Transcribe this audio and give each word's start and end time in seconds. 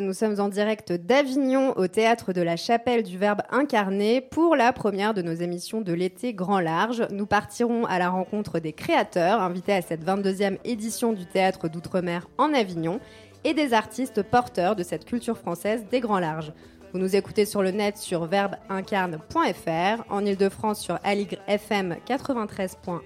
Nous 0.00 0.12
sommes 0.12 0.40
en 0.40 0.48
direct 0.48 0.92
d'Avignon 0.92 1.76
au 1.76 1.86
théâtre 1.86 2.32
de 2.32 2.40
la 2.40 2.56
Chapelle 2.56 3.02
du 3.02 3.18
Verbe 3.18 3.42
incarné 3.50 4.20
pour 4.20 4.56
la 4.56 4.72
première 4.72 5.14
de 5.14 5.22
nos 5.22 5.34
émissions 5.34 5.80
de 5.80 5.92
l'été 5.92 6.34
grand 6.34 6.60
large. 6.60 7.06
Nous 7.10 7.26
partirons 7.26 7.84
à 7.84 7.98
la 7.98 8.08
rencontre 8.08 8.58
des 8.58 8.72
créateurs 8.72 9.40
invités 9.40 9.72
à 9.72 9.82
cette 9.82 10.04
22e 10.04 10.58
édition 10.64 11.12
du 11.12 11.26
théâtre 11.26 11.68
d'outre-mer 11.68 12.28
en 12.38 12.54
Avignon 12.54 13.00
et 13.44 13.54
des 13.54 13.74
artistes 13.74 14.22
porteurs 14.22 14.76
de 14.76 14.82
cette 14.82 15.04
culture 15.04 15.36
française 15.36 15.84
des 15.90 16.00
grands 16.00 16.20
larges. 16.20 16.52
Vous 16.92 16.98
nous 16.98 17.16
écoutez 17.16 17.44
sur 17.44 17.62
le 17.62 17.70
net 17.70 17.98
sur 17.98 18.26
verbeincarne.fr, 18.26 20.04
en 20.10 20.24
Ile-de-France 20.24 20.80
sur 20.80 20.98
Aligre 21.04 21.38
FM 21.48 21.96
93.1 22.06 23.00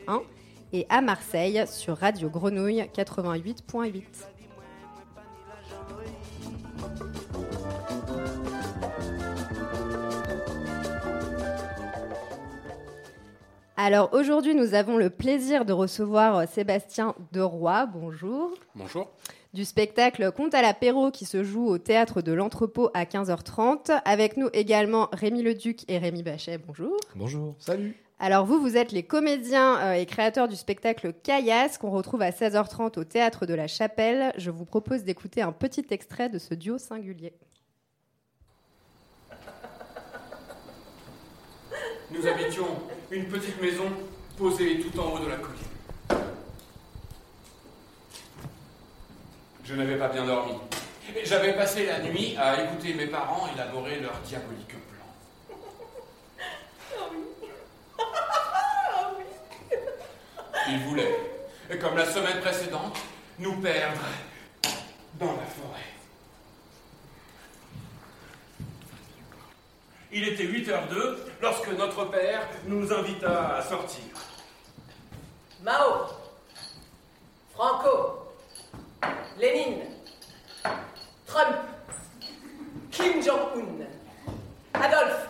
et 0.72 0.86
à 0.88 1.00
Marseille 1.00 1.64
sur 1.66 1.96
Radio 1.96 2.28
Grenouille 2.28 2.84
88.8. 2.96 4.35
Alors 13.78 14.14
aujourd'hui, 14.14 14.54
nous 14.54 14.72
avons 14.72 14.96
le 14.96 15.10
plaisir 15.10 15.66
de 15.66 15.74
recevoir 15.74 16.38
euh, 16.38 16.44
Sébastien 16.50 17.14
Deroy. 17.32 17.84
Bonjour. 17.92 18.50
Bonjour. 18.74 19.10
Du 19.52 19.66
spectacle 19.66 20.32
Conte 20.32 20.54
à 20.54 20.62
l'apéro 20.62 21.10
qui 21.10 21.26
se 21.26 21.44
joue 21.44 21.66
au 21.66 21.76
théâtre 21.76 22.22
de 22.22 22.32
l'Entrepôt 22.32 22.88
à 22.94 23.04
15h30. 23.04 24.00
Avec 24.06 24.38
nous 24.38 24.48
également 24.54 25.10
Rémi 25.12 25.42
Leduc 25.42 25.84
et 25.88 25.98
Rémi 25.98 26.22
Bachet. 26.22 26.56
Bonjour. 26.56 26.96
Bonjour. 27.14 27.54
Salut. 27.58 27.94
Alors 28.18 28.46
vous, 28.46 28.58
vous 28.58 28.78
êtes 28.78 28.92
les 28.92 29.02
comédiens 29.02 29.78
euh, 29.80 29.92
et 29.92 30.06
créateurs 30.06 30.48
du 30.48 30.56
spectacle 30.56 31.12
Caillasse 31.12 31.76
qu'on 31.76 31.90
retrouve 31.90 32.22
à 32.22 32.30
16h30 32.30 32.98
au 32.98 33.04
théâtre 33.04 33.44
de 33.44 33.52
la 33.52 33.66
Chapelle. 33.66 34.32
Je 34.38 34.50
vous 34.50 34.64
propose 34.64 35.04
d'écouter 35.04 35.42
un 35.42 35.52
petit 35.52 35.84
extrait 35.90 36.30
de 36.30 36.38
ce 36.38 36.54
duo 36.54 36.78
singulier. 36.78 37.34
Nous 42.10 42.26
habitions 42.26 42.68
une 43.10 43.26
petite 43.26 43.60
maison 43.60 43.90
posée 44.38 44.80
tout 44.80 45.00
en 45.00 45.12
haut 45.12 45.18
de 45.18 45.28
la 45.28 45.36
colline. 45.36 45.56
Je 49.64 49.74
n'avais 49.74 49.96
pas 49.96 50.08
bien 50.08 50.24
dormi. 50.24 50.52
J'avais 51.24 51.54
passé 51.54 51.86
la 51.86 52.00
nuit 52.00 52.36
à 52.38 52.62
écouter 52.62 52.94
mes 52.94 53.06
parents 53.06 53.48
élaborer 53.52 53.98
leur 54.00 54.18
diabolique 54.20 54.68
plan. 54.68 55.06
Ils 60.68 60.78
voulaient, 60.80 61.18
comme 61.80 61.96
la 61.96 62.06
semaine 62.06 62.40
précédente, 62.40 62.98
nous 63.40 63.56
perdre 63.60 64.00
dans 65.18 65.32
la 65.32 65.46
forêt. 65.46 65.65
Il 70.18 70.26
était 70.26 70.46
8h02 70.46 71.18
lorsque 71.42 71.68
notre 71.76 72.06
père 72.06 72.48
nous 72.66 72.90
invita 72.90 73.56
à 73.56 73.62
sortir. 73.62 74.00
Mao, 75.62 76.06
Franco, 77.52 78.32
Lénine, 79.38 79.82
Trump, 81.26 81.56
Kim 82.90 83.22
Jong-un, 83.22 83.84
Adolphe, 84.72 85.28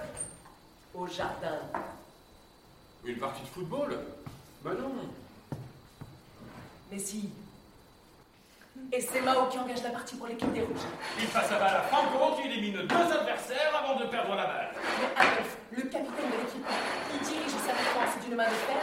au 0.94 1.08
jardin. 1.08 1.58
Une 3.04 3.18
partie 3.18 3.42
de 3.42 3.48
football? 3.48 3.98
Ben 4.62 4.74
non. 4.74 4.92
Mais 6.92 6.98
si. 7.00 7.28
Et 8.92 9.00
c'est 9.00 9.20
Mao 9.20 9.46
qui 9.50 9.58
engage 9.58 9.82
la 9.82 9.90
partie 9.90 10.14
pour 10.16 10.26
l'équipe 10.28 10.52
des 10.52 10.60
rouges. 10.60 10.86
Il 11.18 11.26
passe 11.26 11.50
la 11.50 11.58
balle 11.58 11.76
à 11.76 11.82
Franco 11.82 12.36
qui 12.36 12.48
élimine 12.48 12.86
deux 12.86 13.12
adversaires 13.12 13.82
avant 13.82 13.98
de 13.98 14.06
perdre 14.06 14.34
la 14.36 14.46
balle. 14.46 14.70
Mais 14.74 15.22
Adolphe, 15.22 15.56
le 15.72 15.82
capitaine 15.82 16.30
de 16.30 16.38
l'équipe, 16.38 16.66
qui 17.10 17.18
dirige 17.18 17.50
sa 17.50 17.72
défense 17.72 18.24
d'une 18.24 18.36
main 18.36 18.44
de 18.44 18.50
fer, 18.50 18.76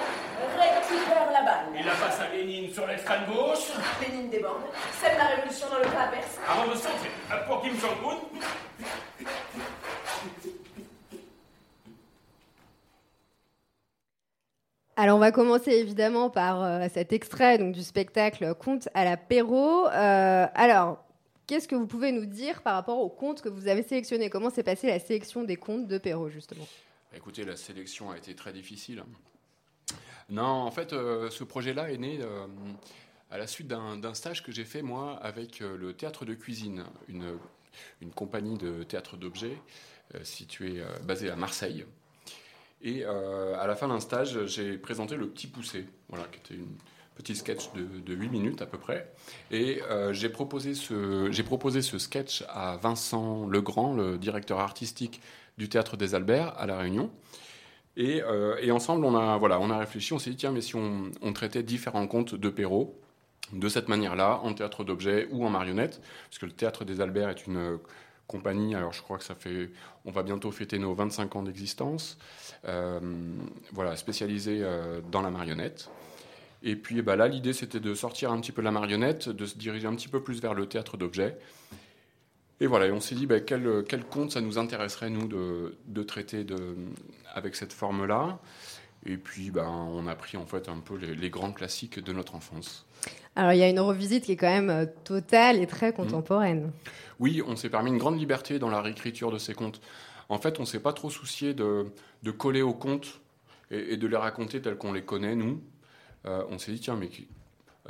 récupère 0.59 1.31
la 1.31 1.41
balle. 1.41 1.65
Il 1.79 1.85
la 1.85 1.93
passe 1.93 2.19
à 2.19 2.27
Lénine 2.35 2.71
sur 2.73 2.85
l'extrême 2.85 3.25
gauche 3.25 3.71
Lénine 4.01 4.29
déborde, 4.29 4.63
sème 5.01 5.17
la 5.17 5.25
révolution 5.35 5.67
dans 5.69 5.79
le 5.79 5.85
cas 5.85 6.03
adverse. 6.03 6.37
avant 6.47 6.67
de 6.67 6.75
centrer 6.75 7.09
pour 7.47 7.61
Kim 7.61 7.73
Jong-un. 7.79 8.17
Alors 14.95 15.17
on 15.17 15.19
va 15.19 15.31
commencer 15.31 15.71
évidemment 15.71 16.29
par 16.29 16.63
euh, 16.63 16.87
cet 16.93 17.13
extrait 17.13 17.57
du 17.57 17.81
spectacle 17.81 18.53
Conte 18.53 18.89
à 18.93 19.03
l'apéro. 19.03 19.87
Euh, 19.87 20.45
alors, 20.53 21.03
qu'est-ce 21.47 21.67
que 21.67 21.73
vous 21.73 21.87
pouvez 21.87 22.11
nous 22.11 22.27
dire 22.27 22.61
par 22.61 22.75
rapport 22.75 22.99
aux 22.99 23.09
contes 23.09 23.41
que 23.41 23.49
vous 23.49 23.67
avez 23.67 23.81
sélectionnés 23.81 24.29
Comment 24.29 24.51
s'est 24.51 24.61
passée 24.61 24.87
la 24.87 24.99
sélection 24.99 25.43
des 25.43 25.55
contes 25.55 25.87
de 25.87 25.97
Perrault 25.97 26.29
justement? 26.29 26.67
Écoutez, 27.15 27.43
la 27.43 27.55
sélection 27.55 28.11
a 28.11 28.17
été 28.17 28.35
très 28.35 28.53
difficile. 28.53 29.03
Non, 30.29 30.43
en 30.43 30.71
fait, 30.71 30.93
euh, 30.93 31.31
ce 31.31 31.43
projet-là 31.43 31.91
est 31.91 31.97
né 31.97 32.19
euh, 32.21 32.45
à 33.31 33.39
la 33.39 33.47
suite 33.47 33.67
d'un 33.67 34.13
stage 34.13 34.43
que 34.43 34.51
j'ai 34.51 34.63
fait, 34.63 34.83
moi, 34.83 35.17
avec 35.23 35.59
le 35.59 35.93
Théâtre 35.93 36.23
de 36.23 36.35
Cuisine, 36.35 36.83
une, 37.07 37.39
une 37.99 38.11
compagnie 38.11 38.59
de 38.59 38.83
théâtre 38.83 39.17
d'objets 39.17 39.57
située, 40.21 40.83
basée 41.03 41.31
à 41.31 41.35
Marseille. 41.35 41.83
Et 42.83 43.03
euh, 43.05 43.55
à 43.59 43.65
la 43.65 43.75
fin 43.75 43.87
d'un 43.87 43.99
stage, 44.01 44.45
j'ai 44.45 44.77
présenté 44.77 45.15
Le 45.15 45.27
Petit 45.27 45.47
Poussé, 45.47 45.85
voilà, 46.09 46.25
qui 46.25 46.39
était 46.39 46.55
une 46.61 46.75
petit 47.15 47.35
sketch 47.35 47.71
de, 47.73 47.83
de 47.99 48.13
8 48.13 48.29
minutes 48.29 48.61
à 48.61 48.65
peu 48.65 48.77
près. 48.77 49.11
Et 49.51 49.81
euh, 49.89 50.13
j'ai 50.13 50.29
proposé, 50.29 50.73
ce- 50.73 51.41
proposé 51.43 51.81
ce 51.81 51.97
sketch 51.97 52.43
à 52.49 52.77
Vincent 52.77 53.47
Legrand, 53.47 53.93
le 53.93 54.17
directeur 54.17 54.59
artistique 54.59 55.21
du 55.57 55.69
Théâtre 55.69 55.95
des 55.95 56.15
Alberts 56.15 56.53
à 56.57 56.65
La 56.65 56.77
Réunion. 56.77 57.11
Et, 57.95 58.23
euh, 58.23 58.57
et 58.61 58.71
ensemble, 58.71 59.05
on 59.05 59.15
a, 59.15 59.37
voilà, 59.37 59.59
on 59.59 59.69
a 59.69 59.77
réfléchi, 59.77 60.11
on 60.13 60.19
s'est 60.19 60.31
dit, 60.31 60.37
tiens, 60.37 60.51
mais 60.51 60.61
si 60.61 60.75
on, 60.75 61.11
traitait 61.33 61.61
différents 61.63 62.07
contes 62.07 62.33
de 62.35 62.49
Perrault 62.49 62.99
de 63.53 63.69
cette 63.69 63.87
manière-là, 63.87 64.39
en 64.43 64.53
théâtre 64.53 64.83
d'objets 64.83 65.27
ou 65.31 65.45
en 65.45 65.49
marionnette, 65.51 66.01
parce 66.29 66.39
que 66.39 66.47
le 66.47 66.51
Théâtre 66.53 66.85
des 66.85 67.01
Alberts 67.01 67.29
est 67.29 67.45
une 67.45 67.77
compagnie, 68.27 68.75
alors 68.75 68.93
je 68.93 69.01
crois 69.01 69.17
que 69.17 69.23
ça 69.23 69.35
fait, 69.35 69.69
on 70.05 70.11
va 70.11 70.23
bientôt 70.23 70.51
fêter 70.51 70.79
nos 70.79 70.93
25 70.93 71.35
ans 71.35 71.43
d'existence, 71.43 72.17
euh, 72.65 72.99
voilà, 73.71 73.95
spécialisée 73.95 74.59
euh, 74.61 75.01
dans 75.11 75.21
la 75.21 75.29
marionnette. 75.29 75.89
Et 76.63 76.75
puis 76.75 77.01
bah, 77.01 77.15
là, 77.15 77.27
l'idée, 77.27 77.53
c'était 77.53 77.79
de 77.79 77.93
sortir 77.93 78.31
un 78.31 78.39
petit 78.39 78.51
peu 78.51 78.61
de 78.61 78.65
la 78.65 78.71
marionnette, 78.71 79.29
de 79.29 79.45
se 79.45 79.57
diriger 79.57 79.87
un 79.87 79.95
petit 79.95 80.07
peu 80.07 80.21
plus 80.21 80.41
vers 80.41 80.53
le 80.53 80.65
théâtre 80.65 80.97
d'objets. 80.97 81.37
Et 82.61 82.67
voilà, 82.67 82.87
et 82.87 82.91
on 82.91 83.01
s'est 83.01 83.15
dit 83.15 83.25
bah, 83.25 83.41
quel, 83.41 83.83
conte 84.09 84.31
ça 84.31 84.39
nous 84.39 84.57
intéresserait, 84.57 85.09
nous, 85.09 85.27
de, 85.27 86.03
traiter 86.03 86.45
avec 87.33 87.55
cette 87.55 87.73
forme-là. 87.73 88.39
Et 89.05 89.17
puis, 89.17 89.51
bah, 89.51 89.69
on 89.69 90.07
a 90.07 90.15
pris 90.15 90.37
en 90.37 90.45
fait 90.45 90.69
un 90.69 90.79
peu 90.79 90.95
les 90.95 91.29
grands 91.29 91.51
classiques 91.51 91.99
de 91.99 92.13
notre 92.13 92.35
enfance. 92.35 92.85
Alors 93.35 93.53
il 93.53 93.57
y 93.57 93.63
a 93.63 93.69
une 93.69 93.79
revisite 93.79 94.25
qui 94.25 94.33
est 94.33 94.37
quand 94.37 94.47
même 94.49 94.69
euh, 94.69 94.85
totale 95.03 95.59
et 95.59 95.67
très 95.67 95.93
contemporaine. 95.93 96.71
Oui, 97.19 97.41
on 97.45 97.55
s'est 97.55 97.69
permis 97.69 97.89
une 97.89 97.97
grande 97.97 98.19
liberté 98.19 98.59
dans 98.59 98.69
la 98.69 98.81
réécriture 98.81 99.31
de 99.31 99.37
ces 99.37 99.53
contes. 99.53 99.81
En 100.29 100.37
fait, 100.37 100.59
on 100.59 100.65
s'est 100.65 100.79
pas 100.79 100.93
trop 100.93 101.09
soucié 101.09 101.53
de, 101.53 101.85
coller 102.37 102.61
aux 102.61 102.73
contes 102.73 103.21
et, 103.71 103.97
de 103.97 104.07
les 104.07 104.17
raconter 104.17 104.61
tels 104.61 104.77
qu'on 104.77 104.93
les 104.93 105.03
connaît, 105.03 105.35
nous. 105.35 105.61
Euh, 106.25 106.43
on 106.49 106.57
s'est 106.57 106.71
dit, 106.71 106.79
tiens, 106.79 106.95
mais 106.95 107.09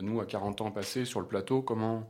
nous, 0.02 0.20
à 0.20 0.26
40 0.26 0.62
ans 0.62 0.72
passés 0.72 1.06
sur 1.06 1.20
le 1.20 1.28
plateau, 1.28 1.62
comment, 1.62 2.10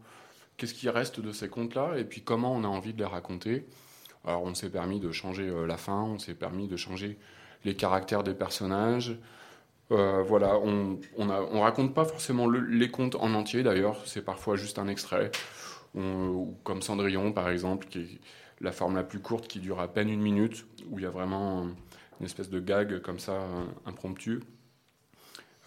qu'est-ce 0.57 0.73
qui 0.73 0.89
reste 0.89 1.19
de 1.19 1.31
ces 1.31 1.49
contes-là 1.49 1.97
Et 1.97 2.06
puis, 2.06 2.21
comment 2.21 2.53
on 2.53 2.63
a 2.63 2.67
envie 2.67 2.94
de 2.94 2.99
les 2.99 3.06
raconter? 3.06 3.65
Alors, 4.25 4.44
on 4.44 4.56
s'est 4.56 4.69
permis 4.69 4.99
de 4.99 5.11
changer 5.11 5.47
euh, 5.49 5.65
la 5.67 5.77
fin, 5.77 6.01
on 6.01 6.19
s'est 6.19 6.35
permis 6.35 6.67
de 6.67 6.77
changer 6.77 7.17
les 7.65 7.75
caractères 7.75 8.23
des 8.23 8.33
personnages. 8.33 9.17
Euh, 9.94 10.24
voilà, 10.24 10.57
on, 10.57 11.00
on, 11.18 11.62
raconte 11.62 11.94
pas 11.94 12.06
forcément 12.06 12.48
le- 12.48 12.66
les 12.66 12.90
contes 12.90 13.16
en 13.16 13.34
entier, 13.34 13.63
d'ailleurs. 13.63 14.01
C'est 14.06 14.24
parfois 14.24 14.56
juste 14.56 14.80
un 14.80 14.88
extrait. 14.88 15.31
Comme 15.94 16.81
Cendrillon, 16.81 17.31
par 17.31 17.50
exemple, 17.50 17.88
qui 17.88 18.00
est 18.00 18.19
la 18.62 18.72
forme 18.72 18.95
la 18.95 19.04
plus 19.04 19.19
courte, 19.19 19.48
qui 19.48 19.60
dure 19.60 19.80
à 19.80 19.88
peine 19.88 20.10
une 20.10 20.22
minute, 20.22 20.66
où 20.90 20.98
il 20.98 21.04
y 21.04 21.06
a 21.06 21.12
vraiment 21.12 21.68
une 22.19 22.25
espèce 22.25 22.50
de 22.50 22.60
gag 22.60 23.00
comme 23.01 23.19
ça, 23.19 23.45
impromptu. 23.86 24.42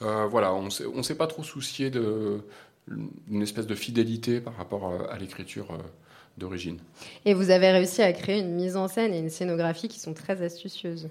Euh, 0.02 0.26
voilà, 0.26 0.52
on 0.52 0.69
on 0.94 1.02
s'est 1.02 1.14
pas 1.14 1.26
trop 1.26 1.43
soucié 1.43 1.90
d'une 1.90 3.43
espèce 3.43 3.67
de 3.67 3.75
fidélité 3.75 4.40
par 4.40 4.56
rapport 4.56 4.90
euh, 4.90 5.06
à 5.11 5.19
l'écriture 5.19 5.69
d'origine. 6.37 6.78
Et 7.25 7.32
vous 7.32 7.50
avez 7.50 7.70
réussi 7.70 8.02
à 8.02 8.12
créer 8.12 8.40
une 8.40 8.55
mise 8.55 8.76
en 8.76 8.88
scène 8.88 9.14
et 9.14 9.19
une 9.19 9.31
scénographie 9.31 9.88
qui 9.88 10.00
sont 10.00 10.12
très 10.12 10.43
astucieuses. 10.43 11.08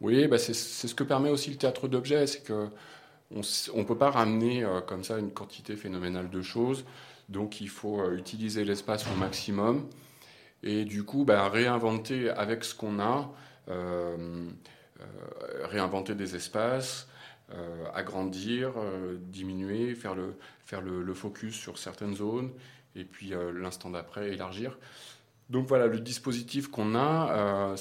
Oui, 0.00 0.26
bah 0.28 0.38
c'est 0.38 0.54
ce 0.54 0.94
que 0.94 1.04
permet 1.04 1.30
aussi 1.30 1.50
le 1.50 1.56
théâtre 1.56 1.86
d'objets, 1.88 2.26
c'est 2.26 2.42
que 2.42 2.68
on 3.32 3.78
ne 3.78 3.84
peut 3.84 3.96
pas 3.96 4.10
ramener 4.10 4.64
euh, 4.64 4.80
comme 4.80 5.04
ça 5.04 5.18
une 5.18 5.30
quantité 5.30 5.76
phénoménale 5.76 6.30
de 6.30 6.42
choses, 6.42 6.84
donc 7.28 7.60
il 7.60 7.68
faut 7.68 8.00
euh, 8.00 8.16
utiliser 8.16 8.64
l'espace 8.64 9.06
au 9.06 9.16
maximum 9.16 9.88
et 10.62 10.84
du 10.84 11.04
coup 11.04 11.24
bah, 11.24 11.48
réinventer 11.48 12.30
avec 12.30 12.64
ce 12.64 12.74
qu'on 12.74 12.98
a, 12.98 13.30
euh, 13.68 14.48
réinventer 15.64 16.14
des 16.14 16.36
espaces, 16.36 17.08
agrandir, 17.94 18.74
diminuer, 19.18 19.96
faire, 19.96 20.14
le, 20.14 20.36
faire 20.64 20.82
le, 20.82 21.14
focus 21.14 21.56
sur 21.56 21.78
certaines 21.78 22.14
zones 22.14 22.52
et 22.94 23.04
puis 23.04 23.32
l'instant 23.54 23.90
d'après 23.90 24.32
élargir. 24.32 24.78
Donc 25.50 25.66
voilà, 25.66 25.88
le 25.88 25.98
dispositif 25.98 26.68
qu'on 26.68 26.94
a, 26.94 27.74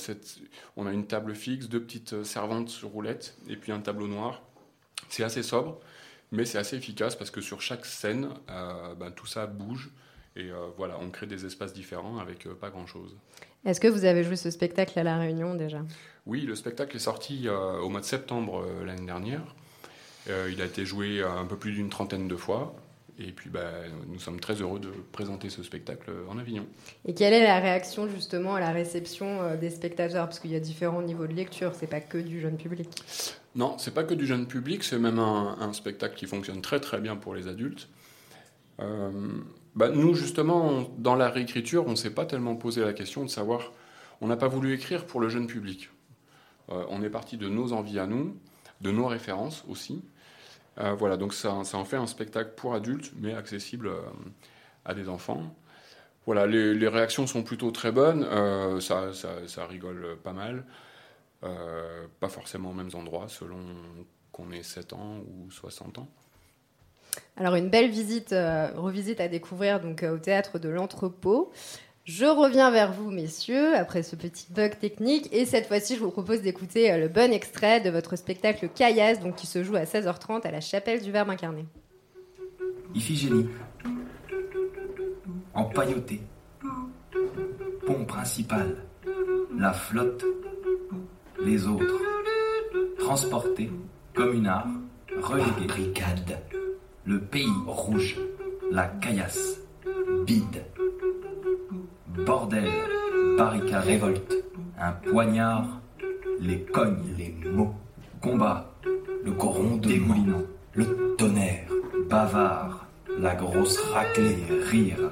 on 0.76 0.88
a 0.88 0.92
une 0.92 1.06
table 1.06 1.36
fixe, 1.36 1.70
deux 1.70 1.82
petites 1.82 2.24
servantes 2.24 2.70
sur 2.70 2.90
roulette 2.90 3.38
et 3.48 3.56
puis 3.56 3.72
un 3.72 3.80
tableau 3.80 4.08
noir. 4.08 4.42
C'est 5.10 5.24
assez 5.24 5.44
sobre, 5.44 5.80
mais 6.32 6.46
c'est 6.46 6.58
assez 6.58 6.76
efficace 6.76 7.16
parce 7.16 7.32
que 7.32 7.42
sur 7.42 7.62
chaque 7.62 7.86
scène, 7.86 8.30
euh, 8.50 8.94
ben, 8.96 9.12
tout 9.12 9.26
ça 9.26 9.48
bouge. 9.48 9.92
Et 10.36 10.52
euh, 10.52 10.68
voilà, 10.78 10.98
on 11.02 11.10
crée 11.10 11.26
des 11.26 11.46
espaces 11.46 11.74
différents 11.74 12.20
avec 12.20 12.46
euh, 12.46 12.54
pas 12.54 12.70
grand-chose. 12.70 13.16
Est-ce 13.66 13.80
que 13.80 13.88
vous 13.88 14.06
avez 14.06 14.24
joué 14.24 14.36
ce 14.36 14.52
spectacle 14.52 14.98
à 15.00 15.04
La 15.04 15.18
Réunion 15.18 15.56
déjà? 15.56 15.82
Oui, 16.26 16.42
le 16.42 16.56
spectacle 16.56 16.96
est 16.96 17.00
sorti 17.00 17.50
au 17.50 17.90
mois 17.90 18.00
de 18.00 18.06
septembre 18.06 18.66
l'année 18.86 19.06
dernière. 19.06 19.42
il 20.28 20.62
a 20.62 20.66
été 20.66 20.86
joué 20.86 21.24
un 21.24 21.46
peu 21.46 21.58
plus 21.58 21.74
d'une 21.74 21.90
trentaine 21.90 22.28
de 22.28 22.36
fois. 22.36 22.74
Et 23.20 23.32
puis, 23.34 23.50
bah, 23.50 23.70
nous 24.08 24.20
sommes 24.20 24.40
très 24.40 24.56
heureux 24.56 24.80
de 24.80 24.92
présenter 25.12 25.50
ce 25.50 25.62
spectacle 25.62 26.10
en 26.30 26.38
Avignon. 26.38 26.66
Et 27.06 27.14
quelle 27.14 27.34
est 27.34 27.44
la 27.44 27.60
réaction 27.60 28.08
justement 28.08 28.56
à 28.56 28.62
la 28.62 28.72
réception 28.72 29.58
des 29.58 29.70
spectateurs? 29.70 30.26
Parce 30.26 30.40
qu'il 30.40 30.52
y 30.52 30.56
a 30.56 30.60
différents 30.62 31.02
niveaux 31.02 31.28
de 31.28 31.34
lecture, 31.34 31.76
c'est 31.76 31.88
pas 31.88 32.00
que 32.00 32.18
du 32.18 32.40
jeune 32.40 32.56
public. 32.56 32.88
Non, 33.56 33.78
c'est 33.78 33.94
pas 33.94 34.04
que 34.04 34.14
du 34.14 34.26
jeune 34.26 34.48
public, 34.48 34.84
c'est 34.84 35.00
même 35.00 35.20
un, 35.20 35.74
spectacle 35.74 36.16
qui 36.16 36.28
fonctionne 36.28 36.62
très 36.62 36.80
très 36.80 37.00
bien 37.02 37.16
pour 37.16 37.34
les 37.36 37.48
adultes. 37.48 37.90
Euh, 38.80 39.12
bah, 39.76 39.90
nous, 39.90 40.14
justement, 40.14 40.90
dans 40.98 41.16
la 41.16 41.30
réécriture, 41.30 41.86
on 41.88 41.92
ne 41.92 41.96
s'est 41.96 42.14
pas 42.14 42.26
tellement 42.26 42.56
posé 42.56 42.82
la 42.82 42.94
question 42.94 43.24
de 43.24 43.30
savoir. 43.30 43.74
On 44.22 44.28
n'a 44.28 44.38
pas 44.38 44.48
voulu 44.48 44.74
écrire 44.74 45.06
pour 45.06 45.20
le 45.20 45.30
jeune 45.30 45.48
public. 45.48 45.90
Euh, 46.70 46.86
on 46.90 47.02
est 47.02 47.10
parti 47.10 47.38
de 47.38 47.50
nos 47.50 47.74
envies 47.74 48.00
à 48.00 48.06
nous, 48.06 48.38
de 48.82 48.92
nos 48.92 49.08
références 49.08 49.66
aussi. 49.68 50.04
Euh, 50.80 50.94
voilà, 50.94 51.18
donc 51.18 51.34
ça, 51.34 51.54
en 51.54 51.86
fait 51.86 51.98
un 51.98 52.08
spectacle 52.08 52.52
pour 52.56 52.74
adultes, 52.74 53.12
mais 53.18 53.34
accessible 53.34 53.92
à 54.86 54.94
des 54.94 55.10
enfants. 55.10 55.56
Voilà, 56.26 56.46
les, 56.48 56.88
réactions 56.88 57.28
sont 57.28 57.44
plutôt 57.44 57.72
très 57.72 57.92
bonnes, 57.92 58.26
ça, 58.82 59.12
ça, 59.14 59.66
rigole 59.66 60.18
pas 60.24 60.34
mal. 60.34 60.64
Euh, 61.44 62.08
pas 62.20 62.28
forcément 62.28 62.72
aux 62.72 62.74
mêmes 62.74 62.90
endroits 62.96 63.28
selon 63.30 63.60
qu'on 64.34 64.52
ait 64.52 64.64
7 64.64 64.92
ans 64.92 65.20
ou 65.20 65.50
60 65.50 66.00
ans. 66.00 66.08
Alors 67.38 67.56
une 67.56 67.70
belle 67.70 67.90
visite, 67.90 68.34
euh, 68.34 68.70
revisite 68.76 69.22
à 69.22 69.30
découvrir 69.30 69.80
donc 69.80 70.04
euh, 70.04 70.16
au 70.16 70.18
théâtre 70.18 70.60
de 70.60 70.68
l'entrepôt. 70.68 71.52
Je 72.06 72.26
reviens 72.26 72.72
vers 72.72 72.92
vous, 72.92 73.12
messieurs, 73.12 73.76
après 73.76 74.02
ce 74.02 74.16
petit 74.16 74.48
bug 74.52 74.80
technique. 74.80 75.30
Et 75.32 75.46
cette 75.46 75.68
fois-ci, 75.68 75.96
je 75.96 76.00
vous 76.00 76.10
propose 76.10 76.42
d'écouter 76.42 76.98
le 76.98 77.08
bon 77.08 77.32
extrait 77.32 77.82
de 77.82 77.90
votre 77.90 78.16
spectacle 78.16 78.68
Caillasse, 78.70 79.20
donc 79.20 79.36
qui 79.36 79.46
se 79.46 79.64
joue 79.64 79.76
à 79.76 79.84
16h30 79.84 80.42
à 80.42 80.52
la 80.52 80.62
chapelle 80.62 81.02
du 81.02 81.12
Verbe 81.12 81.30
incarné. 81.30 81.66
Iphigénie, 82.96 83.48
empailloté, 85.54 86.22
pont 87.86 88.06
principal, 88.06 88.78
la 89.56 89.74
flotte 89.74 90.26
les 91.46 91.68
autres, 91.68 92.02
transportés, 92.98 93.72
communards, 94.14 94.68
relégués. 95.22 95.68
Brigade. 95.68 96.40
Le 97.06 97.20
pays 97.20 97.48
rouge, 97.66 98.18
la 98.72 98.88
caillasse, 98.88 99.60
bide. 100.26 100.64
Bordel, 102.26 102.70
barricade, 103.38 103.84
révolte, 103.86 104.34
un 104.80 104.92
poignard, 104.92 105.80
les 106.40 106.62
cognes, 106.64 107.16
les 107.18 107.36
mots, 107.50 107.74
combat, 108.22 108.72
le 109.24 109.32
coron 109.32 109.78
dégoulinant, 109.78 110.44
le 110.74 111.16
tonnerre, 111.18 111.68
bavard, 112.10 112.88
la 113.20 113.36
grosse 113.36 113.78
raclée, 113.94 114.38
rire. 114.70 115.12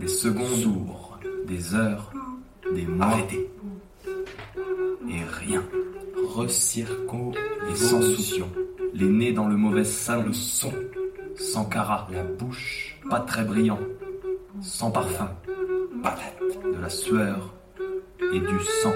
Des 0.00 0.08
secondes 0.08 0.46
sourds, 0.46 1.18
des 1.46 1.74
heures, 1.74 2.12
des 2.74 2.86
mois. 2.86 3.18
Et 5.08 5.24
rien. 5.46 5.64
Recirco 6.34 7.32
les 7.68 7.76
sans 7.76 8.02
souciants, 8.02 8.52
les 8.92 9.06
nez 9.08 9.32
dans 9.32 9.48
le 9.48 9.56
mauvais 9.56 9.84
sein, 9.84 10.22
le 10.22 10.32
son, 10.32 10.72
sans 11.36 11.64
cara, 11.64 12.06
la 12.12 12.22
bouche, 12.22 12.98
pas 13.08 13.20
très 13.20 13.44
brillant, 13.44 13.78
sans 14.62 14.90
parfum, 14.90 15.30
patate, 16.02 16.38
de 16.64 16.80
la 16.80 16.90
sueur 16.90 17.54
et 18.32 18.40
du 18.40 18.58
sang. 18.82 18.92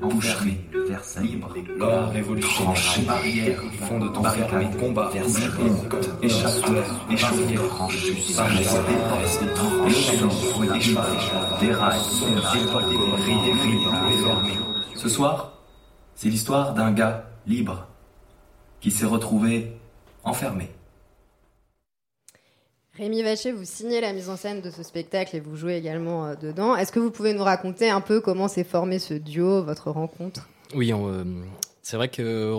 Boucherie, 0.00 0.58
Versailles, 0.86 1.28
libre, 1.28 1.54
corps 1.78 2.10
révolutionnaire, 2.10 3.06
barrière, 3.06 3.62
fond 3.80 3.98
de 3.98 4.08
ton 4.08 4.20
barricade, 4.20 4.78
combat, 4.78 5.08
Versailles, 5.08 5.50
honte, 5.60 6.10
échappatoire, 6.22 7.06
échauffé, 7.10 7.54
tranchus, 7.54 8.12
les 8.12 8.64
déraille, 11.66 12.00
époque, 12.62 12.84
rire, 13.24 13.54
rire, 13.62 14.64
ce 14.94 15.08
soir, 15.08 15.52
c'est 16.14 16.28
l'histoire 16.28 16.74
d'un 16.74 16.92
gars 16.92 17.24
libre 17.46 17.86
qui 18.80 18.90
s'est 18.90 19.06
retrouvé 19.06 19.76
enfermé. 20.22 20.70
Rémi 22.96 23.24
Vacher, 23.24 23.50
vous 23.50 23.64
signez 23.64 24.00
la 24.00 24.12
mise 24.12 24.28
en 24.28 24.36
scène 24.36 24.60
de 24.60 24.70
ce 24.70 24.84
spectacle 24.84 25.34
et 25.34 25.40
vous 25.40 25.56
jouez 25.56 25.74
également 25.76 26.26
euh, 26.26 26.34
dedans. 26.36 26.76
Est-ce 26.76 26.92
que 26.92 27.00
vous 27.00 27.10
pouvez 27.10 27.34
nous 27.34 27.42
raconter 27.42 27.90
un 27.90 28.00
peu 28.00 28.20
comment 28.20 28.46
s'est 28.46 28.62
formé 28.62 29.00
ce 29.00 29.14
duo, 29.14 29.64
votre 29.64 29.90
rencontre? 29.90 30.48
Oui, 30.76 30.92
euh, 30.92 31.24
c'est 31.82 31.96
vrai 31.96 32.08
que 32.08 32.54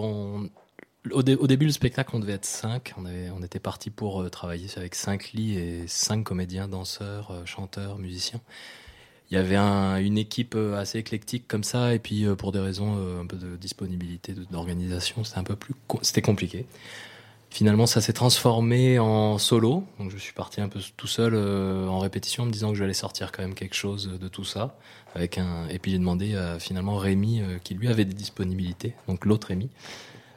début 1.24 1.68
du 1.68 1.72
spectacle, 1.72 2.12
on 2.14 2.20
devait 2.20 2.34
être 2.34 2.46
cinq. 2.46 2.94
On, 2.98 3.44
était 3.44 3.60
parti 3.60 3.90
pour 3.90 4.24
euh, 4.24 4.30
travailler 4.30 4.68
avec 4.76 4.96
cinq 4.96 5.32
lits 5.32 5.58
et 5.58 5.88
cinq 5.88 6.26
comédiens, 6.26 6.68
danseurs, 6.68 7.32
chanteurs, 7.46 7.98
musiciens 7.98 8.42
il 9.32 9.34
y 9.34 9.38
avait 9.38 9.58
une 9.58 10.20
équipe 10.20 10.56
assez 10.78 11.00
éclectique 11.00 11.48
comme 11.48 11.64
ça, 11.64 11.96
et 11.96 12.00
puis 12.00 12.28
pour 12.38 12.52
des 12.52 12.60
raisons 12.60 13.20
un 13.20 13.26
peu 13.26 13.38
de 13.38 13.56
disponibilité, 13.56 14.36
d'organisation, 14.52 15.24
c'était 15.24 15.40
un 15.40 15.44
peu 15.44 15.56
plus, 15.56 15.74
c'était 16.04 16.22
compliqué. 16.22 16.68
Finalement, 17.56 17.86
ça 17.86 18.02
s'est 18.02 18.14
transformé 18.14 19.00
en 19.00 19.38
solo. 19.38 19.86
Donc, 19.98 20.12
je 20.12 20.18
suis 20.18 20.34
parti 20.34 20.60
un 20.60 20.68
peu 20.68 20.80
tout 20.98 21.08
seul 21.08 21.36
en 21.36 22.00
répétition, 22.00 22.46
me 22.46 22.52
disant 22.52 22.72
que 22.72 22.76
j'allais 22.76 22.94
sortir 22.94 23.32
quand 23.32 23.44
même 23.44 23.56
quelque 23.56 23.76
chose 23.76 24.20
de 24.20 24.28
tout 24.28 24.44
ça. 24.44 24.78
Avec 25.16 25.38
un... 25.38 25.66
Et 25.70 25.80
puis 25.80 25.92
j'ai 25.92 25.98
demandé 25.98 26.36
à 26.36 26.60
finalement 26.60 26.98
Rémi, 26.98 27.42
qui 27.64 27.74
lui 27.74 27.88
avait 27.88 28.04
des 28.04 28.14
disponibilités, 28.14 28.94
donc 29.08 29.24
l'autre 29.24 29.48
Rémi, 29.48 29.70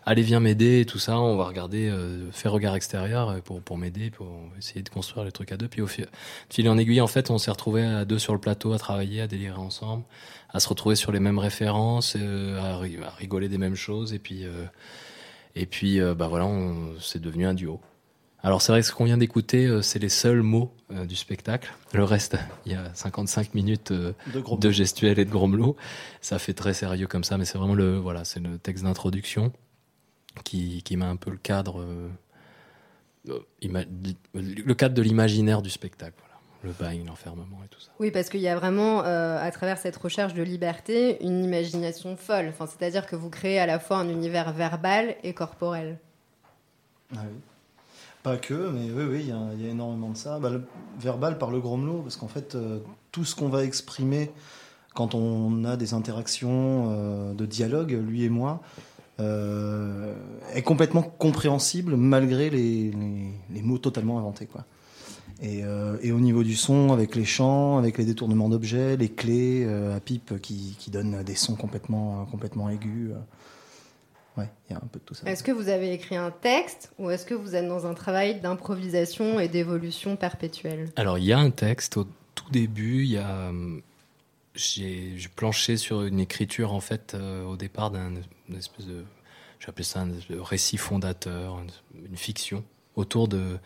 allez 0.08 0.22
viens 0.22 0.40
m'aider 0.40 0.80
et 0.80 0.87
tout 0.87 0.98
ça, 0.98 1.20
on 1.20 1.37
va 1.37 1.44
regarder, 1.44 1.87
euh, 1.87 2.32
faire 2.32 2.52
regard 2.52 2.75
extérieur 2.75 3.28
euh, 3.28 3.40
pour, 3.40 3.60
pour 3.60 3.76
m'aider, 3.76 4.10
pour 4.10 4.26
essayer 4.56 4.82
de 4.82 4.88
construire 4.88 5.25
les 5.25 5.32
trucs 5.32 5.52
à 5.52 5.58
deux. 5.58 5.68
Puis 5.68 5.82
au 5.82 5.87
fil, 5.87 6.08
en 6.66 6.78
aiguille, 6.78 7.02
en 7.02 7.06
fait, 7.06 7.30
on 7.30 7.37
s'est 7.37 7.50
retrouvés 7.50 7.84
à 7.84 8.06
deux 8.06 8.18
sur 8.18 8.32
le 8.32 8.40
plateau, 8.40 8.72
à 8.72 8.78
travailler, 8.78 9.20
à 9.20 9.26
délirer 9.26 9.58
ensemble, 9.58 10.04
à 10.48 10.60
se 10.60 10.68
retrouver 10.68 10.96
sur 10.96 11.12
les 11.12 11.20
mêmes 11.20 11.38
références, 11.38 12.16
euh, 12.18 12.58
à, 12.58 12.78
rigoler 13.16 13.48
des 13.48 13.58
mêmes 13.58 13.75
choses. 13.75 14.14
Et 14.14 14.18
puis, 14.18 14.44
et 15.55 15.67
puis 15.67 16.00
bah 16.00 16.28
voilà, 16.28 16.49
c'est 17.00 17.21
devenu 17.21 17.47
un 17.47 17.55
duo. 17.55 17.81
Alors 18.43 18.62
c'est 18.62 18.71
vrai 18.71 18.83
que 18.83 18.87
ce 18.87 18.93
qu'on 18.93 19.05
vient 19.05 19.19
d'écouter, 19.19 19.81
c'est 19.83 19.99
les 19.99 20.09
seuls 20.09 20.43
mots 20.43 20.73
du 20.90 21.17
spectacle. 21.17 21.73
Le 21.93 22.05
reste, 22.05 22.37
il 22.67 22.73
y 22.73 22.75
a 22.75 22.93
55 22.95 23.55
minutes 23.55 23.93
de, 23.93 24.14
de 24.33 24.71
gestuels 24.71 25.19
et 25.19 25.25
de 25.25 25.31
grommelots. 25.31 25.76
Ça 26.21 26.38
fait 26.38 26.55
très 26.55 26.75
sérieux 26.75 27.07
comme 27.07 27.25
ça, 27.25 27.37
mais 27.37 27.45
c'est 27.45 27.59
vraiment 27.59 27.75
le 27.75 27.97
voilà, 27.99 28.25
c'est 28.25 28.40
le 28.40 28.59
texte 28.59 28.85
d'introduction 28.85 29.52
qui, 30.43 30.83
qui 30.83 30.97
met 30.97 31.05
un 31.05 31.17
peu 31.17 31.31
le 31.31 31.37
cadre, 31.37 31.81
euh, 31.81 32.09
euh, 33.28 33.85
le 34.35 34.75
cadre 34.75 34.95
de 34.95 35.02
l'imaginaire 35.02 35.62
du 35.62 35.71
spectacle. 35.71 36.23
Le 36.64 36.72
bain, 36.72 36.92
l'enfermement 37.06 37.58
et 37.64 37.68
tout 37.68 37.80
ça. 37.80 37.90
Oui, 38.00 38.10
parce 38.10 38.28
qu'il 38.28 38.40
y 38.40 38.48
a 38.48 38.56
vraiment, 38.56 39.04
euh, 39.04 39.40
à 39.40 39.50
travers 39.50 39.78
cette 39.78 39.96
recherche 39.96 40.34
de 40.34 40.42
liberté, 40.42 41.22
une 41.24 41.44
imagination 41.44 42.16
folle. 42.16 42.46
Enfin, 42.48 42.66
C'est-à-dire 42.66 43.06
que 43.06 43.14
vous 43.14 43.30
créez 43.30 43.60
à 43.60 43.66
la 43.66 43.78
fois 43.78 43.98
un 43.98 44.08
univers 44.08 44.52
verbal 44.52 45.14
et 45.22 45.34
corporel. 45.34 45.98
Ah 47.14 47.20
oui. 47.22 47.38
Pas 48.24 48.36
que, 48.36 48.70
mais 48.70 48.90
oui, 48.90 49.04
oui, 49.08 49.20
il 49.20 49.58
y, 49.60 49.62
y, 49.64 49.68
a 49.68 49.70
énormément 49.70 50.10
de 50.10 50.16
ça. 50.16 50.40
Bah, 50.40 50.50
le 50.50 50.62
verbal 50.98 51.38
par 51.38 51.52
le 51.52 51.60
grommelot, 51.60 52.02
parce 52.02 52.16
qu'en 52.16 52.28
fait, 52.28 52.56
tout 53.12 53.24
ce 53.24 53.36
qu'on 53.36 53.48
va 53.48 53.62
exprimer 53.62 54.32
quand 54.94 55.14
on 55.14 55.64
a 55.64 55.76
des 55.76 55.94
interactions 55.94 57.32
de 57.32 57.46
dialogue, 57.46 57.92
lui 57.92 58.24
et 58.24 58.28
moi, 58.28 58.60
euh, 59.20 60.14
est 60.54 60.62
complètement 60.62 61.02
compréhensible 61.02 61.96
malgré 61.96 62.50
les, 62.50 62.92
les, 63.50 63.62
mots 63.62 63.78
totalement 63.78 64.18
inventés. 64.18 64.46
Quoi. 64.46 64.64
Et, 65.40 65.62
euh, 65.62 65.99
et 66.02 66.11
au 66.11 66.18
niveau 66.18 66.42
du 66.42 66.57
son, 66.57 66.92
avec 66.92 67.14
les 67.14 67.25
chants, 67.25 67.78
avec 67.78 67.97
les 67.97 68.04
détournements 68.04 68.49
d'objets, 68.49 68.97
les 68.97 69.09
clés 69.09 69.64
euh, 69.64 69.97
à 69.97 70.00
pipe 70.00 70.40
qui, 70.40 70.75
qui 70.78 70.90
donnent 70.90 71.23
des 71.23 71.37
sons 71.37 71.54
complètement, 71.54 72.26
complètement 72.26 72.68
aigus. 72.68 73.12
euh. 73.12 73.18
Ouais, 74.37 74.50
il 74.68 74.73
y 74.73 74.76
a 74.76 74.78
un 74.78 74.87
peu 74.87 74.99
de 74.99 75.04
tout 75.04 75.14
ça. 75.14 75.28
Est-ce 75.30 75.42
que 75.42 75.52
vous 75.52 75.68
avez 75.68 75.92
écrit 75.92 76.16
un 76.16 76.30
texte 76.30 76.92
ou 76.99 77.11
est-ce 77.11 77.25
que 77.26 77.35
vous 77.35 77.54
êtes 77.57 77.66
dans 77.68 77.87
un 77.87 77.95
travail 77.95 78.40
d'improvisation 78.40 79.40
et 79.40 79.49
d'évolution 79.49 80.16
perpétuelle? 80.16 80.90
Alors, 80.97 81.18
il 81.18 81.25
y 81.25 81.33
a 81.33 81.38
un 81.38 81.50
texte 81.50 81.97
au 81.97 82.07
tout 82.35 82.50
début. 82.50 83.02
Il 83.04 83.11
y 83.11 83.18
a, 83.18 83.52
j'ai 84.54 85.16
planché 85.37 85.76
sur 85.76 86.02
une 86.02 86.21
écriture 86.21 86.73
en 86.73 86.80
fait 86.80 87.14
euh, 87.14 87.45
au 87.45 87.57
départ 87.57 87.90
d'un 87.90 88.12
espèce 88.57 88.87
de, 88.87 89.04
j'appelais 89.61 89.85
ça 89.85 90.00
un 90.00 90.11
espèce 90.11 90.37
de 90.37 90.40
récit 90.40 90.76
fondateur, 90.78 91.61
une, 91.61 92.07
une 92.09 92.16
fiction 92.16 92.64
autour 92.97 93.28
de 93.28 93.59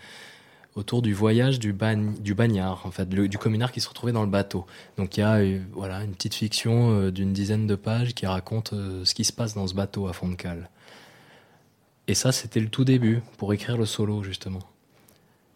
autour 0.74 1.02
du 1.02 1.12
voyage 1.12 1.58
du, 1.58 1.72
bagnard, 1.72 2.86
en 2.86 2.90
fait, 2.90 3.08
du 3.08 3.38
communard 3.38 3.72
qui 3.72 3.80
se 3.80 3.88
retrouvait 3.88 4.12
dans 4.12 4.22
le 4.22 4.30
bateau. 4.30 4.66
Donc 4.96 5.16
il 5.16 5.20
y 5.20 5.22
a 5.22 5.36
euh, 5.36 5.60
voilà 5.72 6.02
une 6.02 6.12
petite 6.12 6.34
fiction 6.34 6.90
euh, 6.90 7.10
d'une 7.10 7.32
dizaine 7.32 7.66
de 7.66 7.74
pages 7.74 8.14
qui 8.14 8.26
raconte 8.26 8.72
euh, 8.72 9.04
ce 9.04 9.14
qui 9.14 9.24
se 9.24 9.32
passe 9.32 9.54
dans 9.54 9.66
ce 9.66 9.74
bateau 9.74 10.08
à 10.08 10.12
fond 10.12 10.28
de 10.28 10.34
cale. 10.34 10.70
Et 12.08 12.14
ça, 12.14 12.32
c'était 12.32 12.60
le 12.60 12.68
tout 12.68 12.84
début 12.84 13.22
pour 13.36 13.52
écrire 13.52 13.76
le 13.76 13.86
solo 13.86 14.22
justement. 14.22 14.62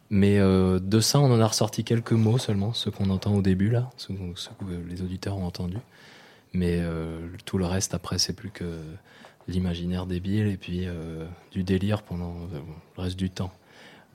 Mais 0.08 0.38
de 0.38 1.00
ça, 1.00 1.18
on 1.18 1.32
en 1.32 1.40
a 1.40 1.46
ressorti 1.48 1.82
quelques 1.82 2.12
mots 2.12 2.38
seulement, 2.38 2.72
ceux 2.72 2.92
qu'on 2.92 3.10
entend 3.10 3.34
au 3.34 3.42
début 3.42 3.70
là, 3.70 3.90
ceux, 3.96 4.14
ceux 4.36 4.52
que 4.60 4.88
les 4.88 5.02
auditeurs 5.02 5.36
ont 5.36 5.44
entendus. 5.44 5.80
Mais 6.52 6.80
tout 7.44 7.58
le 7.58 7.66
reste 7.66 7.92
après, 7.92 8.18
c'est 8.18 8.32
plus 8.32 8.50
que 8.50 8.78
l'imaginaire 9.48 10.06
débile 10.06 10.46
et 10.46 10.56
puis 10.56 10.86
du 11.50 11.64
délire 11.64 12.02
pendant 12.02 12.36
le 12.96 13.02
reste 13.02 13.16
du 13.16 13.30
temps. 13.30 13.50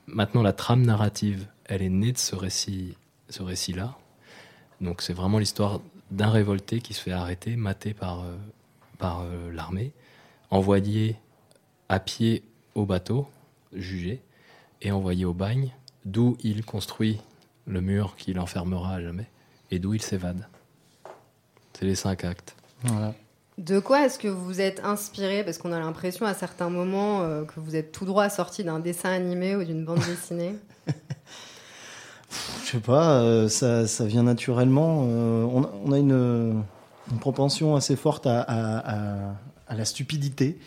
Maintenant, 0.06 0.42
la 0.42 0.52
trame 0.52 0.82
narrative, 0.82 1.46
elle 1.64 1.82
est 1.82 1.88
née 1.88 2.12
de 2.12 2.18
ce 2.18 2.34
récit, 2.34 2.96
ce 3.28 3.42
récit-là. 3.42 3.96
Donc, 4.80 5.00
c'est 5.02 5.12
vraiment 5.12 5.38
l'histoire 5.38 5.80
d'un 6.10 6.30
révolté 6.30 6.80
qui 6.80 6.92
se 6.94 7.00
fait 7.00 7.12
arrêter, 7.12 7.56
maté 7.56 7.94
par, 7.94 8.20
euh, 8.20 8.36
par 8.98 9.20
euh, 9.20 9.50
l'armée, 9.52 9.92
envoyé 10.50 11.16
à 11.88 12.00
pied 12.00 12.42
au 12.74 12.84
bateau, 12.84 13.28
jugé, 13.72 14.20
et 14.82 14.90
envoyé 14.90 15.24
au 15.24 15.32
bagne, 15.32 15.72
d'où 16.04 16.36
il 16.42 16.64
construit 16.64 17.20
le 17.66 17.80
mur 17.80 18.16
qui 18.16 18.32
l'enfermera 18.32 18.94
à 18.94 19.00
jamais, 19.00 19.28
et 19.70 19.78
d'où 19.78 19.94
il 19.94 20.02
s'évade. 20.02 20.48
C'est 21.72 21.84
les 21.84 21.94
cinq 21.94 22.24
actes. 22.24 22.56
Voilà. 22.82 23.14
De 23.58 23.78
quoi 23.80 24.06
est-ce 24.06 24.18
que 24.18 24.28
vous 24.28 24.44
vous 24.44 24.60
êtes 24.60 24.80
inspiré? 24.84 25.44
Parce 25.44 25.58
qu'on 25.58 25.72
a 25.72 25.78
l'impression 25.78 26.24
à 26.26 26.34
certains 26.34 26.70
moments 26.70 27.22
euh, 27.22 27.44
que 27.44 27.60
vous 27.60 27.76
êtes 27.76 27.92
tout 27.92 28.06
droit 28.06 28.28
sorti 28.30 28.64
d'un 28.64 28.78
dessin 28.80 29.10
animé 29.10 29.54
ou 29.56 29.62
d'une 29.64 29.84
bande 29.84 30.00
dessinée. 30.00 30.56
Je 32.64 32.70
sais 32.70 32.78
pas, 32.78 33.20
euh, 33.20 33.48
ça, 33.48 33.86
ça 33.86 34.06
vient 34.06 34.22
naturellement. 34.22 35.04
euh, 35.06 35.44
on, 35.44 35.64
a- 35.64 35.70
on 35.84 35.92
a 35.92 35.98
une, 35.98 36.62
une 37.10 37.18
propension 37.20 37.76
assez 37.76 37.94
forte 37.94 38.26
à, 38.26 38.40
à- 38.40 38.78
à- 38.78 39.34
à 39.68 39.74
la 39.76 39.84
stupidité. 39.84 40.58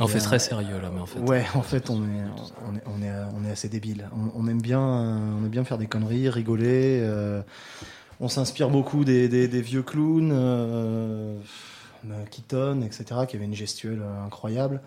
On 0.00 0.06
Et, 0.06 0.08
fait 0.08 0.18
très 0.18 0.40
sérieux 0.40 0.80
là, 0.82 0.90
mais 0.92 1.00
en 1.00 1.06
fait. 1.06 1.20
Ouais, 1.20 1.44
en 1.54 1.62
fait, 1.62 1.88
on 1.88 2.02
est, 2.02 2.24
on 2.68 2.74
est, 2.74 2.82
on 2.86 3.02
est, 3.02 3.12
on 3.40 3.48
est 3.48 3.52
assez 3.52 3.68
débile. 3.68 4.08
On, 4.34 4.42
on 4.42 4.48
aime 4.48 4.60
bien, 4.60 4.80
on 4.80 5.44
aime 5.44 5.48
bien 5.50 5.62
faire 5.62 5.78
des 5.78 5.86
conneries, 5.86 6.28
rigoler. 6.28 6.98
euh, 7.00 7.42
on 8.18 8.28
s'inspire 8.28 8.70
beaucoup 8.70 9.04
des, 9.04 9.28
des- 9.28 9.46
des 9.46 9.60
vieux 9.62 9.82
clowns, 9.82 10.32
Keaton, 12.30 12.82
etc., 12.82 13.04
qui 13.28 13.36
avaient 13.36 13.44
une 13.44 13.54
gestuelle 13.54 14.02
euh, 14.02 14.24
incroyable. 14.24 14.80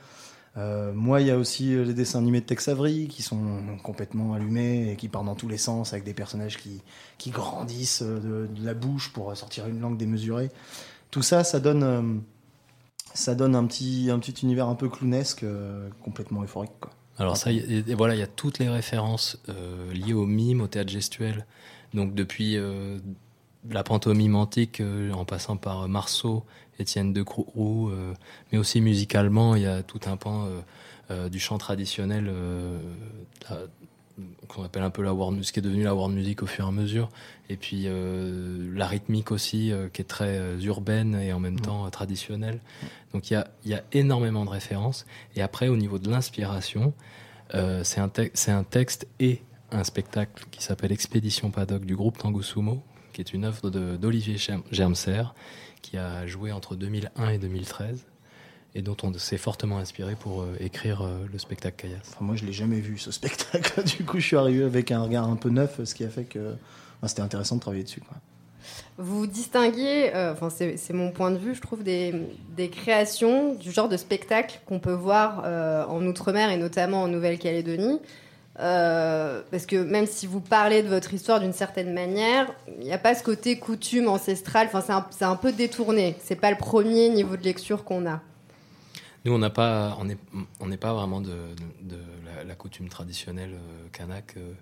Euh, 0.58 0.92
moi, 0.94 1.22
il 1.22 1.28
y 1.28 1.32
a 1.32 1.38
aussi 1.38 1.74
euh, 1.74 1.84
les 1.84 1.94
dessins 1.94 2.20
animés 2.20 2.42
de 2.42 2.46
Tex 2.46 2.68
Avery 2.68 3.08
qui 3.08 3.22
sont 3.22 3.40
complètement 3.84 4.34
allumés 4.34 4.92
et 4.92 4.96
qui 4.96 5.08
partent 5.08 5.26
dans 5.26 5.36
tous 5.36 5.48
les 5.48 5.58
sens 5.58 5.94
avec 5.94 6.04
des 6.04 6.16
personnages 6.16 6.58
qui, 6.58 6.82
qui 7.20 7.30
grandissent 7.30 8.02
euh, 8.02 8.48
de, 8.48 8.66
la 8.66 8.74
bouche 8.74 9.14
pour 9.14 9.36
sortir 9.38 9.68
une 9.68 9.80
langue 9.80 9.98
démesurée. 9.98 10.50
Tout 11.12 11.22
ça, 11.22 11.44
ça 11.44 11.60
donne, 11.60 11.84
euh, 11.84 12.02
ça 13.14 13.36
donne 13.36 13.56
un 13.56 13.66
petit, 13.66 14.10
un 14.12 14.18
petit 14.18 14.44
univers 14.44 14.68
un 14.68 14.76
peu 14.76 14.90
clownesque, 14.90 15.44
euh, 15.44 15.90
complètement 16.04 16.42
euphorique. 16.42 16.72
Alors 17.20 17.38
ça, 17.38 17.52
et 17.52 17.84
voilà, 17.96 18.16
il 18.16 18.20
y 18.20 18.24
a 18.24 18.28
toutes 18.28 18.60
les 18.60 18.70
références 18.70 19.40
euh, 19.50 19.92
liées 19.92 20.14
au 20.14 20.26
mime, 20.26 20.62
au 20.62 20.68
théâtre 20.68 20.92
gestuel. 20.92 21.46
Donc 21.94 22.14
depuis 22.14 22.58
euh, 22.58 23.00
la 23.70 23.84
pantomime 23.84 24.36
antique, 24.36 24.82
euh, 24.82 25.12
en 25.14 25.26
passant 25.26 25.58
par 25.58 25.88
Marceau, 25.88 26.46
Étienne 26.80 27.14
de 27.14 27.24
Croux, 27.24 27.90
euh, 27.90 28.14
mais 28.52 28.58
aussi 28.58 28.82
musicalement, 28.82 29.56
il 29.56 29.64
y 29.64 29.68
a 29.68 29.84
tout 29.84 30.00
un 30.06 30.18
pan 30.18 30.46
euh, 30.46 30.60
euh, 31.12 31.30
du 31.30 31.40
chant 31.40 31.58
traditionnel 31.58 32.32
qu'on 34.48 34.64
appelle 34.64 34.82
un 34.82 34.90
peu 34.90 35.04
la 35.04 35.14
world 35.14 35.38
music, 35.38 35.54
qui 35.54 35.60
est 35.60 35.64
devenu 35.64 35.84
la 35.84 35.94
world 35.94 36.16
music 36.16 36.42
au 36.42 36.48
fur 36.48 36.66
et 36.66 36.68
à 36.68 36.72
mesure. 36.72 37.10
Et 37.50 37.56
puis 37.58 37.84
euh, 37.86 38.72
la 38.76 38.88
rythmique 38.88 39.32
aussi, 39.32 39.72
euh, 39.72 39.90
qui 39.90 40.02
est 40.02 40.06
très 40.06 40.38
euh, 40.40 40.60
urbaine 40.62 41.14
et 41.16 41.34
en 41.34 41.40
même 41.40 41.60
temps 41.60 41.86
euh, 41.86 41.90
traditionnelle. 41.90 42.60
Donc 43.14 43.30
il 43.30 43.34
y 43.34 43.38
a, 43.38 43.48
il 43.64 43.70
y 43.72 43.76
a 43.76 43.84
énormément 43.92 44.44
de 44.44 44.50
références. 44.50 45.06
Et 45.36 45.42
après, 45.42 45.68
au 45.68 45.78
niveau 45.78 46.00
de 46.00 46.10
l'inspiration, 46.10 46.94
c'est 47.84 48.02
un, 48.02 48.10
te- 48.10 48.30
c'est 48.34 48.52
un 48.52 48.64
texte 48.66 49.08
et 49.22 49.42
un 49.72 49.84
spectacle 49.86 50.46
qui 50.52 50.62
s'appelle 50.62 50.92
Expédition 50.92 51.50
Paddock 51.52 51.86
du 51.86 51.96
groupe 51.96 52.18
Tango 52.18 52.42
Sumo, 52.42 52.84
qui 53.14 53.22
est 53.22 53.34
une 53.34 53.46
œuvre 53.46 53.70
d'Olivier 53.70 54.36
Germ- 54.36 54.64
Germser, 54.72 55.24
qui 55.90 55.98
a 55.98 56.26
joué 56.28 56.52
entre 56.52 56.76
2001 56.76 57.30
et 57.30 57.38
2013, 57.38 58.06
et 58.76 58.82
dont 58.82 58.98
on 59.04 59.14
s'est 59.14 59.38
fortement 59.38 59.78
inspiré 59.78 60.16
pour 60.16 60.42
euh, 60.42 60.56
écrire 60.60 61.02
euh, 61.02 61.26
le 61.32 61.38
spectacle 61.40 61.78
Caillasse. 61.78 62.12
Enfin, 62.14 62.26
moi, 62.26 62.36
je 62.36 62.46
l'ai 62.46 62.54
jamais 62.54 62.80
vu 62.80 62.98
ce 62.98 63.12
spectacle. 63.20 63.84
du 63.84 64.04
coup, 64.04 64.20
je 64.20 64.26
suis 64.26 64.38
arrivé 64.38 64.64
avec 64.64 64.92
un 64.92 65.02
regard 65.02 65.28
un 65.28 65.36
peu 65.36 65.50
neuf, 65.50 65.84
ce 65.84 65.96
qui 65.96 66.04
a 66.04 66.10
fait 66.10 66.26
que 66.26 66.56
c'était 67.06 67.22
intéressant 67.22 67.56
de 67.56 67.62
travailler 67.62 67.84
dessus. 67.84 68.02
Quoi. 68.02 68.18
Vous 68.98 69.28
distinguez, 69.28 70.12
euh, 70.16 70.34
enfin 70.34 70.50
c'est 70.50 70.78
c'est 70.78 70.94
mon 70.94 71.12
point 71.12 71.32
de 71.32 71.38
vue, 71.38 71.54
je 71.54 71.62
trouve, 71.62 71.84
des, 71.84 72.14
des 72.56 72.70
créations 72.70 73.54
du 73.54 73.72
genre 73.72 73.90
de 73.90 73.98
spectacle 73.98 74.60
qu'on 74.66 74.80
peut 74.80 74.94
voir 74.94 75.44
euh, 75.46 75.86
en 75.86 76.06
Outre-mer 76.06 76.50
et 76.50 76.58
notamment 76.58 77.04
en 77.04 77.08
Nouvelle-Calédonie. 77.08 78.00
Euh, 78.60 79.44
parce 79.52 79.68
que 79.68 79.76
même 79.76 80.08
si 80.08 80.26
vous 80.26 80.40
parlez 80.40 80.82
de 80.82 80.88
votre 80.88 81.14
histoire 81.14 81.40
d'une 81.40 81.54
certaine 81.54 81.94
manière, 81.94 82.52
il 82.80 82.86
n'y 82.86 82.94
a 82.94 82.98
pas 82.98 83.14
ce 83.14 83.24
côté 83.24 83.60
coutume 83.60 84.08
ancestrale. 84.08 84.68
Enfin, 84.72 85.06
c'est 85.12 85.26
un, 85.26 85.36
peu 85.36 85.52
détourné. 85.52 86.16
C'est 86.20 86.36
pas 86.36 86.50
le 86.50 86.58
premier 86.58 87.10
niveau 87.10 87.38
de 87.38 87.44
lecture 87.44 87.84
qu'on 87.84 88.08
a. 88.08 88.22
Nous, 89.26 89.34
on 89.34 89.38
n'a 89.38 89.50
pas, 89.50 89.98
on 90.00 90.06
n'est 90.06 90.18
on 90.60 90.70
pas 90.78 90.94
vraiment 90.94 91.22
de, 91.22 91.30
de- 91.30 91.96
de 91.96 92.02
la, 92.26 92.44
la 92.46 92.56
coutume 92.56 92.90
traditionnelle 92.90 93.54
euh, 93.54 93.88
kanak 93.92 94.36
euh, 94.38 94.54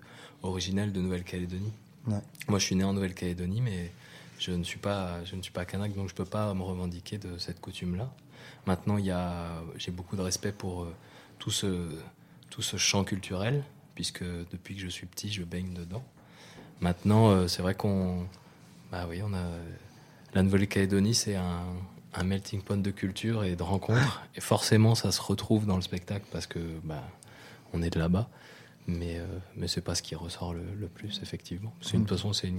originelle 0.42 0.92
de 0.92 1.00
Nouvelle-Calédonie. 1.00 1.72
Ouais. 2.06 2.20
Moi, 2.48 2.58
je 2.58 2.64
suis 2.64 2.74
né 2.74 2.84
en 2.84 2.92
Nouvelle-Calédonie, 2.92 3.60
mais 3.62 3.90
je 4.38 4.50
ne 4.50 4.64
suis 4.64 4.78
pas, 4.78 5.24
je 5.24 5.36
ne 5.36 5.42
suis 5.42 5.52
pas 5.52 5.64
kanak, 5.64 5.94
donc 5.94 6.08
je 6.08 6.14
peux 6.14 6.24
pas 6.24 6.52
me 6.52 6.62
revendiquer 6.62 7.16
de 7.18 7.38
cette 7.38 7.60
coutume-là. 7.60 8.10
Maintenant, 8.66 8.98
il 8.98 9.14
j'ai 9.78 9.90
beaucoup 9.90 10.16
de 10.16 10.22
respect 10.22 10.52
pour 10.52 10.82
euh, 10.82 10.94
tout 11.38 11.50
ce, 11.50 11.88
tout 12.50 12.62
ce 12.62 12.76
champ 12.76 13.04
culturel, 13.04 13.62
puisque 13.96 14.22
depuis 14.22 14.76
que 14.76 14.80
je 14.82 14.86
suis 14.86 15.06
petit, 15.06 15.32
je 15.32 15.42
baigne 15.42 15.74
dedans. 15.74 16.04
Maintenant, 16.80 17.30
euh, 17.30 17.48
c'est 17.48 17.62
vrai 17.62 17.74
qu'on, 17.74 18.26
bah 18.92 19.06
oui, 19.08 19.20
on 19.24 19.34
a 19.34 19.42
la 20.34 20.42
Nouvelle-Calédonie, 20.42 21.14
c'est 21.14 21.34
un, 21.34 21.64
melting 22.24 22.62
pot 22.62 22.80
de 22.80 22.90
culture 22.90 23.44
et 23.44 23.56
de 23.56 23.62
rencontres. 23.62 24.22
Et 24.36 24.40
forcément, 24.40 24.94
ça 24.94 25.12
se 25.12 25.20
retrouve 25.20 25.66
dans 25.66 25.76
le 25.76 25.82
spectacle 25.82 26.24
parce 26.30 26.46
que 26.46 26.58
bah, 26.84 27.02
on 27.72 27.82
est 27.82 27.90
de 27.90 27.98
là-bas. 27.98 28.28
Mais, 28.86 29.18
euh, 29.18 29.26
mais 29.56 29.66
pas 29.82 29.94
ce 29.94 30.02
qui 30.02 30.14
ressort 30.14 30.54
le, 30.54 30.86
plus, 30.86 31.20
effectivement. 31.22 31.72
Une, 31.92 32.04
de 32.04 32.06
toute 32.06 32.16
façon, 32.16 32.32
c'est 32.32 32.50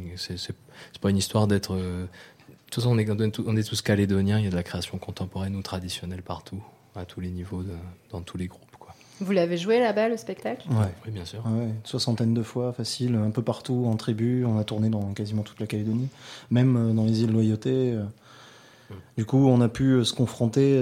pas 1.00 1.10
une 1.10 1.18
histoire 1.18 1.48
d'être. 1.48 1.74
euh, 1.74 2.04
de 2.04 2.70
toute 2.70 2.84
façon, 2.84 2.98
on 2.98 3.56
est, 3.58 3.64
tous 3.64 3.82
calédoniens. 3.82 4.38
Il 4.38 4.44
y 4.44 4.48
a 4.48 4.52
de 4.52 4.56
la 4.56 4.64
création 4.64 4.98
contemporaine 4.98 5.56
ou 5.56 5.62
traditionnelle 5.62 6.22
partout, 6.22 6.62
à 6.96 7.06
tous 7.06 7.22
les 7.22 7.30
niveaux, 7.30 7.64
dans 8.10 8.22
tous 8.22 8.38
les 8.38 8.48
groupes. 8.48 8.67
Vous 9.20 9.32
l'avez 9.32 9.58
joué 9.58 9.80
là-bas, 9.80 10.10
le 10.10 10.18
spectacle? 10.18 10.68
Ouais. 10.70 10.94
Oui, 11.06 11.12
bien 11.12 11.26
sûr. 11.26 11.40
Ouais, 11.46 11.66
une 11.66 11.74
soixantaine 11.86 12.34
de 12.34 12.44
fois, 12.44 12.72
facile, 12.74 13.16
un 13.16 13.32
peu 13.32 13.42
partout, 13.42 13.86
en 13.88 13.96
tribu. 13.96 14.46
On 14.46 14.58
a 14.60 14.64
tourné 14.64 14.90
dans 14.90 15.14
quasiment 15.14 15.42
toute 15.44 15.60
la 15.60 15.66
Calédonie, 15.68 16.10
même 16.52 16.76
euh, 16.78 16.94
dans 16.94 17.06
les 17.06 17.22
îles 17.24 17.32
Loyauté. 17.32 17.94
euh. 17.94 18.04
Du 19.18 19.26
coup, 19.26 19.48
on 19.48 19.60
a 19.62 19.70
pu 19.70 19.84
euh, 19.94 20.04
se 20.04 20.14
confronter 20.14 20.80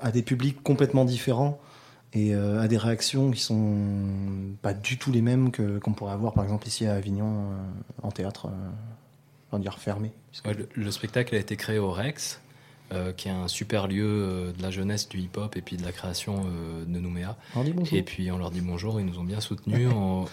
à 0.00 0.10
des 0.12 0.22
publics 0.22 0.62
complètement 0.62 1.04
différents 1.04 1.58
et 2.14 2.34
à 2.34 2.68
des 2.68 2.76
réactions 2.76 3.30
qui 3.30 3.40
sont 3.40 3.74
pas 4.60 4.74
du 4.74 4.98
tout 4.98 5.10
les 5.10 5.22
mêmes 5.22 5.50
que 5.50 5.78
qu'on 5.78 5.92
pourrait 5.94 6.12
avoir, 6.12 6.34
par 6.34 6.44
exemple, 6.44 6.68
ici 6.68 6.84
à 6.86 6.92
Avignon, 6.94 7.46
en 8.02 8.10
théâtre, 8.10 8.48
on 9.50 9.56
va 9.56 9.62
dire 9.62 9.78
fermé. 9.78 10.12
puisque- 10.30 10.46
Ouais, 10.46 10.52
le, 10.52 10.68
le 10.74 10.90
spectacle 10.90 11.34
a 11.34 11.38
été 11.38 11.56
créé 11.56 11.78
au 11.78 11.90
Rex, 11.90 12.41
euh, 12.92 13.12
qui 13.12 13.28
est 13.28 13.32
un 13.32 13.48
super 13.48 13.88
lieu 13.88 14.04
euh, 14.06 14.52
de 14.52 14.62
la 14.62 14.70
jeunesse 14.70 15.08
du 15.08 15.18
hip-hop 15.18 15.56
et 15.56 15.62
puis 15.62 15.76
de 15.76 15.82
la 15.84 15.92
création 15.92 16.44
euh, 16.46 16.84
de 16.84 16.98
Nouméa. 17.00 17.36
On 17.56 17.64
dit 17.64 17.72
bonjour. 17.72 17.96
Et 17.96 18.02
puis 18.02 18.30
on 18.30 18.38
leur 18.38 18.50
dit 18.50 18.60
bonjour, 18.60 19.00
ils 19.00 19.06
nous 19.06 19.18
ont 19.18 19.24
bien 19.24 19.40
soutenus. 19.40 19.88
en- 19.94 20.26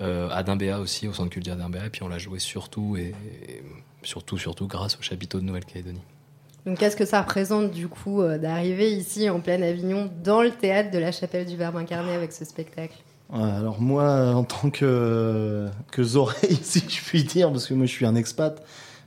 euh, 0.00 0.28
à 0.32 0.42
Dimbéa 0.42 0.80
aussi, 0.80 1.06
au 1.06 1.12
centre 1.12 1.30
culturel 1.30 1.58
Dimbéa. 1.58 1.86
Et 1.86 1.90
puis 1.90 2.02
on 2.02 2.08
l'a 2.08 2.18
joué 2.18 2.38
surtout, 2.40 2.96
et, 2.96 3.14
et 3.48 3.62
surtout, 4.02 4.36
surtout 4.36 4.66
grâce 4.66 4.96
au 4.98 5.02
chapiteau 5.02 5.38
de 5.38 5.44
Nouvelle-Calédonie. 5.44 6.00
Donc, 6.66 6.78
qu'est-ce 6.78 6.96
que 6.96 7.04
ça 7.04 7.20
représente 7.22 7.70
du 7.70 7.88
coup 7.88 8.20
euh, 8.22 8.38
d'arriver 8.38 8.92
ici 8.92 9.28
en 9.30 9.40
pleine 9.40 9.62
Avignon 9.62 10.10
dans 10.24 10.42
le 10.42 10.50
théâtre 10.50 10.90
de 10.90 10.98
la 10.98 11.12
Chapelle 11.12 11.46
du 11.46 11.56
Verbe 11.56 11.76
incarné 11.76 12.12
avec 12.14 12.32
ce 12.32 12.44
spectacle? 12.44 12.96
Alors 13.32 13.80
moi, 13.80 14.34
en 14.34 14.44
tant 14.44 14.70
que, 14.70 15.68
que 15.90 16.16
oreilles, 16.16 16.56
si 16.62 16.80
je 16.88 17.00
puis 17.04 17.24
dire, 17.24 17.50
parce 17.50 17.66
que 17.66 17.74
moi 17.74 17.86
je 17.86 17.92
suis 17.92 18.06
un 18.06 18.14
expat, 18.14 18.62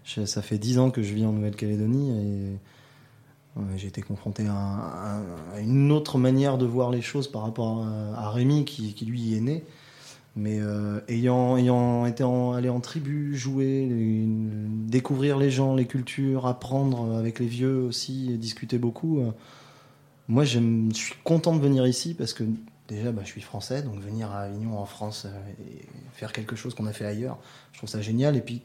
ça 0.06 0.42
fait 0.42 0.58
dix 0.58 0.80
ans 0.80 0.92
que 0.92 1.02
je 1.02 1.14
vis 1.14 1.26
en 1.26 1.32
Nouvelle-Calédonie 1.34 2.12
et 2.12 2.58
j'ai 3.76 3.88
été 3.88 4.02
confronté 4.02 4.46
à, 4.48 5.22
une 5.60 5.92
autre 5.92 6.18
manière 6.18 6.58
de 6.58 6.66
voir 6.66 6.92
les 6.92 7.02
choses 7.02 7.30
par 7.30 7.42
rapport 7.44 7.86
à, 8.18 8.30
Rémi 8.32 8.66
qui, 8.66 9.06
lui 9.06 9.36
est 9.36 9.42
né. 9.42 9.64
Mais 10.38 10.60
euh, 10.60 11.00
ayant, 11.08 11.56
ayant 11.56 12.06
été 12.06 12.24
allé 12.24 12.68
en 12.68 12.82
tribu, 12.82 13.38
jouer, 13.38 13.88
découvrir 14.28 15.38
les 15.38 15.50
gens, 15.50 15.76
les 15.76 15.86
cultures, 15.86 16.46
apprendre 16.46 17.16
avec 17.16 17.40
les 17.40 17.48
vieux 17.48 17.84
aussi, 17.84 18.38
discuter 18.38 18.78
beaucoup, 18.78 19.22
euh, 19.22 19.32
moi 20.28 20.44
je 20.44 20.60
suis 20.94 21.16
content 21.24 21.56
de 21.56 21.62
venir 21.62 21.88
ici 21.88 22.14
parce 22.14 22.34
que 22.34 22.44
déjà 22.90 23.14
bah, 23.14 23.22
je 23.24 23.30
suis 23.30 23.40
français, 23.40 23.82
donc 23.82 24.00
venir 24.02 24.30
à 24.32 24.42
Avignon 24.42 24.78
en 24.78 24.86
France 24.86 25.26
euh, 25.26 25.52
et 25.62 25.86
faire 26.12 26.34
quelque 26.34 26.58
chose 26.58 26.76
qu'on 26.76 26.86
a 26.86 26.92
fait 26.94 27.06
ailleurs, 27.06 27.38
je 27.72 27.78
trouve 27.78 27.90
ça 27.90 28.02
génial. 28.02 28.36
Et 28.36 28.42
puis 28.42 28.62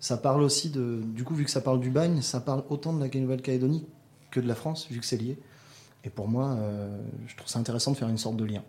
ça 0.00 0.16
parle 0.16 0.42
aussi 0.42 0.70
de, 0.70 1.02
du 1.04 1.24
coup 1.24 1.34
vu 1.34 1.44
que 1.44 1.50
ça 1.50 1.60
parle 1.60 1.80
du 1.80 1.90
bagne, 1.90 2.22
ça 2.22 2.40
parle 2.40 2.64
autant 2.70 2.94
de 2.94 3.04
la 3.04 3.20
Nouvelle-Calédonie 3.20 3.84
que 4.32 4.40
de 4.40 4.48
la 4.48 4.56
France, 4.56 4.88
vu 4.90 4.98
que 4.98 5.06
c'est 5.06 5.16
lié. 5.16 5.38
Et 6.04 6.10
pour 6.10 6.28
moi, 6.28 6.56
euh, 6.58 7.00
je 7.26 7.36
trouve 7.36 7.48
ça 7.48 7.58
intéressant 7.58 7.92
de 7.92 7.96
faire 7.96 8.08
une 8.08 8.18
sorte 8.18 8.36
de 8.36 8.44
lien. 8.44 8.62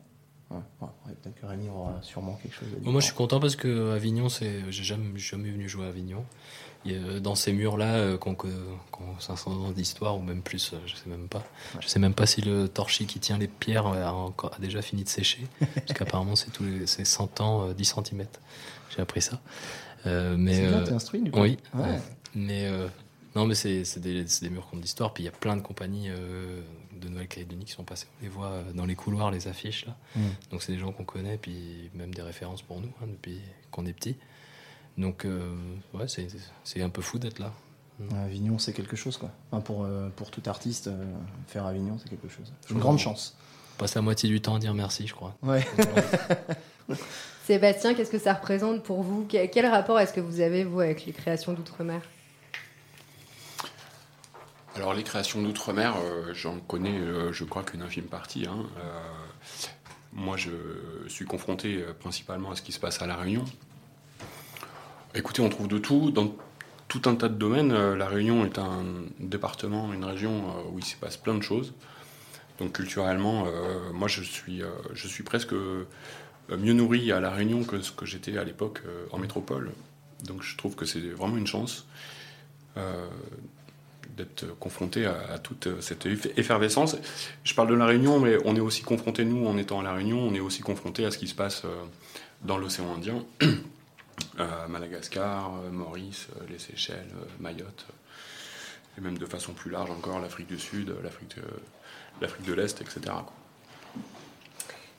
Peut-être 0.80 1.34
que 1.42 1.48
Rémi 1.48 1.68
aura 1.68 1.98
sûrement 2.04 2.36
quelque 2.36 2.54
chose 2.54 2.68
à 2.78 2.80
dire. 2.80 2.92
Moi, 2.92 3.02
je 3.02 3.08
suis 3.08 3.16
content 3.16 3.40
parce 3.40 3.56
que 3.56 3.92
Avignon, 3.96 4.30
c'est, 4.30 4.62
j'ai 4.70 4.84
jamais, 4.84 5.18
jamais 5.18 5.50
venu 5.50 5.68
jouer 5.68 5.88
à 5.88 5.90
Avignon. 5.90 6.24
dans 7.22 7.34
ces 7.34 7.54
murs-là, 7.54 7.96
euh, 7.96 8.18
qu'on, 8.20 8.36
qu'on 8.36 9.18
500 9.18 9.52
ans 9.52 9.72
d'histoire 9.72 10.16
ou 10.16 10.22
même 10.22 10.44
plus, 10.44 10.74
euh, 10.74 10.78
je 10.86 10.96
sais 10.96 11.10
même 11.10 11.28
pas. 11.28 11.44
Je 11.80 11.88
sais 11.88 11.98
même 11.98 12.14
pas 12.14 12.28
si 12.28 12.42
le 12.42 12.68
torchis 12.68 13.08
qui 13.08 13.20
tient 13.20 13.40
les 13.40 13.48
pierres 13.48 13.88
a, 13.88 14.14
encore, 14.14 14.54
a 14.56 14.60
déjà 14.60 14.84
fini 14.84 15.04
de 15.04 15.10
sécher, 15.10 15.42
parce 15.60 15.94
qu'apparemment 15.94 16.36
c'est 16.36 16.52
tous 16.52 16.66
les, 16.66 16.86
c'est 16.86 17.06
100 17.06 17.42
ans, 17.42 17.72
10 17.72 17.86
cm. 17.86 18.28
J'ai 18.96 19.02
appris 19.02 19.24
ça. 19.24 19.42
mais 20.06 20.68
bien, 20.68 20.84
instruit 20.94 21.24
du 21.24 21.32
coup. 21.32 21.40
Oui. 21.40 21.58
Mais 22.36 22.70
non, 23.36 23.48
mais 23.48 23.56
c'est 23.56 24.00
des, 24.00 24.24
des, 24.24 24.50
murs 24.50 24.68
contre 24.68 24.82
d'histoire. 24.82 25.14
Puis 25.14 25.24
il 25.24 25.26
y 25.26 25.30
a 25.30 25.32
plein 25.32 25.56
de 25.56 25.62
compagnies 25.62 26.10
euh, 26.10 26.62
de 27.02 27.10
Nouvelle-Calédonie 27.10 27.66
qui 27.66 27.72
sont 27.72 27.84
passées. 27.84 28.08
On 28.20 28.24
les 28.24 28.30
voit 28.30 28.48
euh, 28.48 28.74
dans 28.74 28.86
les 28.86 28.96
couloirs, 28.96 29.32
les 29.32 29.48
affiches. 29.48 29.86
là. 29.86 29.96
Mm. 30.16 30.22
Donc 30.52 30.62
c'est 30.62 30.72
des 30.72 30.80
gens 30.80 30.92
qu'on 30.92 31.04
connaît, 31.04 31.38
puis 31.38 31.90
même 31.96 32.14
des 32.14 32.22
références 32.22 32.62
pour 32.62 32.80
nous 32.80 32.92
hein, 33.02 33.08
depuis 33.08 33.40
qu'on 33.72 33.86
est 33.86 33.94
petit. 33.94 34.18
Donc 34.98 35.26
euh, 35.26 35.56
ouais, 35.94 36.06
c'est 36.08 36.82
un 36.82 36.90
peu 36.90 37.02
fou 37.02 37.18
d'être 37.18 37.40
là. 37.40 37.52
Mm. 38.00 38.16
Avignon, 38.26 38.60
c'est 38.60 38.74
quelque 38.74 38.96
chose, 38.96 39.18
quoi. 39.18 39.32
pour, 39.62 39.88
pour 40.16 40.30
tout 40.30 40.44
artiste, 40.46 40.92
faire 41.48 41.66
Avignon, 41.66 41.98
c'est 42.02 42.10
quelque 42.10 42.30
chose. 42.30 42.54
Une 42.70 42.80
grande 42.80 43.00
chance. 43.00 43.36
On 43.76 43.80
passe 43.80 43.96
la 43.96 44.02
moitié 44.02 44.30
du 44.30 44.40
temps 44.42 44.56
à 44.56 44.60
dire 44.60 44.76
merci, 44.76 45.08
je 45.08 45.16
crois. 45.16 45.36
Ouais. 45.42 45.66
Sébastien, 47.46 47.96
qu'est-ce 47.96 48.12
que 48.12 48.20
ça 48.20 48.34
représente 48.34 48.84
pour 48.84 49.02
vous? 49.02 49.26
Quel 49.28 49.66
rapport 49.66 50.00
est-ce 50.00 50.14
que 50.14 50.22
vous 50.22 50.40
avez, 50.40 50.64
vous, 50.64 50.80
avec 50.80 51.06
les 51.06 51.12
créations 51.12 51.54
d'outre-mer? 51.54 52.02
Alors 54.76 54.94
les 54.94 55.04
créations 55.04 55.42
d'outre-mer, 55.42 55.96
euh, 55.98 56.34
j'en 56.34 56.60
connais, 56.60 56.98
euh, 56.98 57.32
je 57.32 57.44
crois 57.44 57.64
qu'une 57.64 57.84
infime 57.84 58.06
partie. 58.06 58.48
Hein. 58.48 58.66
Euh, 58.80 59.00
moi, 60.14 60.36
je 60.36 60.52
suis 61.08 61.26
confronté 61.26 61.84
principalement 62.00 62.52
à 62.52 62.56
ce 62.56 62.62
qui 62.62 62.72
se 62.72 62.80
passe 62.80 63.02
à 63.02 63.08
La 63.08 63.16
Réunion. 63.16 63.46
Écoutez, 65.16 65.42
on 65.42 65.50
trouve 65.50 65.68
de 65.68 65.78
tout. 65.78 66.12
Dans 66.12 66.36
tout 66.88 67.02
un 67.06 67.16
tas 67.16 67.30
de 67.30 67.36
domaines, 67.36 67.74
La 67.94 68.08
Réunion 68.08 68.46
est 68.46 68.60
un 68.60 68.84
département, 69.20 69.92
une 69.92 70.06
région 70.06 70.68
où 70.72 70.78
il 70.78 70.86
se 70.86 70.96
passe 70.96 71.18
plein 71.18 71.34
de 71.34 71.42
choses. 71.42 71.74
Donc 72.60 72.74
culturellement, 72.74 73.48
moi, 73.92 74.08
je 74.08 74.22
suis, 74.22 74.62
je 74.94 75.08
suis 75.08 75.24
presque 75.24 75.54
mieux 76.50 76.74
nourri 76.74 77.12
à 77.12 77.20
La 77.20 77.32
Réunion 77.32 77.64
que 77.64 77.82
ce 77.82 77.92
que 77.92 78.06
j'étais 78.06 78.38
à 78.38 78.44
l'époque 78.44 78.84
en 79.12 79.18
métropole. 79.18 79.72
Donc 80.26 80.44
je 80.44 80.56
trouve 80.58 80.76
que 80.76 80.86
c'est 80.86 81.00
vraiment 81.00 81.38
une 81.38 81.48
chance 81.48 81.88
d'être 84.16 84.46
confronté 84.60 85.06
à, 85.06 85.40
toute 85.40 85.82
cette 85.82 86.06
effervescence. 86.38 86.98
Je 87.44 87.54
parle 87.54 87.70
de 87.70 87.76
la 87.76 87.86
Réunion, 87.86 88.20
mais 88.20 88.38
on 88.46 88.56
est 88.56 88.62
aussi 88.62 88.84
confronté, 88.84 89.26
nous, 89.26 89.48
en 89.48 89.58
étant 89.58 89.80
à 89.80 89.84
la 89.84 89.94
Réunion, 89.94 90.20
on 90.20 90.34
est 90.34 90.40
aussi 90.40 90.62
confronté 90.62 91.06
à 91.06 91.12
ce 91.12 91.18
qui 91.18 91.28
se 91.28 91.36
passe 91.36 91.64
euh, 91.66 91.84
dans 92.44 92.58
l'océan 92.58 92.94
Indien, 92.94 93.24
euh, 94.40 94.68
Madagascar, 94.68 95.54
euh, 95.56 95.72
Maurice, 95.72 96.28
les 96.50 96.60
Seychelles, 96.60 97.12
Mayotte, 97.40 97.88
et 98.98 99.02
même 99.02 99.18
de 99.18 99.26
façon 99.26 99.54
plus 99.54 99.72
large 99.72 99.90
encore 99.90 100.20
l'Afrique 100.20 100.48
du 100.48 100.60
Sud, 100.60 100.94
l'Afrique 101.02 102.46
de 102.46 102.54
l'Est, 102.54 102.82
etc. 102.82 103.14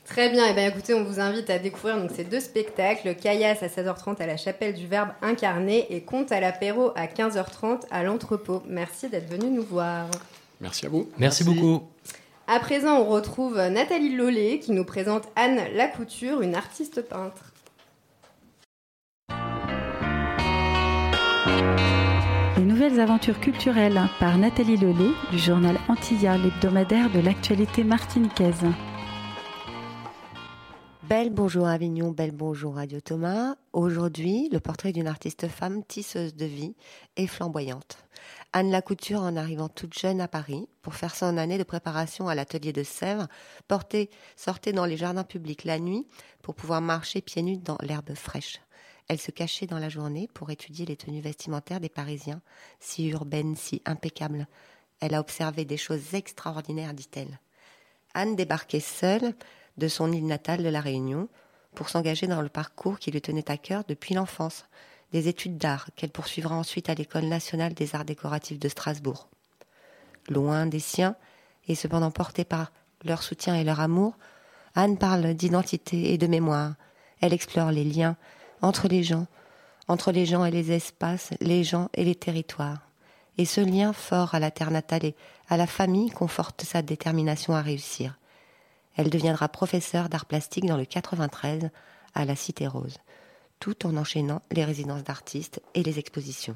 Très 0.05 0.29
bien, 0.29 0.45
et 0.45 0.51
eh 0.51 0.53
bien 0.53 0.67
écoutez, 0.67 0.93
on 0.93 1.03
vous 1.03 1.19
invite 1.19 1.49
à 1.49 1.57
découvrir 1.57 1.97
donc, 1.97 2.11
ces 2.15 2.23
deux 2.23 2.39
spectacles, 2.39 3.15
Caillasse 3.15 3.63
à 3.63 3.67
16h30 3.67 4.21
à 4.21 4.27
la 4.27 4.37
chapelle 4.37 4.75
du 4.75 4.85
Verbe 4.85 5.09
incarné 5.23 5.87
et 5.89 6.01
Conte 6.01 6.31
à 6.31 6.39
l'apéro 6.39 6.91
à 6.95 7.07
15h30 7.07 7.81
à 7.89 8.03
l'entrepôt. 8.03 8.61
Merci 8.67 9.09
d'être 9.09 9.27
venu 9.27 9.49
nous 9.49 9.63
voir. 9.63 10.05
Merci 10.61 10.85
à 10.85 10.89
vous. 10.89 11.09
Merci, 11.17 11.43
beaucoup. 11.43 11.83
À 12.47 12.59
présent, 12.59 12.99
on 12.99 13.05
retrouve 13.05 13.57
Nathalie 13.57 14.15
Lollet 14.15 14.59
qui 14.59 14.73
nous 14.73 14.85
présente 14.85 15.23
Anne 15.35 15.59
Lacouture, 15.73 16.41
une 16.41 16.53
artiste 16.53 17.01
peintre. 17.01 17.51
Les 22.57 22.63
nouvelles 22.63 22.99
aventures 22.99 23.39
culturelles 23.39 23.99
par 24.19 24.37
Nathalie 24.37 24.77
Lollet 24.77 25.11
du 25.31 25.39
journal 25.39 25.77
Antilla, 25.89 26.37
l'hebdomadaire 26.37 27.09
de 27.09 27.19
l'actualité 27.19 27.83
martiniquaise. 27.83 28.65
Belle 31.07 31.29
bonjour 31.29 31.67
Avignon, 31.67 32.09
belle 32.09 32.31
bonjour 32.31 32.75
Radio 32.75 32.99
Thomas. 32.99 33.57
Aujourd'hui, 33.73 34.49
le 34.51 34.59
portrait 34.59 34.91
d'une 34.91 35.05
artiste 35.05 35.47
femme 35.47 35.83
tisseuse 35.83 36.35
de 36.35 36.45
vie 36.45 36.73
et 37.15 37.27
flamboyante. 37.27 37.99
Anne 38.53 38.71
Lacouture, 38.71 39.21
en 39.21 39.35
arrivant 39.35 39.69
toute 39.69 39.93
jeune 39.93 40.19
à 40.19 40.27
Paris, 40.27 40.67
pour 40.81 40.95
faire 40.95 41.13
son 41.13 41.37
année 41.37 41.59
de 41.59 41.63
préparation 41.63 42.27
à 42.27 42.33
l'atelier 42.33 42.73
de 42.73 42.81
Sèvres, 42.81 43.27
portait, 43.67 44.09
sortait 44.35 44.73
dans 44.73 44.85
les 44.85 44.97
jardins 44.97 45.23
publics 45.23 45.63
la 45.63 45.77
nuit 45.77 46.07
pour 46.41 46.55
pouvoir 46.55 46.81
marcher 46.81 47.21
pieds 47.21 47.43
nus 47.43 47.57
dans 47.57 47.77
l'herbe 47.83 48.15
fraîche. 48.15 48.59
Elle 49.07 49.19
se 49.19 49.29
cachait 49.29 49.67
dans 49.67 49.77
la 49.77 49.89
journée 49.89 50.27
pour 50.33 50.49
étudier 50.49 50.87
les 50.87 50.97
tenues 50.97 51.21
vestimentaires 51.21 51.81
des 51.81 51.89
Parisiens, 51.89 52.41
si 52.79 53.09
urbaines, 53.09 53.55
si 53.55 53.83
impeccables. 53.85 54.47
Elle 55.01 55.13
a 55.13 55.19
observé 55.19 55.65
des 55.65 55.77
choses 55.77 56.15
extraordinaires, 56.15 56.95
dit-elle. 56.95 57.39
Anne 58.15 58.35
débarquait 58.35 58.79
seule, 58.79 59.35
de 59.77 59.87
son 59.87 60.11
île 60.11 60.25
natale 60.25 60.63
de 60.63 60.69
la 60.69 60.81
Réunion 60.81 61.27
pour 61.73 61.89
s'engager 61.89 62.27
dans 62.27 62.41
le 62.41 62.49
parcours 62.49 62.99
qui 62.99 63.11
lui 63.11 63.21
tenait 63.21 63.51
à 63.51 63.57
cœur 63.57 63.83
depuis 63.87 64.15
l'enfance, 64.15 64.65
des 65.11 65.27
études 65.27 65.57
d'art 65.57 65.89
qu'elle 65.95 66.09
poursuivra 66.09 66.55
ensuite 66.55 66.89
à 66.89 66.93
l'École 66.93 67.25
nationale 67.25 67.73
des 67.73 67.95
arts 67.95 68.05
décoratifs 68.05 68.59
de 68.59 68.69
Strasbourg. 68.69 69.27
Loin 70.29 70.65
des 70.65 70.79
siens, 70.79 71.15
et 71.67 71.75
cependant 71.75 72.11
portée 72.11 72.45
par 72.45 72.71
leur 73.03 73.23
soutien 73.23 73.55
et 73.55 73.63
leur 73.63 73.79
amour, 73.79 74.17
Anne 74.73 74.97
parle 74.97 75.33
d'identité 75.33 76.13
et 76.13 76.17
de 76.17 76.27
mémoire. 76.27 76.73
Elle 77.21 77.33
explore 77.33 77.71
les 77.71 77.83
liens 77.83 78.17
entre 78.61 78.87
les 78.87 79.03
gens, 79.03 79.27
entre 79.87 80.11
les 80.11 80.25
gens 80.25 80.45
et 80.45 80.51
les 80.51 80.71
espaces, 80.71 81.31
les 81.39 81.63
gens 81.63 81.89
et 81.93 82.03
les 82.03 82.15
territoires. 82.15 82.79
Et 83.37 83.45
ce 83.45 83.61
lien 83.61 83.93
fort 83.93 84.33
à 84.33 84.39
la 84.39 84.51
terre 84.51 84.71
natale 84.71 85.05
et 85.05 85.15
à 85.49 85.57
la 85.57 85.67
famille 85.67 86.09
conforte 86.09 86.63
sa 86.63 86.81
détermination 86.81 87.55
à 87.55 87.61
réussir. 87.61 88.17
Elle 88.95 89.09
deviendra 89.09 89.49
professeure 89.49 90.09
d'art 90.09 90.25
plastique 90.25 90.65
dans 90.65 90.77
le 90.77 90.85
93 90.85 91.69
à 92.13 92.25
la 92.25 92.35
Cité 92.35 92.67
Rose, 92.67 92.97
tout 93.59 93.85
en 93.85 93.97
enchaînant 93.97 94.41
les 94.51 94.63
résidences 94.63 95.03
d'artistes 95.03 95.61
et 95.73 95.83
les 95.83 95.99
expositions. 95.99 96.55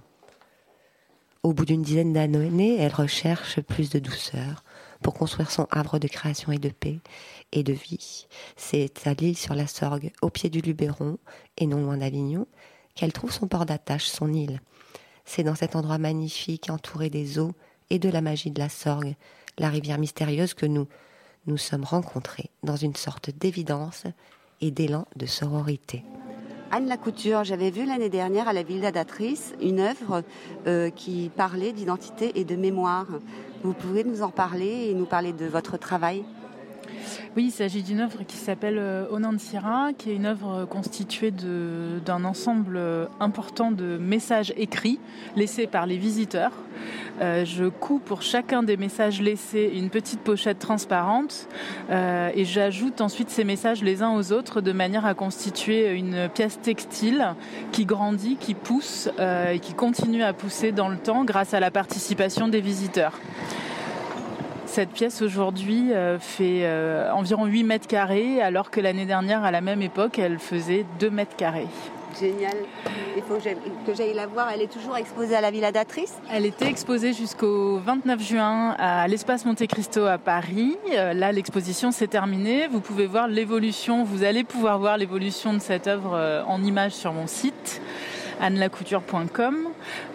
Au 1.43 1.53
bout 1.53 1.65
d'une 1.65 1.81
dizaine 1.81 2.11
d'années, 2.11 2.77
elle 2.77 2.93
recherche 2.93 3.61
plus 3.61 3.89
de 3.89 3.99
douceur 3.99 4.63
pour 5.01 5.13
construire 5.13 5.51
son 5.51 5.67
havre 5.71 5.97
de 5.97 6.07
création 6.07 6.51
et 6.51 6.57
de 6.57 6.69
paix 6.69 6.99
et 7.53 7.63
de 7.63 7.71
vie. 7.71 8.27
C'est 8.57 9.07
à 9.07 9.13
l'île 9.13 9.37
sur 9.37 9.55
la 9.55 9.67
Sorgue, 9.67 10.11
au 10.21 10.29
pied 10.29 10.49
du 10.49 10.59
Luberon 10.59 11.17
et 11.55 11.65
non 11.65 11.81
loin 11.81 11.97
d'Avignon, 11.97 12.45
qu'elle 12.95 13.13
trouve 13.13 13.31
son 13.31 13.47
port 13.47 13.65
d'attache, 13.65 14.07
son 14.07 14.33
île. 14.33 14.59
C'est 15.23 15.43
dans 15.43 15.55
cet 15.55 15.77
endroit 15.77 15.97
magnifique, 15.97 16.69
entouré 16.69 17.09
des 17.09 17.39
eaux 17.39 17.53
et 17.89 17.99
de 17.99 18.09
la 18.09 18.19
magie 18.19 18.51
de 18.51 18.59
la 18.59 18.67
Sorgue, 18.67 19.15
la 19.57 19.69
rivière 19.69 19.97
mystérieuse 19.97 20.53
que 20.53 20.65
nous 20.65 20.87
nous 21.49 21.57
sommes 21.57 21.83
rencontrés 21.83 22.51
dans 22.61 22.75
une 22.75 22.95
sorte 22.95 23.31
d'évidence 23.31 24.03
et 24.61 24.69
d'élan 24.69 25.07
de 25.15 25.25
sororité. 25.25 26.03
Anne 26.71 26.87
Lacouture, 26.87 27.43
j'avais 27.43 27.71
vu 27.71 27.85
l'année 27.85 28.09
dernière 28.09 28.47
à 28.47 28.53
la 28.53 28.61
Ville 28.61 28.81
d'Adatrice 28.81 29.55
une 29.59 29.79
œuvre 29.79 30.23
euh, 30.67 30.91
qui 30.91 31.31
parlait 31.35 31.73
d'identité 31.73 32.39
et 32.39 32.45
de 32.45 32.55
mémoire. 32.55 33.07
Vous 33.63 33.73
pouvez 33.73 34.03
nous 34.03 34.21
en 34.21 34.29
parler 34.29 34.89
et 34.89 34.93
nous 34.93 35.07
parler 35.07 35.33
de 35.33 35.47
votre 35.47 35.77
travail? 35.77 36.23
Oui, 37.35 37.45
il 37.45 37.51
s'agit 37.51 37.83
d'une 37.83 37.99
œuvre 37.99 38.23
qui 38.27 38.37
s'appelle 38.37 38.77
euh, 38.79 39.05
Onansira, 39.11 39.91
qui 39.97 40.11
est 40.11 40.15
une 40.15 40.25
œuvre 40.25 40.65
constituée 40.65 41.31
d'un 41.31 42.25
ensemble 42.25 42.77
euh, 42.77 43.05
important 43.19 43.71
de 43.71 43.97
messages 43.97 44.53
écrits 44.57 44.99
laissés 45.35 45.67
par 45.67 45.85
les 45.85 45.97
visiteurs. 45.97 46.51
Euh, 47.21 47.45
je 47.45 47.65
couds 47.65 47.99
pour 47.99 48.21
chacun 48.21 48.63
des 48.63 48.77
messages 48.77 49.21
laissés 49.21 49.71
une 49.75 49.89
petite 49.89 50.21
pochette 50.21 50.59
transparente 50.59 51.47
et 51.89 52.45
j'ajoute 52.45 53.01
ensuite 53.01 53.29
ces 53.29 53.43
messages 53.43 53.83
les 53.83 54.01
uns 54.01 54.15
aux 54.15 54.31
autres 54.31 54.61
de 54.61 54.71
manière 54.71 55.05
à 55.05 55.13
constituer 55.13 55.91
une 55.91 56.29
pièce 56.33 56.59
textile 56.61 57.35
qui 57.71 57.85
grandit, 57.85 58.37
qui 58.37 58.53
pousse 58.53 59.09
et 59.19 59.59
qui 59.59 59.73
continue 59.73 60.23
à 60.23 60.33
pousser 60.33 60.71
dans 60.71 60.87
le 60.87 60.97
temps 60.97 61.25
grâce 61.25 61.53
à 61.53 61.59
la 61.59 61.71
participation 61.71 62.47
des 62.47 62.61
visiteurs. 62.61 63.19
Cette 64.79 64.91
pièce 64.91 65.21
aujourd'hui 65.21 65.91
euh, 65.91 66.19
fait 66.19 66.61
euh, 66.63 67.11
environ 67.11 67.43
8 67.43 67.65
mètres 67.65 67.87
carrés, 67.87 68.41
alors 68.41 68.71
que 68.71 68.79
l'année 68.79 69.05
dernière, 69.05 69.43
à 69.43 69.51
la 69.51 69.59
même 69.59 69.81
époque, 69.81 70.17
elle 70.17 70.39
faisait 70.39 70.85
2 71.01 71.09
mètres 71.09 71.35
carrés. 71.35 71.67
Génial. 72.17 72.55
Il 73.17 73.23
faut 73.23 73.35
que 73.35 73.93
j'aille 73.93 74.13
la 74.13 74.25
voir. 74.25 74.49
Elle 74.53 74.61
est 74.61 74.71
toujours 74.71 74.95
exposée 74.95 75.35
à 75.35 75.41
la 75.41 75.51
Villa 75.51 75.73
d'Atrice 75.73 76.15
Elle 76.31 76.45
était 76.45 76.69
exposée 76.69 77.11
jusqu'au 77.11 77.79
29 77.79 78.21
juin 78.21 78.73
à 78.79 79.05
l'espace 79.09 79.43
Monte 79.43 79.67
Cristo 79.67 80.05
à 80.05 80.17
Paris. 80.17 80.77
Euh, 80.93 81.11
là, 81.11 81.33
l'exposition 81.33 81.91
s'est 81.91 82.07
terminée. 82.07 82.67
Vous 82.67 82.79
pouvez 82.79 83.05
voir 83.05 83.27
l'évolution, 83.27 84.05
vous 84.05 84.23
allez 84.23 84.45
pouvoir 84.45 84.79
voir 84.79 84.97
l'évolution 84.97 85.53
de 85.53 85.59
cette 85.59 85.87
œuvre 85.87 86.45
en 86.47 86.63
images 86.63 86.93
sur 86.93 87.11
mon 87.11 87.27
site 87.27 87.81
annelacouture.com 88.39 89.69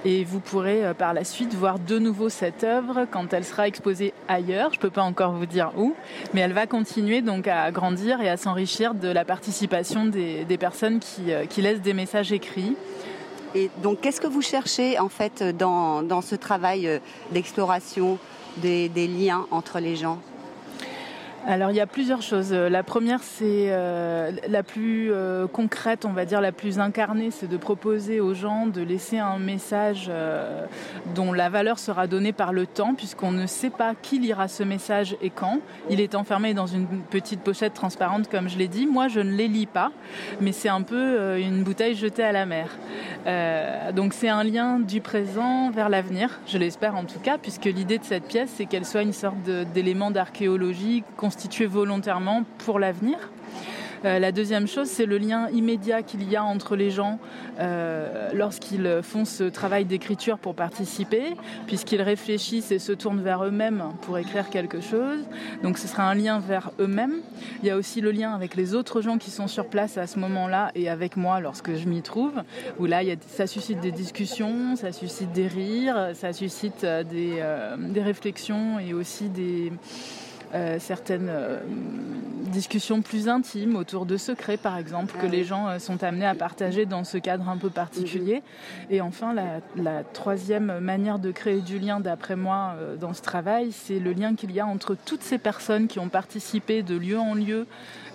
et 0.05 0.25
vous 0.25 0.41
pourrez 0.41 0.85
euh, 0.85 0.95
par 0.95 1.15
la 1.15 1.25
suite 1.25 1.55
voir 1.55 1.79
de 1.79 1.99
nouveau 1.99 2.29
cette 2.29 2.65
œuvre 2.65 3.07
quand 3.11 3.33
elle 3.33 3.45
sera 3.45 3.69
exposée 3.69 4.13
ailleurs. 4.29 4.71
Je 4.73 4.79
ne 4.79 4.83
peux 4.83 4.91
pas 4.91 5.03
encore 5.03 5.33
vous 5.33 5.47
dire 5.47 5.73
où, 5.77 5.95
mais 6.33 6.41
elle 6.41 6.53
va 6.53 6.67
continuer 6.67 7.23
donc 7.23 7.49
à 7.49 7.71
grandir 7.71 8.21
et 8.21 8.29
à 8.29 8.37
s'enrichir 8.37 8.95
de 8.95 9.09
la 9.09 9.25
participation 9.25 10.07
des, 10.07 10.59
personnes 10.59 11.01
euh, 11.21 11.47
qui, 11.47 11.63
laissent 11.63 11.83
des 11.83 11.95
messages 11.95 12.33
écrits. 12.33 12.77
Et 13.55 13.71
donc, 13.83 14.01
qu'est-ce 14.01 14.21
que 14.21 14.27
vous 14.27 14.43
cherchez 14.43 14.99
en 14.99 15.09
fait 15.09 15.43
dans, 15.57 16.21
ce 16.23 16.35
travail 16.35 16.89
euh, 16.89 16.99
d'exploration 17.33 18.19
des 18.57 18.89
liens 19.09 19.47
entre 19.51 19.81
les 19.81 19.97
gens? 19.97 20.19
Alors 21.47 21.71
il 21.71 21.77
y 21.77 21.81
a 21.81 21.87
plusieurs 21.87 22.23
choses. 22.23 22.53
La 22.53 22.83
première, 22.83 23.23
c'est 23.23 23.67
euh, 23.69 24.33
la 24.49 24.63
plus 24.63 25.13
euh, 25.13 25.47
concrète, 25.47 26.05
on 26.05 26.13
va 26.13 26.25
dire 26.25 26.41
la 26.41 26.53
plus 26.53 26.79
incarnée, 26.79 27.31
c'est 27.31 27.49
de 27.49 27.57
proposer 27.57 28.21
aux 28.21 28.35
gens 28.35 28.67
de 28.67 28.81
laisser 28.81 29.19
un 29.19 29.39
message 29.39 30.07
euh, 30.09 30.65
dont 31.15 31.33
la 31.33 31.51
valeur 31.51 31.79
sera 31.79 32.07
donnée 32.07 32.33
par 32.33 32.53
le 32.53 32.67
temps, 32.67 32.95
puisqu'on 32.95 33.31
ne 33.31 33.47
sait 33.47 33.71
pas 33.71 33.95
qui 34.01 34.19
lira 34.19 34.49
ce 34.49 34.63
message 34.63 35.17
et 35.21 35.31
quand. 35.31 35.61
Il 35.91 36.01
est 36.01 36.15
enfermé 36.15 36.55
dans 36.55 36.67
une 36.67 36.87
petite 37.11 37.41
pochette 37.41 37.75
transparente, 37.75 38.31
comme 38.31 38.49
je 38.49 38.57
l'ai 38.57 38.69
dit. 38.69 38.87
Moi, 38.87 39.09
je 39.09 39.21
ne 39.21 39.33
les 39.33 39.49
lis 39.49 39.67
pas, 39.67 39.93
mais 40.41 40.53
c'est 40.53 40.69
un 40.69 40.83
peu 40.83 41.39
une 41.39 41.63
bouteille 41.63 41.95
jetée 41.95 42.25
à 42.25 42.33
la 42.33 42.47
mer. 42.47 42.69
donc 43.93 44.15
c'est 44.15 44.29
un 44.29 44.45
lien 44.45 44.79
du 44.79 45.01
présent 45.01 45.71
vers 45.71 45.89
l'avenir, 45.89 46.41
je 46.47 46.59
l'espère 46.59 46.97
en 46.97 47.05
tout 47.05 47.19
cas, 47.19 47.39
puisque 47.39 47.65
l'idée 47.65 47.99
de 47.99 48.05
cette 48.05 48.25
pièce, 48.25 48.51
c'est 48.57 48.67
qu'elle 48.67 48.85
soit 48.85 49.03
une 49.03 49.13
sorte 49.13 49.43
d'élément 49.75 50.11
d'archéologie 50.11 51.05
constitué 51.35 51.67
volontairement 51.67 52.45
pour 52.59 52.79
l'avenir. 52.79 53.19
Euh, 54.05 54.19
la 54.19 54.33
deuxième 54.33 54.67
chose, 54.69 54.89
c'est 54.89 55.07
le 55.07 55.17
lien 55.17 55.49
immédiat 55.51 56.03
qu'il 56.03 56.29
y 56.29 56.37
a 56.37 56.45
entre 56.45 56.77
les 56.77 56.91
gens 56.91 57.19
euh, 57.59 58.31
lorsqu'ils 58.35 59.01
font 59.03 59.25
ce 59.25 59.45
travail 59.45 59.85
d'écriture 59.87 60.39
pour 60.39 60.55
participer, 60.55 61.35
puisqu'ils 61.67 62.03
réfléchissent 62.03 62.71
et 62.71 62.79
se 62.79 62.93
tournent 62.93 63.23
vers 63.23 63.45
eux-mêmes 63.45 63.85
pour 64.03 64.19
écrire 64.19 64.51
quelque 64.51 64.81
chose. 64.81 65.21
Donc 65.63 65.79
ce 65.79 65.89
sera 65.89 66.09
un 66.09 66.15
lien 66.15 66.39
vers 66.39 66.71
eux-mêmes. 66.81 67.21
Il 67.63 67.69
y 67.69 67.71
a 67.71 67.77
aussi 67.77 68.01
le 68.01 68.11
lien 68.11 68.35
avec 68.35 68.57
les 68.57 68.75
autres 68.75 69.01
gens 69.01 69.17
qui 69.17 69.31
sont 69.31 69.49
sur 69.49 69.67
place 69.69 69.97
à 69.97 70.07
ce 70.07 70.19
moment-là 70.19 70.71
et 70.75 70.91
avec 70.91 71.17
moi 71.17 71.41
lorsque 71.41 71.75
je 71.75 71.89
m'y 71.89 72.03
trouve, 72.03 72.43
où 72.79 72.85
là, 72.85 73.01
ça 73.27 73.47
suscite 73.47 73.81
des 73.81 73.93
discussions, 73.93 74.77
ça 74.77 74.93
suscite 74.93 75.33
des 75.33 75.47
rires, 75.47 76.11
ça 76.15 76.33
suscite 76.33 76.85
euh, 76.85 77.03
des 77.79 78.03
réflexions 78.03 78.79
et 78.79 78.93
aussi 78.93 79.31
des 79.31 79.73
certaines 80.79 81.29
euh, 81.29 81.59
discussions 82.51 83.03
plus 83.03 83.29
intimes 83.29 83.75
autour 83.77 84.07
de 84.07 84.17
secrets, 84.17 84.57
par 84.57 84.79
exemple, 84.79 85.15
que 85.19 85.27
ah 85.27 85.31
les 85.31 85.45
gens 85.45 85.69
euh, 85.69 85.79
sont 85.79 86.05
amenés 86.05 86.27
à 86.27 86.35
partager 86.35 86.87
dans 86.87 87.03
ce 87.05 87.19
cadre 87.19 87.49
un 87.49 87.57
peu 87.57 87.71
particulier. 87.71 88.37
Mhm. 88.37 88.87
Et 88.91 89.01
enfin, 89.01 89.35
la, 89.35 90.05
troisième 90.05 90.79
manière 90.79 91.19
de 91.19 91.33
créer 91.33 91.61
du 91.61 91.79
lien, 91.79 92.01
d'après 92.01 92.37
moi, 92.37 92.77
dans 93.01 93.15
ce 93.15 93.23
travail, 93.23 93.73
c'est 93.73 93.99
le 93.99 94.13
lien 94.13 94.35
qu'il 94.35 94.53
y 94.53 94.61
a 94.61 94.67
entre 94.67 94.95
toutes 94.95 95.23
ces 95.23 95.39
personnes 95.39 95.89
qui 95.89 95.99
ont 95.99 96.09
participé 96.09 96.83
de 96.83 96.97
lieu 96.97 97.19
en 97.19 97.35
lieu 97.35 97.67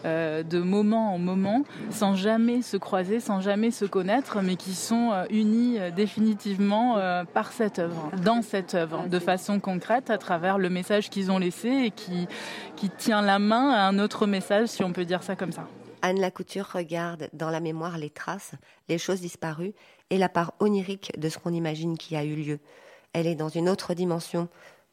euh, 0.06 0.44
de 0.44 0.60
moment 0.60 1.14
en 1.14 1.18
moment, 1.18 1.64
sans 1.90 2.16
jamais 2.16 2.62
se 2.62 2.78
croiser, 2.78 3.20
sans 3.20 3.42
jamais 3.42 3.72
se 3.72 3.86
connaître, 3.86 4.42
mais 4.42 4.56
qui 4.56 4.74
sont 4.74 5.12
euh, 5.12 5.26
unis 5.30 5.78
euh, 5.80 5.92
définitivement 5.92 6.98
par 7.34 7.52
cette 7.52 7.80
œuvre, 7.80 8.12
dans 8.24 8.42
cette 8.42 8.76
œuvre, 8.76 9.08
de 9.08 9.20
façon 9.20 9.60
concrète, 9.60 10.10
à 10.10 10.18
travers 10.18 10.58
le 10.58 10.70
message 10.70 11.10
qu'ils 11.10 11.32
ont 11.32 11.38
laissé 11.38 11.70
et 11.70 11.92
qui, 11.92 12.28
qui 12.76 12.90
tient 12.90 13.22
la 13.22 13.40
main 13.40 13.72
à 13.72 13.88
un 13.88 14.00
autre 14.00 14.28
message, 14.28 14.70
si 14.70 14.84
on 14.84 14.94
peut 14.94 15.06
dire 15.06 15.24
ça 15.24 15.36
comme 15.36 15.52
ça. 15.52 15.68
Anne 16.02 16.20
Lacouture 16.20 16.70
regarde 16.74 17.30
dans 17.34 17.50
la 17.50 17.60
mémoire 17.60 17.98
les 17.98 18.10
traces, 18.10 18.54
les 18.88 18.98
choses 18.98 19.22
disparues 19.22 19.74
et 20.10 20.18
la 20.18 20.30
part 20.30 20.54
onirique 20.60 21.12
de 21.18 21.30
ce 21.30 21.38
qu'on 21.38 21.54
imagine 21.54 21.98
qui 21.98 22.16
a 22.16 22.24
eu 22.24 22.36
lieu. 22.36 22.60
Elle 23.14 23.28
est 23.28 23.36
dans 23.36 23.50
une 23.50 23.70
autre 23.70 23.94
dimension, 23.94 24.48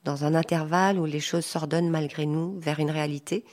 dans 0.04 0.24
un 0.24 0.34
intervalle 0.34 0.98
où 0.98 1.04
les 1.04 1.20
choses 1.20 1.44
s'ordonnent 1.44 1.90
malgré 1.90 2.26
nous 2.26 2.58
vers 2.58 2.80
une 2.80 2.90
réalité 2.90 3.44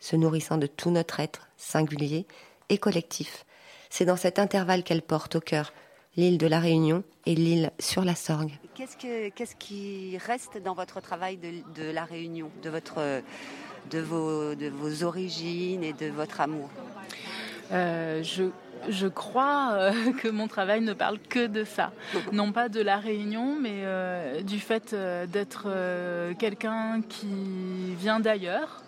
se 0.00 0.16
nourrissant 0.16 0.58
de 0.58 0.66
tout 0.66 0.90
notre 0.90 1.20
être, 1.20 1.48
singulier 1.56 2.26
et 2.68 2.78
collectif. 2.78 3.44
C'est 3.90 4.04
dans 4.04 4.16
cet 4.16 4.38
intervalle 4.38 4.82
qu'elle 4.82 5.02
porte 5.02 5.36
au 5.36 5.40
cœur 5.40 5.72
l'île 6.16 6.38
de 6.38 6.46
la 6.46 6.58
Réunion 6.58 7.04
et 7.26 7.34
l'île 7.34 7.70
sur 7.78 8.04
la 8.04 8.14
Sorgue. 8.14 8.52
Qu'est-ce, 8.74 9.54
qui 9.56 10.18
reste 10.18 10.58
dans 10.58 10.74
votre 10.74 11.00
travail 11.00 11.36
de, 11.36 11.90
la 11.90 12.04
Réunion, 12.04 12.50
de, 12.62 12.70
votre, 12.70 13.22
de, 13.90 13.98
vos, 13.98 14.54
de 14.54 14.68
vos 14.68 15.04
origines 15.04 15.84
et 15.84 15.92
de 15.92 16.06
votre 16.06 16.40
amour? 16.40 16.70
Euh, 17.72 18.22
je, 18.22 18.44
je, 18.88 19.06
crois 19.06 19.72
euh, 19.74 19.92
que 20.22 20.28
mon 20.28 20.48
travail 20.48 20.80
ne 20.80 20.92
parle 20.92 21.18
que 21.18 21.46
de 21.46 21.64
ça. 21.64 21.92
Non 22.32 22.52
pas 22.52 22.68
de 22.68 22.80
la 22.80 22.96
Réunion, 22.96 23.56
mais 23.60 23.82
euh, 23.84 24.42
du 24.42 24.58
fait 24.58 24.94
d'être 25.28 25.68
quelqu'un 26.38 27.02
qui 27.08 27.94
vient 27.98 28.20
d'ailleurs, 28.20 28.82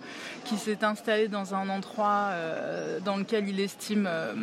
qui 0.44 0.56
s'est 0.56 0.84
installé 0.84 1.28
dans 1.28 1.54
un 1.54 1.68
endroit 1.68 2.28
euh, 2.30 3.00
dans 3.00 3.16
lequel 3.16 3.48
il 3.48 3.60
estime 3.60 4.08
euh, 4.08 4.34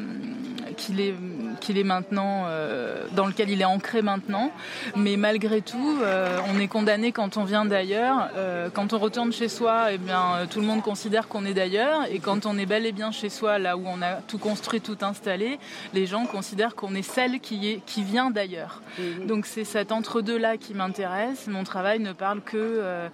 qu'il 0.77 1.01
est, 1.01 1.13
qu'il 1.59 1.77
est 1.77 1.83
maintenant, 1.83 2.43
euh, 2.47 3.05
dans 3.13 3.25
lequel 3.25 3.49
il 3.49 3.62
est 3.62 3.65
ancré 3.65 4.01
maintenant. 4.01 4.51
Mais 4.95 5.17
malgré 5.17 5.62
tout, 5.62 5.97
on 6.53 6.59
est 6.59 6.67
condamné 6.67 7.12
quand 7.12 7.38
on 7.38 7.43
vient 7.43 7.65
d'ailleurs. 7.65 8.29
quand 8.73 8.93
on 8.93 8.99
retourne 8.99 9.31
chez 9.31 9.49
soi, 9.49 9.91
eh 9.91 9.97
bien, 9.97 10.47
tout 10.49 10.59
le 10.59 10.65
monde 10.65 10.81
considère 10.81 11.27
qu'on 11.27 11.45
est 11.45 11.53
d'ailleurs. 11.53 12.05
Et 12.09 12.19
quand 12.19 12.45
on 12.45 12.57
est 12.57 12.65
bel 12.65 12.85
et 12.85 12.91
bien 12.91 13.12
chez 13.12 13.29
soi, 13.29 13.59
là 13.59 13.77
où 13.77 13.83
on 13.85 14.01
a 14.01 14.15
tout 14.15 14.38
construit, 14.38 14.81
tout 14.81 14.97
installé, 15.01 15.59
les 15.93 16.05
gens 16.05 16.25
considèrent 16.25 16.75
qu'on 16.75 16.95
est 16.95 17.01
celle 17.01 17.39
qui, 17.39 17.69
est, 17.69 17.81
qui 17.85 18.03
vient 18.03 18.31
d'ailleurs. 18.31 18.81
Mhm. 18.97 19.27
Donc 19.27 19.45
c'est 19.45 19.65
cet 19.65 19.91
entre-deux-là 19.91 20.57
qui 20.57 20.73
m'intéresse. 20.73 21.47
Mon 21.47 21.63
travail 21.63 21.99
ne 21.99 22.13
parle 22.13 22.41
que 22.41 23.09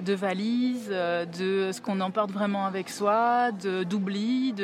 de 0.00 0.14
valises, 0.14 0.88
de 0.88 1.70
ce 1.72 1.80
qu'on 1.80 2.00
en 2.00 2.10
porte 2.14 2.30
vraiment 2.30 2.64
avec 2.64 2.88
soi, 2.88 3.50
d'oubli, 3.50 4.54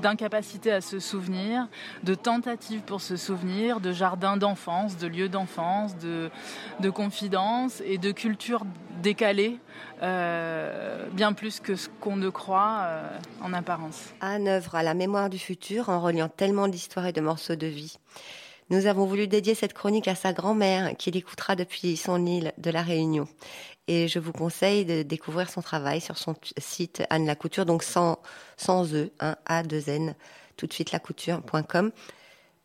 d'incapacité 0.00 0.72
à 0.72 0.80
se 0.80 1.00
souvenir, 1.00 1.66
de 2.04 2.14
tentatives 2.14 2.82
pour 2.82 3.00
se 3.00 3.16
souvenir, 3.16 3.80
de 3.80 3.92
jardins 3.92 4.36
d'enfance, 4.36 4.96
de 4.96 5.08
lieux 5.08 5.28
d'enfance, 5.28 5.98
de, 5.98 6.30
de 6.78 6.90
confidences 6.90 7.82
et 7.84 7.98
de 7.98 8.12
culture 8.12 8.64
décalée, 9.02 9.58
euh, 10.02 11.06
bien 11.12 11.32
plus 11.32 11.58
que 11.58 11.74
ce 11.74 11.88
qu'on 12.00 12.16
ne 12.16 12.28
croit 12.28 12.78
euh, 12.82 13.18
en 13.42 13.52
apparence. 13.52 14.14
Anne 14.20 14.46
œuvre 14.46 14.76
à 14.76 14.84
la 14.84 14.94
mémoire 14.94 15.30
du 15.30 15.38
futur 15.38 15.88
en 15.88 16.00
reliant 16.00 16.28
tellement 16.28 16.68
d'histoires 16.68 17.06
et 17.06 17.12
de 17.12 17.20
morceaux 17.20 17.56
de 17.56 17.66
vie. 17.66 17.98
Nous 18.70 18.86
avons 18.86 19.04
voulu 19.04 19.26
dédier 19.26 19.54
cette 19.54 19.72
chronique 19.72 20.08
à 20.08 20.14
sa 20.14 20.32
grand-mère, 20.32 20.96
qui 20.96 21.10
l'écoutera 21.10 21.56
depuis 21.56 21.96
son 21.96 22.24
île 22.24 22.52
de 22.58 22.70
la 22.70 22.82
Réunion. 22.82 23.26
Et 23.88 24.06
je 24.06 24.18
vous 24.18 24.32
conseille 24.32 24.84
de 24.84 25.02
découvrir 25.02 25.48
son 25.48 25.62
travail 25.62 26.02
sur 26.02 26.18
son 26.18 26.34
site 26.58 27.02
Anne 27.08 27.26
Lacouture, 27.26 27.64
donc 27.64 27.82
sans, 27.82 28.18
sans 28.58 28.94
E, 28.94 29.10
hein, 29.20 29.36
A2N, 29.48 30.14
tout 30.58 30.66
de 30.66 30.72
suite 30.74 30.92
lacouture.com, 30.92 31.90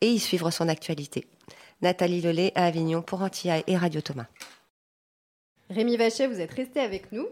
et 0.01 0.07
y 0.07 0.19
suivre 0.19 0.51
son 0.51 0.67
actualité. 0.67 1.25
Nathalie 1.81 2.19
Lelay 2.19 2.51
à 2.55 2.65
Avignon 2.65 3.01
pour 3.01 3.21
Antilla 3.21 3.63
et 3.65 3.77
Radio 3.77 4.01
Thomas. 4.01 4.27
Rémi 5.69 5.95
Vachet, 5.95 6.27
vous 6.27 6.41
êtes 6.41 6.53
resté 6.53 6.81
avec 6.81 7.12
nous. 7.13 7.27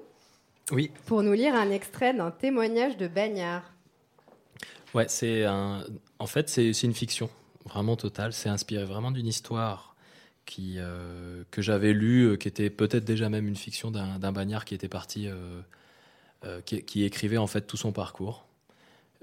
Oui. 0.72 0.90
Pour 1.06 1.22
nous 1.22 1.34
lire 1.34 1.54
un 1.54 1.70
extrait 1.70 2.14
d'un 2.14 2.32
témoignage 2.32 2.96
de 2.96 3.08
Bagnard. 3.08 3.64
Ouais, 4.94 5.06
c'est 5.10 5.44
un. 5.44 5.84
En 6.18 6.28
fait, 6.28 6.48
c'est 6.50 6.72
une 6.84 6.94
fiction 6.94 7.30
vraiment 7.66 7.98
total. 7.98 8.32
C'est 8.32 8.50
inspiré 8.50 8.86
vraiment 8.86 9.12
d'une 9.12 9.28
histoire 9.28 9.91
qui, 10.46 10.76
euh, 10.78 11.44
que 11.52 11.62
j'avais 11.62 11.94
lue, 11.94 12.32
euh, 12.32 12.36
qui 12.36 12.48
était 12.48 12.70
peut-être 12.70 13.06
déjà 13.06 13.30
même 13.30 13.48
une 13.48 13.56
fiction 13.56 13.92
d'un 13.92 14.32
bagnard 14.32 14.66
qui 14.66 14.76
était 14.76 14.90
parti 14.90 15.28
qui, 16.66 17.04
écrivait 17.04 17.38
en 17.38 17.48
fait 17.48 17.62
tout 17.62 17.78
son 17.78 17.92
parcours. 17.92 18.46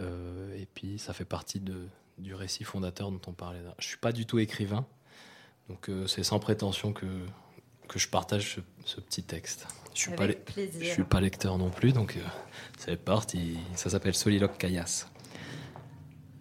et 0.01 0.67
puis 0.75 0.99
ça 0.99 1.13
fait 1.13 1.25
partie 1.25 1.61
de, 1.61 1.87
du 2.19 2.35
récit 2.35 2.65
fondateur 2.65 3.11
dont 3.11 3.21
on 3.27 3.33
parlait. 3.33 3.61
Je 3.79 3.87
suis 3.87 3.99
pas 3.99 4.13
du 4.13 4.27
tout 4.27 4.39
écrivain, 4.39 4.87
donc 5.69 5.91
c'est 6.07 6.23
sans 6.23 6.39
prétention 6.39 6.93
que, 6.93 7.07
que 7.89 7.99
je 7.99 8.09
partage 8.09 8.61
ce, 8.85 9.01
petit 9.01 9.23
texte. 9.23 9.67
Je 9.95 10.03
suis, 10.03 10.13
pas, 10.13 10.29
je 10.29 10.87
suis 10.87 11.03
pas 11.03 11.21
lecteur 11.21 11.59
non 11.59 11.71
plus, 11.71 11.93
donc 11.93 12.17
c'est 12.79 12.97
parti. 12.97 13.59
Ça 13.75 13.91
s'appelle 13.91 14.15
Soliloque 14.15 14.57
Caillasse. 14.57 15.09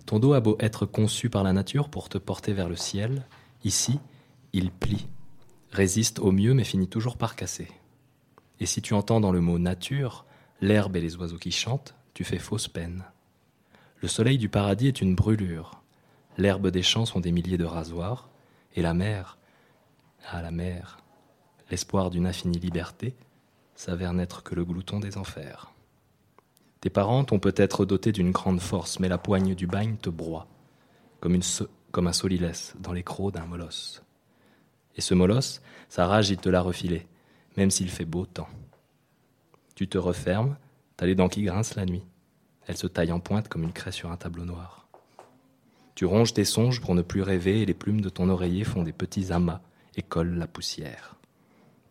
Ton 0.08 0.20
dos 0.20 0.34
a 0.34 0.40
beau 0.40 0.56
être 0.62 0.86
conçu 0.86 1.30
par 1.30 1.44
la 1.44 1.52
nature 1.52 1.90
pour 1.90 2.08
te 2.08 2.18
porter 2.18 2.54
vers 2.54 2.70
le 2.70 2.78
ciel, 2.78 3.26
ici, 3.66 4.00
il 4.58 4.72
plie, 4.72 5.08
résiste 5.72 6.20
au 6.20 6.32
mieux 6.32 6.54
mais 6.54 6.64
finit 6.64 6.88
toujours 6.88 7.18
par 7.18 7.36
casser. 7.36 7.68
Et 8.60 8.66
si 8.66 8.82
tu 8.82 8.94
entends 8.94 9.20
dans 9.20 9.32
le 9.32 9.42
mot 9.42 9.60
nature 9.60 10.26
l'herbe 10.62 10.96
et 10.96 11.02
les 11.02 11.16
oiseaux 11.16 11.38
qui 11.38 11.52
chantent, 11.52 11.94
tu 12.16 12.24
fais 12.24 12.40
fausse 12.40 12.68
peine. 12.68 13.04
Le 14.02 14.08
soleil 14.08 14.40
du 14.40 14.50
paradis 14.50 14.88
est 14.88 15.02
une 15.02 15.14
brûlure, 15.14 15.84
l'herbe 16.38 16.70
des 16.70 16.82
champs 16.82 17.06
sont 17.06 17.20
des 17.20 17.32
milliers 17.32 17.58
de 17.58 17.66
rasoirs, 17.66 18.30
et 18.76 18.82
la 18.82 18.94
mer, 18.94 19.38
ah 20.32 20.42
la 20.42 20.52
mer, 20.52 20.98
l'espoir 21.70 22.10
d'une 22.10 22.26
infinie 22.26 22.60
liberté, 22.60 23.16
s'avère 23.76 24.14
n'être 24.14 24.42
que 24.42 24.56
le 24.56 24.66
glouton 24.66 25.00
des 25.00 25.18
enfers. 25.18 25.72
Tes 26.82 26.90
parents 26.90 27.24
t'ont 27.24 27.40
peut-être 27.40 27.86
doté 27.86 28.12
d'une 28.12 28.32
grande 28.32 28.62
force, 28.62 29.00
mais 29.00 29.08
la 29.08 29.18
poigne 29.18 29.54
du 29.54 29.68
bagne 29.68 29.98
te 29.98 30.10
broie, 30.10 30.48
comme, 31.20 31.40
un 32.08 32.14
solilès 32.14 32.76
dans 32.80 32.94
les 32.94 33.04
crocs 33.04 33.34
d'un 33.34 33.46
molosse. 33.46 34.04
Et 34.98 35.02
ce 35.02 35.14
molosse, 35.14 35.62
sa 35.90 36.06
rage, 36.06 36.30
il 36.30 36.38
te 36.38 36.50
l'a 36.50 36.62
refilé, 36.62 37.08
même 37.56 37.72
s'il 37.72 37.90
fait 37.90 38.06
beau 38.06 38.26
temps. 38.26 38.50
Tu 39.76 39.88
te 39.88 39.98
refermes, 39.98 40.58
t'as 40.98 41.06
les 41.06 41.16
dents 41.16 41.30
qui 41.30 41.44
grincent 41.44 41.76
la 41.78 41.86
nuit. 41.86 42.04
Elles 42.66 42.78
se 42.78 42.88
taillent 42.88 43.12
en 43.12 43.20
pointe 43.20 43.48
comme 43.48 43.64
une 43.64 43.74
craie 43.74 43.92
sur 43.92 44.12
un 44.12 44.18
tableau 44.18 44.44
noir. 44.44 44.88
Tu 45.96 46.06
ronges 46.06 46.34
tes 46.34 46.46
songes 46.46 46.82
pour 46.82 46.96
ne 46.96 47.02
plus 47.02 47.22
rêver 47.22 47.62
et 47.62 47.66
les 47.66 47.74
plumes 47.74 48.02
de 48.02 48.10
ton 48.10 48.30
oreiller 48.30 48.64
font 48.64 48.84
des 48.84 48.94
petits 48.94 49.32
amas 49.32 49.62
et 49.96 50.04
collent 50.04 50.38
la 50.38 50.48
poussière. 50.48 51.16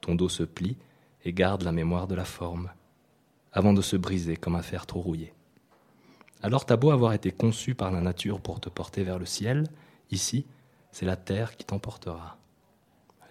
Ton 0.00 0.14
dos 0.14 0.28
se 0.28 0.42
plie 0.42 0.76
et 1.24 1.32
garde 1.32 1.62
la 1.62 1.72
mémoire 1.72 2.06
de 2.06 2.14
la 2.14 2.24
forme 2.24 2.70
avant 3.52 3.72
de 3.72 3.80
se 3.80 3.96
briser 3.96 4.36
comme 4.36 4.54
un 4.54 4.62
fer 4.62 4.84
trop 4.84 5.00
rouillé. 5.00 5.32
Alors 6.42 6.66
t'as 6.66 6.76
beau 6.76 6.90
avoir 6.90 7.14
été 7.14 7.32
conçu 7.32 7.74
par 7.74 7.90
la 7.90 8.02
nature 8.02 8.40
pour 8.40 8.60
te 8.60 8.68
porter 8.68 9.02
vers 9.02 9.18
le 9.18 9.24
ciel, 9.24 9.66
ici, 10.10 10.44
c'est 10.92 11.06
la 11.06 11.16
terre 11.16 11.56
qui 11.56 11.64
t'emportera. 11.64 12.36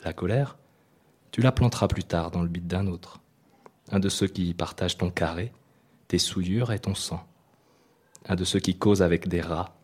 La 0.06 0.14
colère, 0.14 0.60
tu 1.32 1.42
la 1.42 1.52
planteras 1.52 1.88
plus 1.88 2.04
tard 2.04 2.30
dans 2.30 2.44
le 2.44 2.48
bit 2.48 2.68
d'un 2.68 2.86
autre, 2.86 3.22
un 3.92 4.00
de 4.00 4.08
ceux 4.08 4.28
qui 4.28 4.54
partagent 4.54 5.00
ton 5.00 5.10
carré, 5.10 5.52
tes 6.08 6.20
souillures 6.20 6.72
et 6.72 6.78
ton 6.78 6.94
sang, 6.94 7.26
un 8.28 8.36
de 8.36 8.44
ceux 8.44 8.60
qui 8.60 8.78
causent 8.78 9.02
avec 9.02 9.28
des 9.28 9.42
rats 9.42 9.76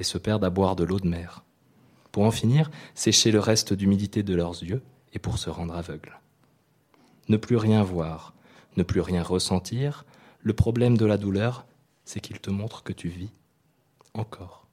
et 0.00 0.02
se 0.02 0.18
perdent 0.18 0.44
à 0.44 0.50
boire 0.50 0.74
de 0.74 0.82
l'eau 0.82 0.98
de 0.98 1.06
mer, 1.06 1.44
pour 2.10 2.24
en 2.24 2.32
finir 2.32 2.68
sécher 2.96 3.30
le 3.30 3.38
reste 3.38 3.72
d'humidité 3.72 4.24
de 4.24 4.34
leurs 4.34 4.60
yeux 4.60 4.82
et 5.12 5.20
pour 5.20 5.38
se 5.38 5.50
rendre 5.50 5.76
aveugles. 5.76 6.18
Ne 7.28 7.36
plus 7.36 7.56
rien 7.56 7.84
voir, 7.84 8.34
ne 8.76 8.82
plus 8.82 9.02
rien 9.02 9.22
ressentir, 9.22 10.04
le 10.40 10.52
problème 10.52 10.98
de 10.98 11.06
la 11.06 11.16
douleur, 11.16 11.64
c'est 12.04 12.18
qu'il 12.18 12.40
te 12.40 12.50
montre 12.50 12.82
que 12.82 12.92
tu 12.92 13.06
vis 13.06 13.30
encore. 14.14 14.66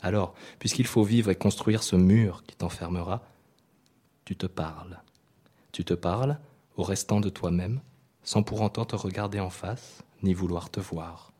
Alors, 0.00 0.32
puisqu'il 0.60 0.86
faut 0.86 1.02
vivre 1.02 1.28
et 1.28 1.34
construire 1.34 1.82
ce 1.82 1.96
mur 1.96 2.44
qui 2.46 2.54
t'enfermera, 2.54 3.24
tu 4.26 4.36
te 4.36 4.46
parles. 4.46 5.00
Tu 5.72 5.84
te 5.84 5.94
parles 5.94 6.38
au 6.76 6.82
restant 6.82 7.20
de 7.20 7.30
toi-même, 7.30 7.80
sans 8.22 8.42
pour 8.42 8.60
autant 8.60 8.84
te 8.84 8.96
regarder 8.96 9.40
en 9.40 9.50
face, 9.50 10.02
ni 10.22 10.34
vouloir 10.34 10.68
te 10.68 10.80
voir. 10.80 11.32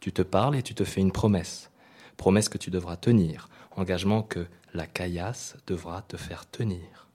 Tu 0.00 0.10
te 0.10 0.22
parles 0.22 0.56
et 0.56 0.62
tu 0.62 0.74
te 0.74 0.84
fais 0.84 1.02
une 1.02 1.12
promesse. 1.12 1.70
Promesse 2.16 2.48
que 2.48 2.58
tu 2.58 2.70
devras 2.70 2.96
tenir, 2.96 3.48
engagement 3.76 4.22
que 4.22 4.46
la 4.72 4.86
caillasse 4.86 5.56
devra 5.66 6.02
te 6.02 6.16
faire 6.16 6.50
tenir. 6.50 7.08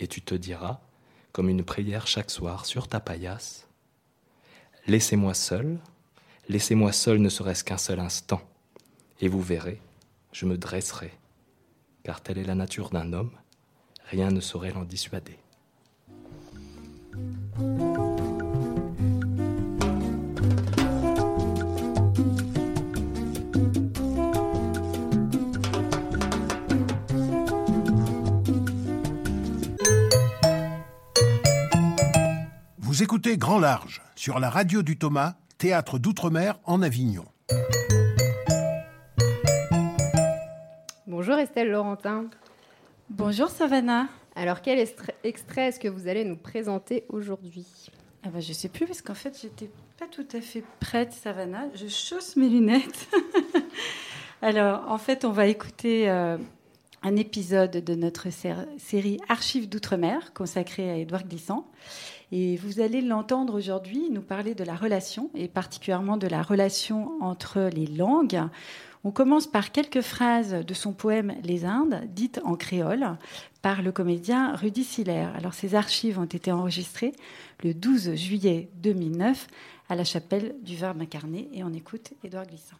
Et 0.00 0.08
tu 0.08 0.20
te 0.20 0.34
diras, 0.34 0.80
comme 1.30 1.48
une 1.48 1.64
prière 1.64 2.08
chaque 2.08 2.30
soir 2.30 2.66
sur 2.66 2.88
ta 2.88 2.98
paillasse, 2.98 3.68
Laissez-moi 4.88 5.32
seul, 5.32 5.78
laissez-moi 6.48 6.90
seul 6.90 7.20
ne 7.20 7.28
serait-ce 7.28 7.62
qu'un 7.62 7.78
seul 7.78 8.00
instant, 8.00 8.42
et 9.20 9.28
vous 9.28 9.40
verrez, 9.40 9.80
je 10.32 10.44
me 10.44 10.58
dresserai, 10.58 11.12
car 12.02 12.20
telle 12.20 12.38
est 12.38 12.44
la 12.44 12.56
nature 12.56 12.90
d'un 12.90 13.12
homme, 13.12 13.30
rien 14.12 14.30
ne 14.30 14.40
saurait 14.40 14.72
l'en 14.72 14.84
dissuader. 14.84 15.38
Vous 32.78 33.02
écoutez 33.02 33.38
Grand 33.38 33.58
Large 33.58 34.02
sur 34.14 34.38
la 34.38 34.50
radio 34.50 34.82
du 34.82 34.98
Thomas, 34.98 35.36
théâtre 35.56 35.98
d'outre-mer 35.98 36.58
en 36.64 36.82
Avignon. 36.82 37.24
Bonjour 41.06 41.36
Estelle 41.38 41.70
Laurentin. 41.70 42.26
Bonjour 43.14 43.50
Savannah. 43.50 44.08
Alors 44.34 44.62
quel 44.62 44.78
extrait 44.78 45.68
est-ce 45.68 45.78
que 45.78 45.86
vous 45.86 46.08
allez 46.08 46.24
nous 46.24 46.36
présenter 46.36 47.04
aujourd'hui? 47.10 47.66
Ah 48.24 48.30
bah, 48.30 48.40
Je 48.40 48.48
ne 48.48 48.54
sais 48.54 48.70
plus 48.70 48.86
parce 48.86 49.02
qu'en 49.02 49.12
fait 49.12 49.38
j'étais 49.40 49.70
pas 49.98 50.06
tout 50.06 50.26
à 50.32 50.40
fait 50.40 50.64
prête 50.80 51.12
Savannah. 51.12 51.66
Je 51.74 51.88
chausse 51.88 52.36
mes 52.36 52.48
lunettes. 52.48 53.08
Alors 54.42 54.90
en 54.90 54.96
fait 54.96 55.26
on 55.26 55.30
va 55.30 55.46
écouter 55.46 56.08
euh, 56.08 56.38
un 57.02 57.16
épisode 57.16 57.84
de 57.84 57.94
notre 57.94 58.28
série 58.78 59.18
Archives 59.28 59.68
d'outre-mer 59.68 60.32
consacrée 60.32 60.90
à 60.90 60.96
Édouard 60.96 61.24
Glissant. 61.24 61.66
Et 62.34 62.56
vous 62.56 62.80
allez 62.80 63.02
l'entendre 63.02 63.54
aujourd'hui 63.54 64.08
nous 64.10 64.22
parler 64.22 64.54
de 64.54 64.64
la 64.64 64.74
relation, 64.74 65.28
et 65.34 65.48
particulièrement 65.48 66.16
de 66.16 66.26
la 66.26 66.40
relation 66.40 67.12
entre 67.20 67.68
les 67.74 67.86
langues. 67.86 68.40
On 69.04 69.10
commence 69.10 69.48
par 69.48 69.72
quelques 69.72 70.00
phrases 70.00 70.64
de 70.64 70.74
son 70.74 70.92
poème 70.92 71.34
Les 71.42 71.64
Indes, 71.64 72.02
dites 72.06 72.40
en 72.44 72.54
créole, 72.54 73.16
par 73.60 73.82
le 73.82 73.90
comédien 73.90 74.54
Rudy 74.54 74.84
Siller. 74.84 75.26
Alors 75.36 75.54
ces 75.54 75.74
archives 75.74 76.20
ont 76.20 76.24
été 76.24 76.52
enregistrées 76.52 77.12
le 77.64 77.74
12 77.74 78.14
juillet 78.14 78.68
2009 78.76 79.48
à 79.88 79.96
la 79.96 80.04
chapelle 80.04 80.54
du 80.62 80.76
Verbe 80.76 81.02
incarné, 81.02 81.48
et 81.52 81.64
on 81.64 81.72
écoute 81.72 82.12
Édouard 82.22 82.46
Glissant. 82.46 82.76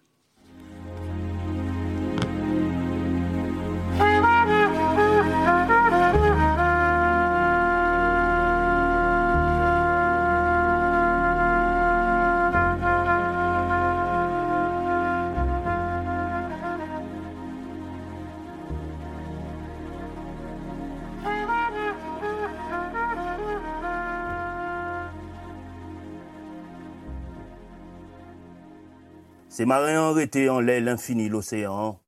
Se 29.53 29.67
maryan 29.69 30.15
rete 30.17 30.47
an 30.49 30.63
lè 30.65 30.79
l'infini 30.81 31.27
l'osean, 31.29 31.99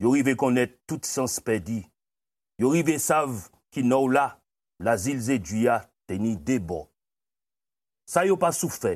yo 0.00 0.14
rive 0.14 0.32
konet 0.40 0.78
tout 0.88 1.04
sans 1.04 1.34
pedi, 1.44 1.82
yo 2.56 2.70
rive 2.72 2.94
sav 3.04 3.34
ki 3.68 3.82
nou 3.84 4.08
la, 4.08 4.30
la 4.80 4.94
zil 4.96 5.20
zedjuya 5.20 5.82
teni 6.08 6.38
debo. 6.40 6.86
Sa 8.08 8.24
yo 8.24 8.38
pa 8.40 8.48
soufe, 8.56 8.94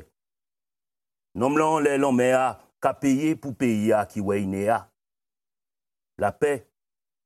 nom 1.37 1.61
lan 1.61 1.85
lè 1.85 1.93
lan 2.01 2.17
mè 2.17 2.31
a, 2.33 2.47
ka 2.81 2.95
peye 2.97 3.35
pou 3.37 3.53
peye 3.53 3.93
a 3.93 4.01
ki 4.09 4.25
wey 4.25 4.49
ne 4.49 4.65
a. 4.73 4.79
La 6.17 6.33
pe, 6.33 6.55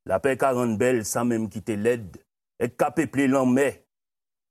la 0.03 0.19
pe 0.19 0.35
karan 0.35 0.75
bel 0.75 1.05
sa 1.07 1.23
menm 1.23 1.47
ki 1.47 1.63
te 1.63 1.79
led, 1.79 2.19
ek 2.59 2.75
ka 2.75 2.91
peple 2.91 3.31
lan 3.31 3.47
mè, 3.55 3.69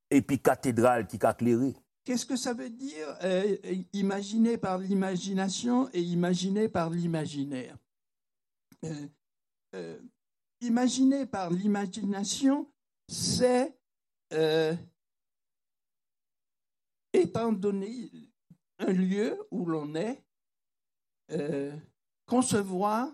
epi 0.09 0.41
katedral 0.41 1.05
ki 1.05 1.21
ka 1.21 1.37
kleri. 1.37 1.75
Qu'est-ce 2.03 2.25
que 2.25 2.35
ça 2.35 2.53
veut 2.53 2.69
dire 2.69 3.15
euh, 3.23 3.55
imaginer 3.93 4.57
par 4.57 4.77
l'imagination 4.77 5.89
et 5.93 6.01
imaginer 6.01 6.67
par 6.67 6.89
l'imaginaire 6.89 7.77
euh, 8.83 9.07
euh, 9.75 9.99
Imaginer 10.59 11.25
par 11.25 11.49
l'imagination, 11.49 12.71
c'est, 13.09 13.77
étant 17.11 17.51
donné 17.51 18.09
un 18.79 18.93
lieu 18.93 19.45
où 19.51 19.65
l'on 19.65 19.93
est, 19.95 20.23
concevoir 22.25 23.09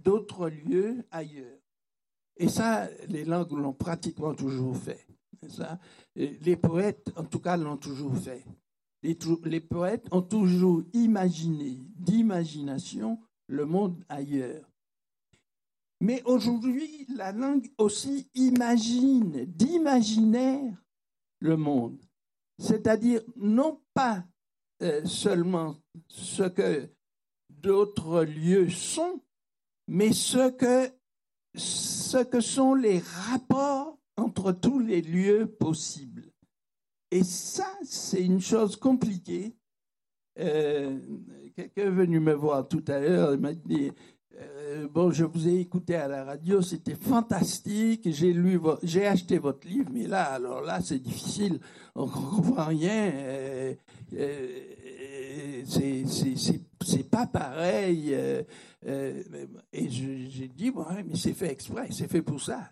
d'autres 0.00 0.48
lieux 0.48 1.04
ailleurs. 1.12 1.60
Et 2.36 2.48
ça, 2.48 2.88
les 3.06 3.24
langues 3.24 3.52
l'ont 3.52 3.72
pratiquement 3.72 4.34
toujours 4.34 4.76
fait. 4.76 5.06
Les 6.16 6.56
poètes, 6.56 7.12
en 7.16 7.24
tout 7.24 7.40
cas, 7.40 7.56
l'ont 7.56 7.76
toujours 7.76 8.16
fait. 8.16 8.44
Les, 9.02 9.60
poètes 9.60 10.06
ont 10.12 10.22
toujours 10.22 10.82
imaginé 10.94 11.78
d'imagination 11.96 13.20
le 13.48 13.66
monde 13.66 14.02
ailleurs. 14.08 14.64
Mais 16.00 16.22
aujourd'hui, 16.24 17.06
la 17.14 17.32
langue 17.32 17.70
aussi 17.76 18.28
imagine, 18.34 19.44
d'imaginaire, 19.44 20.72
le 21.40 21.56
monde. 21.56 22.00
C'est-à-dire 22.58 23.20
non 23.36 23.80
pas 23.92 24.24
euh, 24.82 25.04
seulement 25.04 25.76
ce 26.08 26.44
que 26.44 26.88
d'autres 27.50 28.24
lieux 28.24 28.70
sont, 28.70 29.20
mais 29.86 30.12
ce 30.12 30.48
que 32.22 32.40
sont 32.40 32.74
les 32.74 33.00
rapports 33.00 33.98
entre 34.16 34.52
tous 34.52 34.78
les 34.78 35.02
lieux 35.02 35.46
possibles. 35.46 36.30
Et 37.10 37.22
ça, 37.22 37.68
c'est 37.84 38.24
une 38.24 38.40
chose 38.40 38.76
compliquée. 38.76 39.54
Euh, 40.40 40.98
quelqu'un 41.54 41.82
est 41.82 41.90
venu 41.90 42.20
me 42.20 42.32
voir 42.32 42.66
tout 42.66 42.84
à 42.88 42.98
l'heure, 42.98 43.34
il 43.34 43.40
m'a 43.40 43.54
dit, 43.54 43.92
euh, 44.40 44.88
bon, 44.88 45.12
je 45.12 45.24
vous 45.24 45.48
ai 45.48 45.60
écouté 45.60 45.94
à 45.94 46.08
la 46.08 46.24
radio, 46.24 46.60
c'était 46.60 46.96
fantastique, 46.96 48.08
j'ai 48.10 49.06
acheté 49.06 49.38
votre 49.38 49.68
livre, 49.68 49.90
mais 49.92 50.08
là, 50.08 50.24
alors 50.24 50.60
là, 50.62 50.80
c'est 50.80 50.98
difficile, 50.98 51.60
on 51.94 52.06
ne 52.06 52.10
comprend 52.10 52.64
rien, 52.64 53.12
euh, 53.14 53.74
c'est 56.84 57.08
pas 57.08 57.26
pareil. 57.26 58.16
Et 58.86 59.88
j'ai 59.90 60.48
dit, 60.48 60.70
bon, 60.70 60.84
mais 61.06 61.16
c'est 61.16 61.32
fait 61.32 61.50
exprès, 61.50 61.88
c'est 61.90 62.10
fait 62.10 62.22
pour 62.22 62.40
ça. 62.40 62.70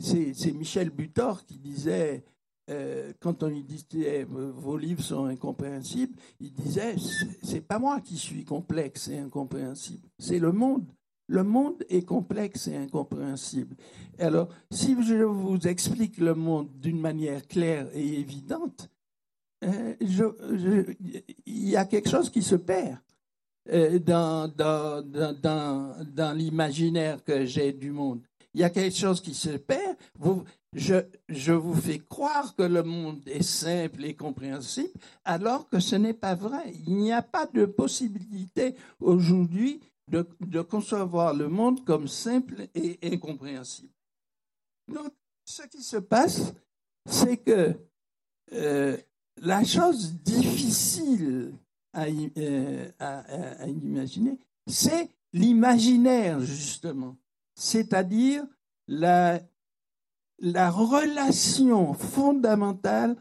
c'est 0.00 0.52
Michel 0.52 0.90
Butor 0.90 1.44
qui 1.44 1.58
disait, 1.58 2.24
euh, 2.68 3.12
quand 3.20 3.44
on 3.44 3.48
lui 3.48 3.62
disait 3.62 4.24
vos 4.24 4.76
livres 4.76 5.02
sont 5.02 5.26
incompréhensibles, 5.26 6.16
il 6.40 6.52
disait 6.52 6.96
c'est 7.42 7.60
pas 7.60 7.78
moi 7.78 8.00
qui 8.00 8.16
suis 8.16 8.44
complexe 8.44 9.06
et 9.08 9.18
incompréhensible, 9.18 10.08
c'est 10.18 10.40
le 10.40 10.52
monde. 10.52 10.84
Le 11.28 11.42
monde 11.42 11.84
est 11.88 12.02
complexe 12.02 12.68
et 12.68 12.76
incompréhensible. 12.76 13.74
Alors, 14.18 14.48
si 14.70 14.96
je 15.02 15.24
vous 15.24 15.58
explique 15.66 16.18
le 16.18 16.34
monde 16.34 16.68
d'une 16.80 17.00
manière 17.00 17.46
claire 17.48 17.88
et 17.94 18.20
évidente, 18.20 18.90
euh, 19.64 19.94
il 21.46 21.68
y 21.68 21.76
a 21.76 21.84
quelque 21.84 22.08
chose 22.08 22.30
qui 22.30 22.42
se 22.42 22.54
perd 22.54 22.92
euh, 22.92 23.05
dans, 23.68 24.48
dans, 24.48 25.02
dans, 25.02 25.96
dans 26.14 26.36
l'imaginaire 26.36 27.22
que 27.24 27.44
j'ai 27.44 27.72
du 27.72 27.90
monde. 27.90 28.20
Il 28.54 28.60
y 28.60 28.64
a 28.64 28.70
quelque 28.70 28.96
chose 28.96 29.20
qui 29.20 29.34
se 29.34 29.50
perd. 29.50 29.96
Vous, 30.18 30.42
je, 30.72 31.52
vous 31.52 31.74
fais 31.74 31.98
croire 31.98 32.54
que 32.54 32.62
le 32.62 32.82
monde 32.82 33.20
est 33.26 33.42
simple 33.42 34.04
et 34.04 34.14
compréhensible, 34.14 34.98
alors 35.24 35.68
que 35.68 35.80
ce 35.80 35.96
n'est 35.96 36.14
pas 36.14 36.34
vrai. 36.34 36.72
Il 36.86 36.96
n'y 36.96 37.12
a 37.12 37.22
pas 37.22 37.46
de 37.46 37.64
possibilité 37.64 38.74
aujourd'hui 39.00 39.80
de, 40.10 40.26
concevoir 40.62 41.34
le 41.34 41.48
monde 41.48 41.84
comme 41.84 42.08
simple 42.08 42.68
et 42.74 42.98
incompréhensible. 43.02 43.92
Donc, 44.88 45.12
ce 45.44 45.62
qui 45.66 45.82
se 45.82 45.96
passe, 45.96 46.52
c'est 47.04 47.38
que 47.38 47.74
euh, 48.52 48.96
la 49.38 49.64
chose 49.64 50.14
difficile 50.14 51.52
euh, 51.96 52.90
à 52.98 53.66
imaginer, 53.66 54.38
c'est 54.66 55.10
l'imaginaire, 55.32 56.40
justement, 56.40 57.16
c'est-à-dire 57.54 58.44
la, 58.88 59.40
la 60.38 60.70
relation 60.70 61.94
fondamentale, 61.94 63.16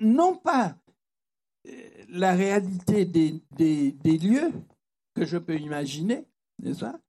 non 0.00 0.36
pas 0.36 0.76
euh, 1.66 1.72
la 2.08 2.34
réalité 2.34 3.04
des, 3.04 4.18
lieux 4.18 4.52
que 5.14 5.24
je 5.24 5.38
peux 5.38 5.58
imaginer, 5.58 6.26
n'est-ce 6.62 6.84
hein, 6.84 7.00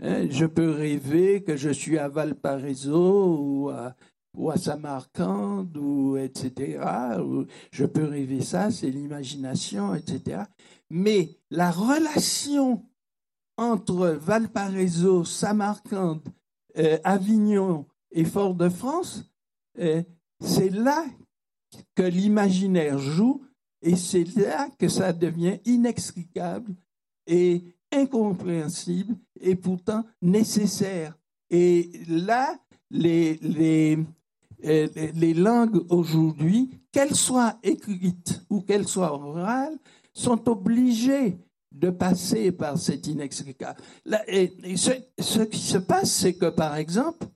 Je 0.00 0.46
peux 0.46 0.70
rêver 0.70 1.42
que 1.42 1.56
je 1.56 1.70
suis 1.70 1.98
à 1.98 2.08
Valparaiso 2.08 3.36
ou 3.38 3.70
à, 3.70 3.94
ou 4.36 4.50
à 4.50 4.56
Samarcande, 4.56 5.76
ou 5.76 6.16
etc. 6.16 6.82
Je 7.72 7.84
peux 7.84 8.04
rêver 8.04 8.42
ça, 8.42 8.70
c'est 8.70 8.90
l'imagination, 8.90 9.94
etc. 9.94 10.42
Mais 10.88 11.38
la 11.50 11.70
relation 11.70 12.84
entre 13.56 14.08
Valparaiso, 14.08 15.24
Samarcande, 15.24 16.22
euh, 16.78 16.98
Avignon 17.04 17.86
et 18.12 18.24
Fort-de-France, 18.24 19.30
euh, 19.78 20.02
c'est 20.40 20.70
là 20.70 21.04
que 21.94 22.02
l'imaginaire 22.02 22.98
joue 22.98 23.44
et 23.82 23.96
c'est 23.96 24.24
là 24.36 24.68
que 24.78 24.88
ça 24.88 25.12
devient 25.12 25.58
inextricable 25.64 26.74
et 27.26 27.76
incompréhensible 27.92 29.16
et 29.40 29.56
pourtant 29.56 30.04
nécessaire. 30.22 31.16
Et 31.50 31.90
là, 32.08 32.58
les, 32.90 33.98
les 34.62 35.34
langues 35.34 35.84
aujourd'hui, 35.88 36.70
qu'elles 36.92 37.14
soient 37.14 37.58
écrites 37.62 38.42
ou 38.50 38.60
qu'elles 38.60 38.88
soient 38.88 39.12
orales, 39.12 39.78
sont 40.12 40.48
obligées 40.48 41.38
de 41.72 41.90
passer 41.90 42.52
par 42.52 42.78
cet 42.78 43.06
inextricable. 43.06 43.80
ce, 44.04 45.42
qui 45.44 45.60
se 45.60 45.78
passe, 45.78 46.12
c'est 46.12 46.34
que, 46.34 46.50
par 46.50 46.76
exemple, 46.76 47.26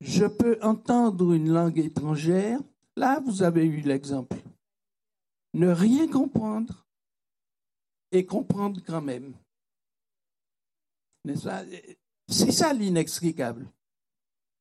je 0.00 0.26
peux 0.26 0.58
entendre 0.62 1.32
une 1.32 1.50
langue 1.50 1.78
étrangère. 1.78 2.60
Là, 2.96 3.20
vous 3.20 3.42
avez 3.42 3.64
eu 3.64 3.80
l'exemple. 3.80 4.36
Ne 5.54 5.68
rien 5.68 6.06
comprendre 6.06 6.86
et 8.12 8.24
comprendre 8.24 8.80
quand 8.86 9.02
même. 9.02 9.34
C'est 12.28 12.52
ça 12.52 12.72
l'inextricable. 12.72 13.66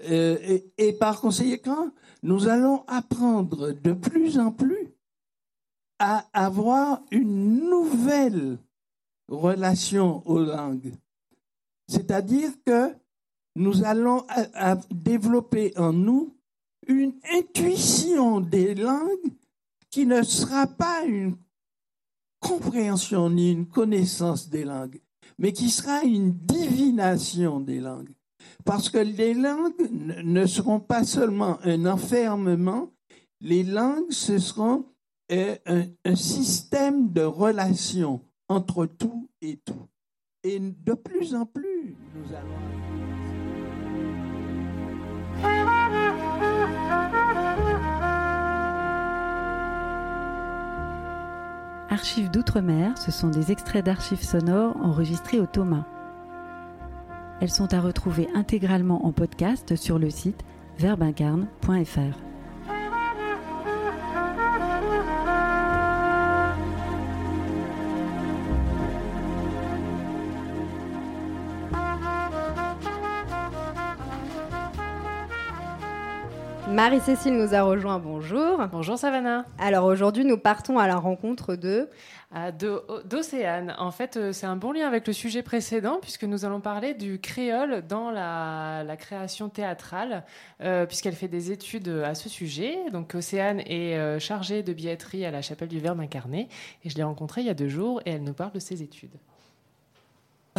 Euh, 0.01 0.37
et, 0.41 0.71
et, 0.77 0.93
par 0.93 1.19
conséquent, 1.19 1.91
nous 2.23 2.47
allons 2.47 2.83
apprendre 2.87 3.71
de 3.71 3.93
plus 3.93 4.39
en 4.39 4.51
plus 4.51 4.93
à 5.99 6.25
avoir 6.33 7.01
une 7.11 7.69
nouvelle 7.69 8.57
relation 9.27 10.25
aux 10.25 10.39
langues. 10.39 10.93
C'est-à-dire 11.87 12.51
que 12.65 12.93
nous 13.55 13.83
allons 13.83 14.25
développer 14.91 15.73
en 15.77 15.91
nous 15.91 16.35
une 16.87 17.13
intuition 17.33 18.39
des 18.39 18.75
langues 18.75 19.33
qui 19.89 20.05
ne 20.05 20.23
sera 20.23 20.67
pas 20.67 21.03
une 21.05 21.35
compréhension 22.39 23.29
ni 23.29 23.51
une 23.51 23.67
connaissance 23.67 24.49
des 24.49 24.63
langues, 24.63 25.01
mais 25.37 25.51
qui 25.51 25.69
sera 25.69 26.03
une 26.03 26.31
divination 26.31 27.59
des 27.59 27.79
langues. 27.79 28.13
Parce 28.65 28.89
que 28.89 28.97
les 28.97 29.33
langues 29.33 29.89
ne 29.91 30.45
seront 30.45 30.79
pas 30.79 31.03
seulement 31.03 31.59
un 31.63 31.85
enfermement, 31.85 32.91
les 33.41 33.63
langues, 33.63 34.11
ce 34.11 34.37
seront 34.37 34.85
est 35.29 35.61
un, 35.67 36.15
système 36.15 37.11
de 37.11 37.21
relations 37.21 38.21
entre 38.47 38.85
tout 38.85 39.29
et 39.41 39.57
tout. 39.57 39.87
Et 40.43 40.59
de 40.59 40.93
plus 40.93 41.35
en 41.35 41.45
plus, 41.45 41.95
nous 42.15 42.33
allons... 42.35 42.79
Archives 51.89 52.31
d'outre-mer, 52.31 52.97
ce 52.97 53.11
sont 53.11 53.29
des 53.29 53.51
extraits 53.51 53.85
d'archives 53.85 54.23
sonores 54.23 54.75
enregistrés 54.77 55.39
au 55.39 55.45
Thomas. 55.45 55.85
Elles 57.41 57.49
sont 57.49 57.73
à 57.73 57.79
retrouver 57.79 58.27
intégralement 58.33 59.05
en 59.05 59.13
podcast 59.13 59.75
sur 59.77 59.97
le 59.97 60.09
site 60.09 60.43
verbincarne.fr. 60.77 62.29
Marie-Cécile 76.69 77.35
nous 77.35 77.55
a 77.55 77.63
rejoint, 77.63 77.99
bonjour. 77.99 78.59
Bonjour 78.71 78.97
Savannah. 78.97 79.45
Alors 79.57 79.85
aujourd'hui, 79.85 80.23
nous 80.23 80.37
partons 80.37 80.77
à 80.77 80.87
la 80.87 80.97
rencontre 80.97 81.55
de... 81.55 81.89
D'Océane. 82.31 83.75
En 83.79 83.89
fait, 83.89 84.15
euh, 84.15 84.31
c'est 84.33 84.45
un 84.45 84.55
bon 84.55 84.71
lien 84.71 84.85
avec 84.87 85.07
le 85.07 85.13
sujet 85.13 85.41
précédent, 85.41 85.97
puisque 85.99 86.25
nous 86.25 86.45
allons 86.45 86.61
parler 86.61 86.93
du 86.93 87.19
créole 87.19 87.81
dans 87.87 88.11
la, 88.11 88.95
création 88.99 89.49
théâtrale, 89.49 90.23
euh, 90.61 90.85
puisqu'elle 90.85 91.15
fait 91.15 91.27
des 91.27 91.51
études 91.51 91.89
à 91.89 92.13
ce 92.13 92.29
sujet. 92.29 92.77
Donc 92.91 93.15
Océane 93.15 93.61
est 93.61 93.97
euh, 93.97 94.19
chargée 94.19 94.61
de 94.61 94.73
billetterie 94.73 95.25
à 95.25 95.31
la 95.31 95.41
chapelle 95.41 95.69
du 95.69 95.79
Verbe 95.79 96.01
incarné, 96.01 96.49
et 96.83 96.89
je 96.91 96.95
l'ai 96.95 97.03
rencontrée 97.03 97.41
il 97.41 97.47
y 97.47 97.49
a 97.49 97.55
deux 97.55 97.67
jours, 97.67 97.99
et 98.05 98.11
elle 98.11 98.23
nous 98.23 98.33
parle 98.33 98.51
de 98.51 98.59
ses 98.59 98.83
études. 98.83 99.17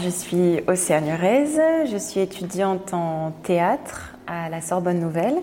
Je 0.03 0.09
suis 0.09 0.61
Océane 0.67 1.09
Urez, 1.09 1.87
je 1.91 1.97
suis 1.99 2.21
étudiante 2.21 2.95
en 2.95 3.33
théâtre 3.43 4.15
à 4.27 4.49
la 4.49 4.63
Sorbonne 4.63 4.99
Nouvelle 4.99 5.37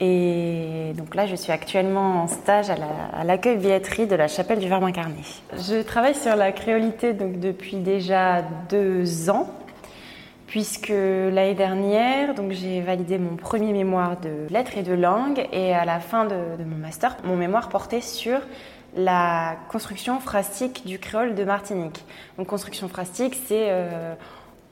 et 0.00 0.92
donc 0.94 1.14
là 1.14 1.26
je 1.26 1.34
suis 1.34 1.50
actuellement 1.50 2.22
en 2.22 2.28
stage 2.28 2.70
à 2.70 3.24
l'accueil 3.24 3.56
billetterie 3.56 4.06
de 4.06 4.14
la 4.14 4.28
chapelle 4.28 4.60
du 4.60 4.68
Verbe 4.68 4.84
incarné. 4.84 5.22
Je 5.54 5.82
travaille 5.82 6.14
sur 6.14 6.36
la 6.36 6.52
créolité 6.52 7.14
donc 7.14 7.40
depuis 7.40 7.76
déjà 7.78 8.42
deux 8.68 9.28
ans 9.28 9.48
puisque 10.46 10.88
l'année 10.88 11.54
dernière, 11.54 12.34
j'ai 12.50 12.80
validé 12.80 13.18
mon 13.18 13.36
premier 13.36 13.72
mémoire 13.72 14.16
de 14.20 14.46
lettres 14.52 14.78
et 14.78 14.82
de 14.82 14.94
langue, 14.94 15.46
et 15.52 15.74
à 15.74 15.84
la 15.84 15.98
fin 16.00 16.24
de, 16.24 16.64
mon 16.64 16.76
master, 16.76 17.16
mon 17.24 17.36
mémoire 17.36 17.68
portait 17.68 18.00
sur 18.00 18.38
la 18.94 19.56
construction 19.68 20.20
phrastique 20.20 20.86
du 20.86 20.98
créole 20.98 21.34
de 21.34 21.44
Martinique. 21.44 22.04
Donc 22.38 22.46
construction 22.46 22.88
phrastique, 22.88 23.38
c'est 23.46 23.66
euh, 23.70 24.14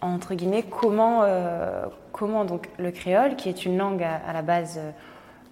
entre 0.01 0.35
guillemets 0.35 0.63
comment, 0.63 1.23
euh, 1.23 1.87
comment 2.13 2.45
donc 2.45 2.69
le 2.79 2.91
créole, 2.91 3.37
qui 3.37 3.49
est 3.49 3.65
une 3.65 3.77
langue 3.77 4.03
à, 4.03 4.33
la 4.33 4.43
base 4.43 4.79
euh, 4.79 4.91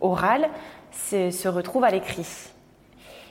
orale, 0.00 0.48
se 0.92 1.48
retrouve 1.48 1.84
à 1.84 1.90
l'écrit. 1.90 2.26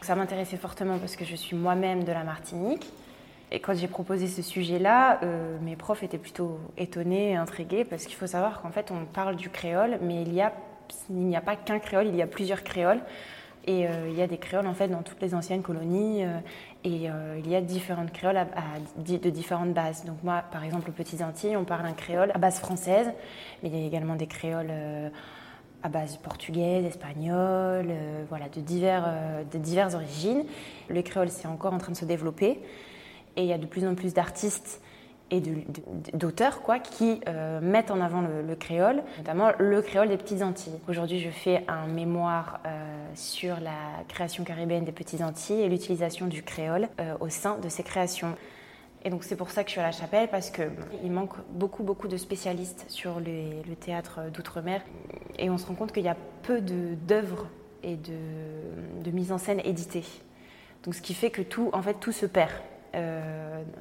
Ça 0.02 0.16
m'intéressait 0.16 0.58
fortement 0.58 0.98
parce 0.98 1.16
que 1.16 1.26
je 1.26 1.36
suis 1.36 1.56
moi-même 1.56 2.04
de 2.04 2.12
la 2.12 2.24
Martinique. 2.24 2.92
Et 3.52 3.60
quand 3.60 3.76
j'ai 3.76 3.88
proposé 3.88 4.28
ce 4.28 4.42
sujet-là, 4.42 5.20
mes 5.62 5.76
profs 5.76 6.04
étaient 6.04 6.18
plutôt 6.18 6.58
étonnés, 6.78 7.36
intrigués, 7.36 7.84
parce 7.84 8.06
qu'il 8.06 8.16
faut 8.16 8.26
savoir 8.26 8.62
qu'en 8.62 8.72
fait, 8.72 8.92
on 8.92 9.04
parle 9.04 9.36
du 9.36 9.50
créole, 9.50 10.00
mais 10.02 10.24
il 10.24 10.32
n'y 10.32 11.36
a 11.36 11.42
pas 11.42 11.58
qu'un 11.58 11.80
créole, 11.80 12.08
il 12.08 12.16
y 12.16 12.22
a 12.22 12.28
plusieurs 12.28 12.64
créoles. 12.64 13.02
Et 13.68 13.88
euh, 13.88 14.10
il 14.10 14.18
y 14.18 14.22
a 14.22 14.28
des 14.28 14.38
créoles 14.38 14.66
en 14.66 14.74
fait 14.74 14.88
dans 14.88 15.04
toutes 15.04 15.22
les 15.22 15.36
anciennes 15.36 15.62
colonies, 15.62 16.24
euh, 16.24 16.40
et 16.84 17.10
il 17.38 17.50
y 17.50 17.56
a 17.56 17.62
différentes 17.62 18.12
créoles 18.12 18.38
à, 18.38 18.48
de 18.98 19.30
différentes 19.30 19.74
bases. 19.74 20.04
Donc 20.06 20.24
moi, 20.24 20.44
par 20.52 20.64
exemple, 20.64 20.90
aux 20.90 20.94
Petites 20.94 21.22
Antilles, 21.22 21.56
on 21.56 21.64
parle 21.64 21.86
un 21.86 21.94
créole 21.94 22.32
à 22.34 22.40
base 22.40 22.60
française, 22.60 23.12
mais 23.62 23.70
il 23.70 23.78
y 23.78 23.84
a 23.84 23.86
également 23.86 24.16
des 24.16 24.26
créoles 24.26 24.72
à 25.84 25.90
base 25.90 26.18
portugaise, 26.18 26.86
espagnole, 26.86 27.94
voilà, 28.30 28.50
de 28.50 28.62
diverses 28.62 29.94
origines. 29.94 30.44
Le 30.90 31.02
créole, 31.04 31.30
c'est 31.30 31.48
encore 31.48 31.74
en 31.74 31.78
train 31.78 31.92
de 31.92 31.98
se 31.98 32.06
développer. 32.06 32.60
Et 33.36 33.44
il 33.44 33.48
y 33.48 33.54
a 33.54 33.60
de 33.60 33.68
plus 33.68 33.86
en 33.86 33.94
plus 33.94 34.16
d'artistes 34.16 34.81
et 35.32 35.42
d'auteurs 36.14 36.62
quoi, 36.62 36.80
qui 36.80 37.22
euh, 37.28 37.62
mettent 37.62 37.90
en 37.90 38.02
avant 38.02 38.22
le, 38.22 38.56
créole, 38.56 39.02
notamment 39.18 39.52
le 39.58 39.82
créole 39.82 40.10
des 40.10 40.18
Petites 40.18 40.42
Antilles. 40.42 40.78
Aujourd'hui, 40.90 41.20
je 41.20 41.30
fais 41.30 41.64
un 41.70 41.88
mémoire 41.88 42.60
euh, 42.66 42.70
sur 43.16 43.60
la 43.62 44.04
création 44.10 44.44
caribéenne 44.44 44.84
des 44.84 44.92
Petites 44.92 45.22
Antilles 45.22 45.62
et 45.62 45.70
l'utilisation 45.70 46.28
du 46.28 46.44
créole 46.44 46.90
euh, 47.00 47.16
au 47.22 47.30
sein 47.30 47.58
de 47.58 47.70
ces 47.70 47.82
créations. 47.82 48.36
Et 49.04 49.10
donc 49.10 49.24
c'est 49.24 49.38
pour 49.38 49.50
ça 49.50 49.64
que 49.64 49.70
je 49.70 49.72
suis 49.72 49.82
à 49.82 49.86
la 49.86 49.92
chapelle, 49.92 50.28
parce 50.28 50.52
qu'il 50.52 51.12
manque 51.12 51.34
beaucoup, 51.50 51.84
beaucoup 51.84 52.08
de 52.08 52.18
spécialistes 52.18 52.86
sur 52.88 53.20
le 53.20 53.74
théâtre 53.76 54.30
d'outre-mer. 54.32 54.82
Et 55.40 55.50
on 55.50 55.58
se 55.58 55.66
rend 55.66 55.74
compte 55.74 55.92
qu'il 55.92 56.04
y 56.04 56.10
a 56.10 56.18
peu 56.44 56.62
d'œuvres 56.62 57.48
et 57.82 57.96
de, 57.96 59.04
de 59.04 59.12
mise 59.12 59.32
en 59.32 59.40
scène 59.40 59.60
éditées. 59.64 60.06
Donc 60.84 60.94
ce 60.94 61.02
qui 61.02 61.16
fait 61.16 61.32
que 61.32 61.42
tout, 61.42 61.72
en 61.74 61.82
fait, 61.82 61.96
tout 61.96 62.12
se 62.12 62.28
perd. 62.28 62.52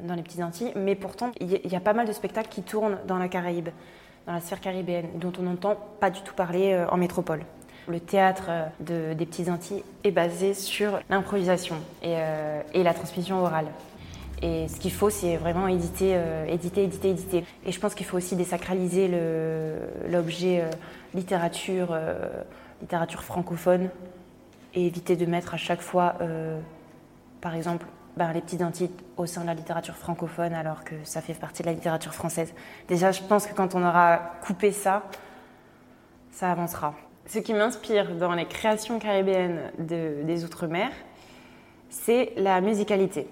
Dans 0.02 0.14
les 0.14 0.22
Petites 0.22 0.42
Antilles, 0.42 0.72
mais 0.76 0.94
pourtant, 0.94 1.32
il 1.40 1.50
y, 1.50 1.76
a 1.76 1.80
pas 1.80 1.92
mal 1.92 2.06
de 2.06 2.12
spectacles 2.12 2.48
qui 2.48 2.62
tournent 2.62 2.98
dans 3.06 3.18
la 3.18 3.28
Caraïbe, 3.28 3.68
dans 4.26 4.32
la 4.32 4.40
sphère 4.40 4.60
caribéenne, 4.60 5.08
dont 5.16 5.32
on 5.38 5.42
n'entend 5.42 5.76
pas 6.00 6.10
du 6.10 6.20
tout 6.22 6.34
parler 6.34 6.72
euh, 6.72 6.86
en 6.88 6.96
métropole. 6.96 7.42
Le 7.88 8.00
théâtre 8.00 8.50
euh, 8.90 9.14
des 9.14 9.26
Petites 9.26 9.48
Antilles 9.48 9.82
est 10.04 10.10
basé 10.10 10.54
sur 10.54 11.00
l'improvisation 11.08 11.76
et, 12.02 12.14
la 12.82 12.94
transmission 12.94 13.40
orale. 13.40 13.66
Et 14.42 14.68
ce 14.68 14.80
qu'il 14.80 14.92
faut, 14.92 15.10
c'est 15.10 15.36
vraiment 15.36 15.68
éditer, 15.68 16.18
éditer, 16.48 16.84
éditer, 16.84 17.10
éditer. 17.10 17.44
Et 17.66 17.72
je 17.72 17.80
pense 17.80 17.94
qu'il 17.94 18.06
faut 18.06 18.16
aussi 18.16 18.36
désacraliser 18.36 19.10
l'objet 20.08 20.64
littérature, 21.12 21.94
littérature 22.80 23.22
francophone 23.22 23.90
et 24.72 24.86
éviter 24.86 25.16
de 25.16 25.26
mettre 25.26 25.52
à 25.52 25.58
chaque 25.58 25.82
fois, 25.82 26.14
par 27.42 27.54
exemple, 27.54 27.84
les 28.34 28.40
petites 28.40 28.62
Antilles 28.62 28.90
au 29.16 29.26
sein 29.26 29.42
de 29.42 29.46
la 29.46 29.54
littérature 29.54 29.96
francophone 29.96 30.52
alors 30.52 30.84
que 30.84 30.94
ça 31.04 31.20
fait 31.20 31.34
partie 31.34 31.62
de 31.62 31.68
la 31.68 31.74
littérature 31.74 32.14
française. 32.14 32.52
Déjà, 32.88 33.12
je 33.12 33.22
pense 33.22 33.46
que 33.46 33.54
quand 33.54 33.74
on 33.74 33.82
aura 33.82 34.18
coupé 34.42 34.72
ça, 34.72 35.04
ça 36.30 36.50
avancera. 36.50 36.94
Ce 37.26 37.38
qui 37.38 37.54
m'inspire 37.54 38.14
dans 38.16 38.34
les 38.34 38.46
créations 38.46 38.98
caribéennes 38.98 39.70
des 39.78 40.44
Outre-mer, 40.44 40.90
c'est 41.88 42.32
la 42.36 42.60
musicalité. 42.60 43.26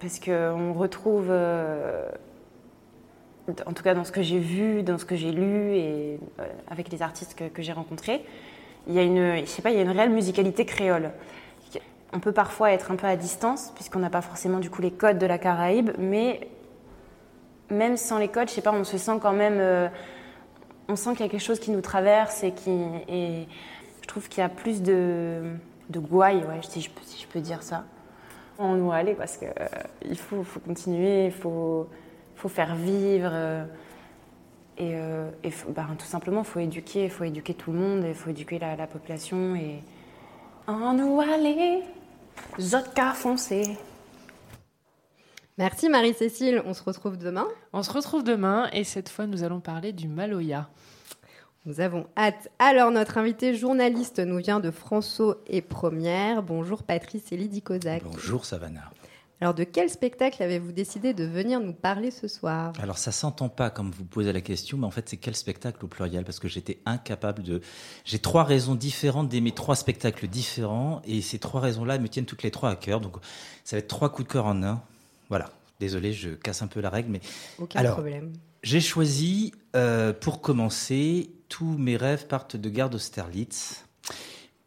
Parce 0.00 0.18
qu'on 0.18 0.72
retrouve, 0.72 1.26
euh, 1.30 2.08
en 3.66 3.72
tout 3.72 3.82
cas 3.82 3.94
dans 3.94 4.04
ce 4.04 4.12
que 4.12 4.22
j'ai 4.22 4.38
vu, 4.38 4.82
dans 4.82 4.98
ce 4.98 5.04
que 5.04 5.16
j'ai 5.16 5.32
lu 5.32 5.76
et 5.76 6.18
euh, 6.40 6.46
avec 6.70 6.90
les 6.90 7.02
artistes 7.02 7.34
que, 7.34 7.44
que 7.44 7.62
j'ai 7.62 7.72
rencontrés, 7.72 8.24
il 8.86 8.94
y 8.94 8.98
a 8.98 9.02
une, 9.02 9.38
je 9.38 9.46
sais 9.46 9.62
pas, 9.62 9.70
il 9.70 9.76
y 9.76 9.78
a 9.78 9.82
une 9.82 9.90
réelle 9.90 10.10
musicalité 10.10 10.66
créole 10.66 11.10
on 12.14 12.20
peut 12.20 12.32
parfois 12.32 12.70
être 12.70 12.92
un 12.92 12.96
peu 12.96 13.08
à 13.08 13.16
distance, 13.16 13.72
puisqu'on 13.74 13.98
n'a 13.98 14.08
pas 14.08 14.22
forcément 14.22 14.60
du 14.60 14.70
coup 14.70 14.80
les 14.80 14.92
codes 14.92 15.18
de 15.18 15.26
la 15.26 15.36
Caraïbe, 15.36 15.90
mais 15.98 16.48
même 17.70 17.96
sans 17.96 18.18
les 18.18 18.28
codes, 18.28 18.48
je 18.48 18.54
sais 18.54 18.62
pas, 18.62 18.72
on 18.72 18.84
se 18.84 18.98
sent 18.98 19.18
quand 19.20 19.32
même. 19.32 19.58
Euh, 19.58 19.88
on 20.88 20.96
sent 20.96 21.10
qu'il 21.12 21.26
y 21.26 21.28
a 21.28 21.28
quelque 21.28 21.42
chose 21.42 21.58
qui 21.58 21.72
nous 21.72 21.80
traverse 21.80 22.44
et 22.44 22.52
qui. 22.52 22.70
Et 23.08 23.48
je 24.00 24.06
trouve 24.06 24.28
qu'il 24.28 24.40
y 24.40 24.44
a 24.44 24.48
plus 24.48 24.80
de, 24.80 25.54
de 25.90 25.98
gouaille, 25.98 26.44
ouais, 26.44 26.60
si, 26.62 26.80
je 26.80 26.90
peux, 26.90 27.00
si 27.04 27.20
je 27.20 27.26
peux 27.26 27.40
dire 27.40 27.62
ça. 27.62 27.84
On 28.58 28.76
doit 28.76 28.94
aller 28.94 29.14
parce 29.14 29.36
qu'il 29.36 29.48
euh, 29.48 30.14
faut, 30.14 30.44
faut, 30.44 30.60
continuer, 30.60 31.26
il 31.26 31.32
faut, 31.32 31.88
faut 32.36 32.48
faire 32.48 32.76
vivre. 32.76 33.30
Euh, 33.32 33.64
et, 34.78 35.50
bah, 35.70 35.86
tout 35.98 36.06
simplement, 36.06 36.42
il 36.42 36.46
faut 36.46 36.60
éduquer, 36.60 37.04
il 37.04 37.10
faut 37.10 37.24
éduquer 37.24 37.54
tout 37.54 37.72
le 37.72 37.78
monde, 37.78 38.04
il 38.06 38.14
faut 38.14 38.30
éduquer 38.30 38.60
la, 38.60 38.76
la 38.76 38.86
population. 38.86 39.56
Et 39.56 39.82
on 40.68 40.92
nous 40.92 41.20
aller 41.20 41.82
foncé. 43.14 43.78
Merci 45.56 45.88
Marie-Cécile, 45.88 46.62
on 46.66 46.74
se 46.74 46.82
retrouve 46.82 47.16
demain. 47.16 47.46
On 47.72 47.82
se 47.82 47.92
retrouve 47.92 48.24
demain 48.24 48.68
et 48.72 48.84
cette 48.84 49.08
fois 49.08 49.26
nous 49.26 49.44
allons 49.44 49.60
parler 49.60 49.92
du 49.92 50.08
Maloya. 50.08 50.68
Nous 51.64 51.80
avons 51.80 52.06
hâte. 52.16 52.50
Alors 52.58 52.90
notre 52.90 53.18
invité 53.18 53.54
journaliste 53.54 54.18
nous 54.18 54.38
vient 54.38 54.60
de 54.60 54.70
François 54.70 55.38
et 55.46 55.62
Première. 55.62 56.42
Bonjour 56.42 56.82
Patrice 56.82 57.32
et 57.32 57.36
Lydie 57.36 57.62
Kozak. 57.62 58.02
Bonjour 58.04 58.44
Savannah. 58.44 58.90
Alors, 59.40 59.52
de 59.52 59.64
quel 59.64 59.90
spectacle 59.90 60.42
avez-vous 60.42 60.72
décidé 60.72 61.12
de 61.12 61.24
venir 61.24 61.60
nous 61.60 61.72
parler 61.72 62.10
ce 62.10 62.28
soir? 62.28 62.72
Alors, 62.80 62.98
ça 62.98 63.12
s'entend 63.12 63.48
pas 63.48 63.68
comme 63.68 63.90
vous 63.90 64.04
posez 64.04 64.32
la 64.32 64.40
question, 64.40 64.78
mais 64.78 64.86
en 64.86 64.90
fait, 64.90 65.08
c'est 65.08 65.16
quel 65.16 65.34
spectacle 65.34 65.84
au 65.84 65.88
pluriel? 65.88 66.24
Parce 66.24 66.38
que 66.38 66.48
j'étais 66.48 66.80
incapable 66.86 67.42
de. 67.42 67.60
J'ai 68.04 68.20
trois 68.20 68.44
raisons 68.44 68.74
différentes 68.74 69.28
d'aimer 69.28 69.52
trois 69.52 69.76
spectacles 69.76 70.28
différents, 70.28 71.02
et 71.04 71.20
ces 71.20 71.38
trois 71.38 71.60
raisons-là 71.60 71.98
me 71.98 72.08
tiennent 72.08 72.26
toutes 72.26 72.42
les 72.42 72.50
trois 72.50 72.70
à 72.70 72.76
cœur. 72.76 73.00
Donc, 73.00 73.16
ça 73.64 73.76
va 73.76 73.80
être 73.80 73.88
trois 73.88 74.10
coups 74.10 74.28
de 74.28 74.32
cœur 74.32 74.46
en 74.46 74.62
un. 74.62 74.82
Voilà. 75.28 75.50
Désolé, 75.80 76.12
je 76.12 76.30
casse 76.30 76.62
un 76.62 76.68
peu 76.68 76.80
la 76.80 76.90
règle, 76.90 77.10
mais. 77.10 77.20
Aucun 77.58 77.80
Alors, 77.80 77.94
problème. 77.94 78.32
J'ai 78.62 78.80
choisi, 78.80 79.52
euh, 79.76 80.12
pour 80.12 80.40
commencer, 80.40 81.30
tous 81.48 81.76
mes 81.76 81.96
rêves 81.96 82.26
partent 82.28 82.56
de 82.56 82.70
Gare 82.70 82.88
d'Austerlitz 82.88 83.84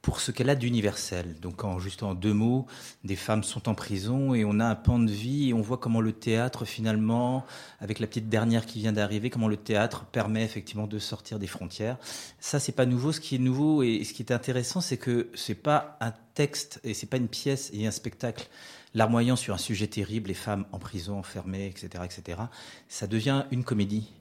pour 0.08 0.22
ce 0.22 0.32
qu'elle 0.32 0.49
a 0.49 0.55
d'universel. 0.55 1.36
Donc, 1.41 1.66
en, 1.66 1.80
juste 1.80 2.01
en 2.01 2.14
deux 2.14 2.32
mots, 2.32 2.66
des 3.03 3.18
femmes 3.18 3.43
sont 3.43 3.68
en 3.68 3.76
prison 3.76 4.34
et 4.34 4.45
on 4.45 4.62
a 4.62 4.66
un 4.66 4.76
pan 4.76 4.99
de 4.99 5.12
vie 5.12 5.49
et 5.49 5.53
on 5.53 5.60
voit 5.60 5.80
comment 5.80 5.99
le 5.99 6.14
théâtre, 6.14 6.64
finalement, 6.64 7.45
avec 7.82 7.99
la 7.99 8.08
petite 8.08 8.30
dernière 8.30 8.66
qui 8.66 8.80
vient 8.80 8.93
d'arriver, 8.93 9.30
comment 9.30 9.49
le 9.49 9.58
théâtre 9.58 10.05
permet 10.05 10.45
effectivement 10.45 10.88
de 10.88 10.97
sortir 10.97 11.39
des 11.39 11.47
frontières. 11.47 11.97
Ça, 12.39 12.58
c'est 12.58 12.72
pas 12.72 12.86
nouveau. 12.86 13.12
Ce 13.12 13.20
qui 13.20 13.36
est 13.36 13.38
nouveau 13.38 13.84
et 13.84 14.05
ce 14.05 14.14
qui 14.14 14.24
est 14.24 14.32
intéressant, 14.32 14.80
c'est 14.80 14.95
que 14.95 15.30
c'est 15.36 15.55
pas 15.55 15.97
un 15.99 16.14
texte 16.36 16.80
et 16.86 16.93
c'est 16.93 17.08
pas 17.08 17.18
une 17.18 17.28
pièce 17.28 17.70
et 17.74 17.86
un 17.86 17.91
spectacle 17.91 18.47
larmoyant 18.93 19.36
sur 19.36 19.53
un 19.53 19.58
sujet 19.58 19.88
terrible, 19.88 20.30
les 20.30 20.36
femmes 20.36 20.64
en 20.72 20.80
prison, 20.80 21.20
enfermées, 21.20 21.68
etc., 21.68 22.05
etc. 22.05 22.43
Ça 22.88 23.08
devient 23.08 23.43
une 23.51 23.66
comédie 23.66 24.14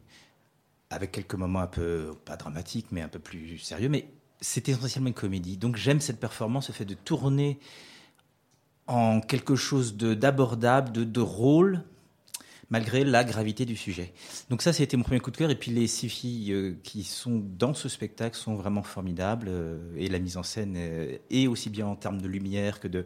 avec 0.90 1.12
quelques 1.12 1.36
moments 1.36 1.60
un 1.60 1.68
peu, 1.68 2.10
pas 2.24 2.36
dramatiques, 2.36 2.88
mais 2.90 3.02
un 3.02 3.08
peu 3.08 3.20
plus 3.20 3.58
sérieux, 3.58 3.88
mais 3.88 4.08
c'est 4.40 4.68
essentiellement 4.68 5.08
une 5.08 5.14
comédie. 5.14 5.56
Donc 5.56 5.76
j'aime 5.76 6.00
cette 6.00 6.20
performance, 6.20 6.68
le 6.68 6.74
fait 6.74 6.84
de 6.84 6.94
tourner 6.94 7.58
en 8.86 9.20
quelque 9.20 9.56
chose 9.56 9.96
d'abordable, 9.96 10.92
de, 10.92 11.04
de, 11.04 11.20
rôle, 11.20 11.82
malgré 12.70 13.04
la 13.04 13.24
gravité 13.24 13.64
du 13.64 13.76
sujet. 13.76 14.12
Donc 14.48 14.62
ça, 14.62 14.72
c'était 14.72 14.96
mon 14.96 15.02
premier 15.02 15.20
coup 15.20 15.30
de 15.30 15.36
cœur. 15.36 15.50
Et 15.50 15.56
puis 15.56 15.70
les 15.70 15.86
six 15.86 16.08
filles 16.08 16.52
euh, 16.52 16.76
qui 16.82 17.02
sont 17.02 17.42
dans 17.58 17.74
ce 17.74 17.88
spectacle 17.88 18.36
sont 18.36 18.54
vraiment 18.54 18.82
formidables. 18.82 19.46
Euh, 19.48 19.78
et 19.96 20.08
la 20.08 20.18
mise 20.18 20.36
en 20.36 20.42
scène 20.42 20.76
est 20.76 21.46
aussi 21.46 21.70
bien 21.70 21.86
en 21.86 21.96
termes 21.96 22.20
de 22.20 22.28
lumière 22.28 22.80
que 22.80 22.88
de 22.88 23.04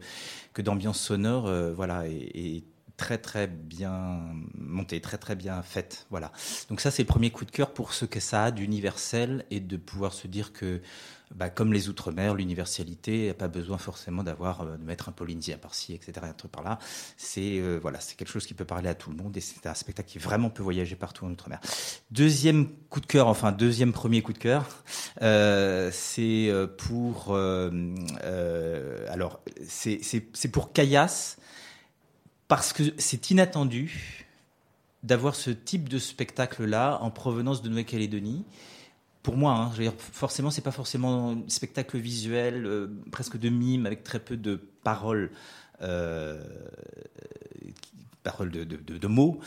que 0.53 0.61
d'ambiance 0.61 0.99
sonore, 0.99 1.47
euh, 1.47 1.73
voilà, 1.73 2.07
et, 2.07 2.63
très 2.97 3.17
très 3.17 3.47
bien 3.47 4.19
montée, 4.53 5.01
très 5.01 5.17
très 5.17 5.35
bien 5.35 5.63
faite. 5.63 6.05
Voilà. 6.11 6.31
Donc 6.69 6.81
ça 6.81 6.91
c'est 6.91 7.01
le 7.01 7.07
premier 7.07 7.31
coup 7.31 7.45
de 7.45 7.51
cœur 7.51 7.73
pour 7.73 7.93
ce 7.93 8.05
que 8.05 8.19
ça 8.19 8.45
a 8.45 8.51
d'universel 8.51 9.43
et 9.49 9.59
de 9.59 9.75
pouvoir 9.75 10.13
se 10.13 10.27
dire 10.27 10.53
que 10.53 10.81
bah, 11.35 11.49
comme 11.49 11.73
les 11.73 11.89
Outre-mer, 11.89 12.35
l'universalité 12.35 13.27
n'a 13.27 13.33
pas 13.33 13.47
besoin 13.47 13.77
forcément 13.77 14.23
d'avoir 14.23 14.61
euh, 14.61 14.77
de 14.77 14.83
mettre 14.83 15.09
un 15.09 15.11
Polynésien 15.11 15.57
par-ci, 15.57 15.93
etc., 15.93 16.13
un 16.23 16.33
truc 16.33 16.51
par 16.51 16.63
là. 16.63 16.79
C'est 17.17 17.59
euh, 17.59 17.79
voilà, 17.81 17.99
c'est 17.99 18.15
quelque 18.15 18.31
chose 18.31 18.45
qui 18.45 18.53
peut 18.53 18.65
parler 18.65 18.89
à 18.89 18.95
tout 18.95 19.09
le 19.09 19.15
monde 19.15 19.35
et 19.37 19.41
c'est 19.41 19.65
un 19.65 19.73
spectacle 19.73 20.09
qui 20.09 20.19
vraiment 20.19 20.49
peut 20.49 20.63
voyager 20.63 20.95
partout 20.95 21.25
en 21.25 21.31
Outre-mer. 21.31 21.59
Deuxième 22.11 22.69
coup 22.89 22.99
de 22.99 23.05
cœur, 23.05 23.27
enfin 23.27 23.51
deuxième 23.51 23.93
premier 23.93 24.21
coup 24.21 24.33
de 24.33 24.37
cœur, 24.37 24.65
euh, 25.21 25.89
c'est 25.93 26.51
pour 26.77 27.35
euh, 28.23 29.07
alors 29.09 29.41
c'est 29.67 30.51
pour 30.51 30.73
Caillasse 30.73 31.37
parce 32.47 32.73
que 32.73 32.83
c'est 32.97 33.31
inattendu 33.31 34.27
d'avoir 35.03 35.35
ce 35.35 35.49
type 35.49 35.89
de 35.89 35.97
spectacle-là 35.97 36.99
en 37.01 37.09
provenance 37.09 37.61
de 37.61 37.69
Nouvelle-Calédonie 37.69 38.45
pour 39.23 39.37
moi, 39.37 39.53
hein, 39.53 39.71
je 39.75 39.83
veux 39.83 39.91
forcément, 39.97 40.49
c'est 40.49 40.61
pas 40.61 40.71
forcément 40.71 41.31
un 41.31 41.37
spectacle 41.47 41.97
visuel, 41.97 42.65
euh, 42.65 42.87
presque 43.11 43.37
de 43.37 43.49
mime, 43.49 43.85
avec 43.85 44.03
très 44.03 44.19
peu 44.19 44.35
de 44.35 44.55
paroles, 44.83 45.31
euh, 45.81 46.43
paroles 48.23 48.51
de, 48.51 49.07
mots. 49.07 49.39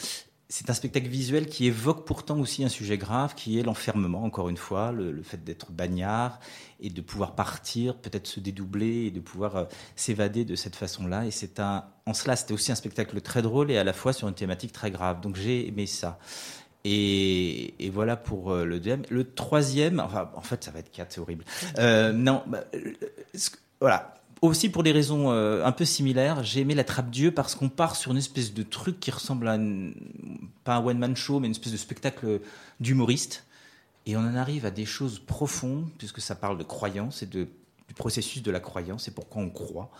C'est 0.48 0.70
un 0.70 0.74
spectacle 0.74 1.08
visuel 1.08 1.46
qui 1.46 1.66
évoque 1.66 2.06
pourtant 2.06 2.38
aussi 2.38 2.62
un 2.62 2.68
sujet 2.68 2.98
grave, 2.98 3.34
qui 3.34 3.58
est 3.58 3.64
l'enfermement, 3.64 4.22
encore 4.22 4.48
une 4.48 4.56
fois, 4.56 4.92
le, 4.92 5.20
fait 5.22 5.42
d'être 5.42 5.72
bagnard 5.72 6.38
et 6.80 6.90
de 6.90 7.00
pouvoir 7.00 7.34
partir, 7.34 7.96
peut-être 7.96 8.28
se 8.28 8.38
dédoubler 8.38 9.06
et 9.06 9.10
de 9.10 9.20
pouvoir 9.20 9.56
euh, 9.56 9.64
s'évader 9.96 10.44
de 10.44 10.54
cette 10.54 10.76
façon-là. 10.76 11.26
Et 11.26 11.32
c'est 11.32 11.58
en 11.58 12.14
cela, 12.14 12.36
c'était 12.36 12.54
aussi 12.54 12.70
un 12.70 12.76
spectacle 12.76 13.20
très 13.20 13.42
drôle 13.42 13.72
et 13.72 13.78
à 13.78 13.84
la 13.84 13.92
fois 13.92 14.12
sur 14.12 14.28
une 14.28 14.34
thématique 14.34 14.70
très 14.72 14.92
grave. 14.92 15.20
Donc 15.20 15.34
j'ai 15.34 15.66
aimé 15.66 15.86
ça. 15.86 16.20
Et, 16.84 17.90
voilà 17.92 18.16
pour 18.16 18.52
euh, 18.52 18.64
le 18.64 18.78
deuxième. 18.78 19.02
Le 19.10 19.24
troisième, 19.24 20.00
enfin, 20.00 20.30
en 20.34 20.40
fait, 20.40 20.64
ça 20.64 20.70
va 20.70 20.80
être 20.80 20.90
quatre, 20.90 21.12
c'est 21.12 21.20
horrible. 21.20 21.44
Euh, 21.78 22.12
non, 22.12 22.42
bah, 22.46 22.64
voilà. 23.80 24.14
Aussi 24.42 24.68
pour 24.68 24.82
des 24.82 24.92
raisons 24.92 25.32
euh, 25.32 25.64
un 25.64 25.72
peu 25.72 25.86
similaires, 25.86 26.44
j'ai 26.44 26.60
aimé 26.60 26.74
la 26.74 26.84
Trappe 26.84 27.10
Dieu 27.10 27.30
parce 27.30 27.54
qu'on 27.54 27.70
part 27.70 27.96
sur 27.96 28.10
une 28.10 28.18
espèce 28.18 28.52
de 28.52 28.62
truc 28.62 29.00
qui 29.00 29.10
ressemble 29.10 29.48
à 29.48 29.54
une, 29.54 29.94
pas 30.64 30.74
un 30.76 30.84
one 30.84 30.98
man 30.98 31.16
show, 31.16 31.40
mais 31.40 31.46
une 31.46 31.52
espèce 31.52 31.72
de 31.72 31.78
spectacle 31.78 32.40
d'humoriste. 32.78 33.46
Et 34.04 34.16
on 34.18 34.20
en 34.20 34.34
arrive 34.34 34.66
à 34.66 34.70
des 34.70 34.84
choses 34.84 35.18
profondes 35.18 35.88
puisque 35.96 36.20
ça 36.20 36.34
parle 36.34 36.58
de 36.58 36.62
croyance 36.62 37.22
et 37.22 37.26
du 37.26 37.46
processus 37.94 38.42
de 38.42 38.50
la 38.50 38.60
croyance 38.60 39.08
et 39.08 39.12
pourquoi 39.12 39.42
on 39.42 39.48
croit. 39.48 39.90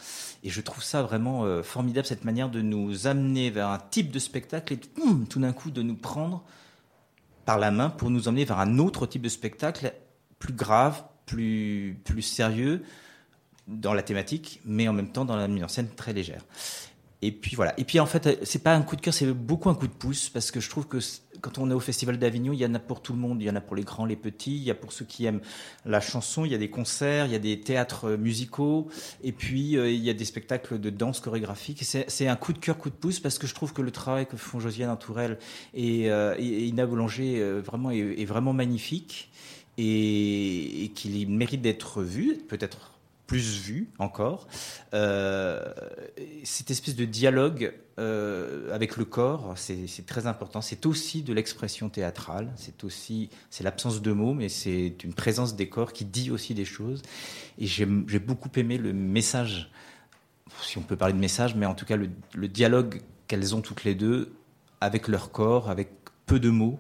Et 0.43 0.51
je 0.51 0.61
trouve 0.61 0.83
ça 0.83 1.03
vraiment 1.03 1.45
euh, 1.45 1.63
formidable, 1.63 2.07
cette 2.07 2.25
manière 2.25 2.51
de 2.51 2.61
nous 2.61 3.07
amener 3.07 3.51
vers 3.51 3.69
un 3.69 3.79
type 3.79 4.11
de 4.11 4.19
spectacle 4.19 4.75
et 4.75 4.81
hum, 5.01 5.27
tout 5.27 5.41
d'un 5.41 5.53
coup 5.53 5.71
de 5.71 5.81
nous 5.81 5.97
prendre 5.97 6.45
par 7.45 7.59
la 7.59 7.71
main 7.71 7.91
pour 7.91 8.11
nous 8.11 8.29
emmener 8.29 8.45
vers 8.45 8.59
un 8.59 8.79
autre 8.79 9.07
type 9.07 9.23
de 9.23 9.29
spectacle 9.29 9.93
plus 10.39 10.53
grave, 10.53 11.03
plus, 11.27 11.99
plus 12.05 12.23
sérieux 12.23 12.83
dans 13.67 13.95
la 13.95 14.03
thématique, 14.03 14.61
mais 14.65 14.89
en 14.89 14.93
même 14.93 15.11
temps 15.11 15.25
dans 15.25 15.37
la 15.37 15.49
mise 15.49 15.65
en 15.65 15.69
scène 15.69 15.89
très 15.89 16.13
légère. 16.13 16.43
Et 17.23 17.33
puis 17.33 17.57
voilà. 17.57 17.73
Et 17.79 17.85
puis 17.85 18.01
en 18.01 18.07
fait, 18.07 18.45
c'est 18.45 18.63
pas 18.63 18.75
un 18.75 18.83
coup 18.83 18.97
de 18.97 19.01
cœur, 19.01 19.15
c'est 19.15 19.27
beaucoup 19.33 19.71
un 19.71 19.75
coup 19.75 19.87
de 19.87 19.93
pouce 19.93 20.29
parce 20.29 20.51
que 20.51 20.61
je 20.61 20.69
trouve 20.69 20.87
que 20.87 20.99
quand 21.45 21.59
on 21.59 21.71
est 21.71 21.75
au 21.75 21.81
Festival 21.81 22.19
d'Avignon, 22.19 22.55
il 22.55 22.59
y 22.59 22.65
en 22.65 22.75
a 22.75 22.79
pour 22.79 23.03
tout 23.03 23.13
le 23.13 23.19
monde. 23.19 23.43
Il 23.43 23.45
y 23.45 23.51
en 23.51 23.55
a 23.55 23.61
pour 23.61 23.77
les 23.77 23.83
grands, 23.83 24.07
les 24.07 24.17
petits. 24.17 24.57
Il 24.57 24.63
y 24.63 24.71
a 24.71 24.75
pour 24.75 24.95
ceux 24.95 25.05
qui 25.05 25.27
aiment 25.27 25.43
la 25.85 26.01
chanson. 26.01 26.47
Il 26.47 26.53
y 26.53 26.55
a 26.55 26.59
des 26.59 26.71
concerts, 26.71 27.27
il 27.27 27.33
y 27.33 27.35
a 27.35 27.39
des 27.39 27.61
théâtres 27.61 28.13
musicaux. 28.13 28.89
Et 29.23 29.33
puis 29.33 29.77
euh, 29.77 29.91
il 29.91 30.03
y 30.03 30.09
a 30.09 30.15
des 30.15 30.25
spectacles 30.25 30.81
de 30.81 30.89
danse 30.89 31.21
chorégraphique. 31.21 31.85
C'est 31.85 32.29
un 32.29 32.37
coup 32.37 32.55
de 32.55 32.59
cœur, 32.59 32.79
coup 32.79 32.89
de 32.89 32.95
pouce 32.95 33.21
parce 33.21 33.39
que 33.39 33.47
je 33.47 33.55
trouve 33.55 33.75
que 33.75 33.83
le 33.83 33.91
travail 33.91 34.25
que 34.27 34.39
font 34.39 34.59
Josiane 34.59 34.89
Antourelle 34.89 35.39
et, 35.75 36.11
euh, 36.11 36.35
et 36.39 36.65
Ina 36.65 36.87
Boulanger 36.87 37.41
euh, 37.41 37.61
vraiment 37.61 37.91
est, 37.91 37.99
est, 37.99 38.25
vraiment 38.25 38.55
magnifique 38.55 39.31
et, 39.77 40.85
et 40.85 40.89
qu'il 40.89 41.29
mérite 41.29 41.61
d'être 41.61 42.03
vu, 42.03 42.39
peut-être 42.49 42.95
plus 43.27 43.61
vu 43.61 43.89
encore. 43.99 44.47
Euh, 44.93 45.73
cette 46.45 46.71
espèce 46.71 46.97
de 46.97 47.05
dialogue 47.05 47.75
euh, 47.99 48.75
avec 48.75 48.97
le 48.97 49.05
corps, 49.05 49.55
c'est 49.57 50.07
très 50.07 50.27
important. 50.27 50.61
C'est 50.61 50.87
aussi 50.87 51.23
de 51.23 51.33
l'expression 51.33 51.89
théâtrale. 51.89 52.53
C'est 52.57 52.85
aussi, 52.85 53.31
c'est 53.51 53.65
l'absence 53.65 54.03
de 54.03 54.13
mots, 54.13 54.35
mais 54.35 54.49
c'est 54.49 54.95
une 55.05 55.15
présence 55.15 55.57
des 55.57 55.69
corps 55.69 55.93
qui 55.93 56.05
dit 56.05 56.31
aussi 56.31 56.55
des 56.55 56.65
choses. 56.65 57.03
Et 57.59 57.67
j'ai 57.67 57.87
beaucoup 57.87 58.51
aimé 58.57 58.79
le 58.79 58.93
message, 58.93 59.71
si 60.63 60.79
on 60.79 60.83
peut 60.83 60.97
parler 60.97 61.15
de 61.15 61.21
message, 61.21 61.55
mais 61.55 61.67
en 61.67 61.75
tout 61.75 61.87
cas 61.87 61.97
le, 61.97 62.11
le 62.35 62.49
dialogue 62.49 63.01
qu'elles 63.27 63.55
ont 63.55 63.61
toutes 63.61 63.85
les 63.85 63.95
deux 63.95 64.33
avec 64.81 65.09
leur 65.09 65.31
corps, 65.31 65.71
avec 65.71 65.91
peu 66.27 66.39
de 66.39 66.51
mots 66.51 66.79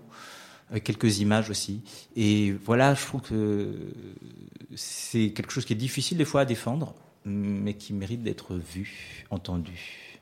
avec 0.74 0.82
quelques 0.82 1.20
images 1.20 1.50
aussi. 1.50 1.82
Et 2.16 2.50
voilà, 2.64 2.94
je 2.94 3.06
trouve 3.06 3.20
que 3.20 3.76
c'est 4.74 5.30
quelque 5.30 5.52
chose 5.52 5.64
qui 5.64 5.72
est 5.72 5.76
difficile 5.76 6.18
des 6.18 6.24
fois 6.24 6.40
à 6.40 6.44
défendre, 6.44 6.94
mais 7.24 7.74
qui 7.74 7.92
mérite 7.92 8.24
d'être 8.24 8.56
vu, 8.56 9.24
entendu, 9.30 10.18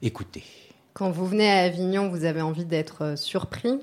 écouté. 0.00 0.42
Quand 0.94 1.10
vous 1.10 1.26
venez 1.26 1.50
à 1.50 1.64
Avignon, 1.64 2.08
vous 2.08 2.24
avez 2.24 2.40
envie 2.40 2.64
d'être 2.64 3.18
surpris? 3.18 3.78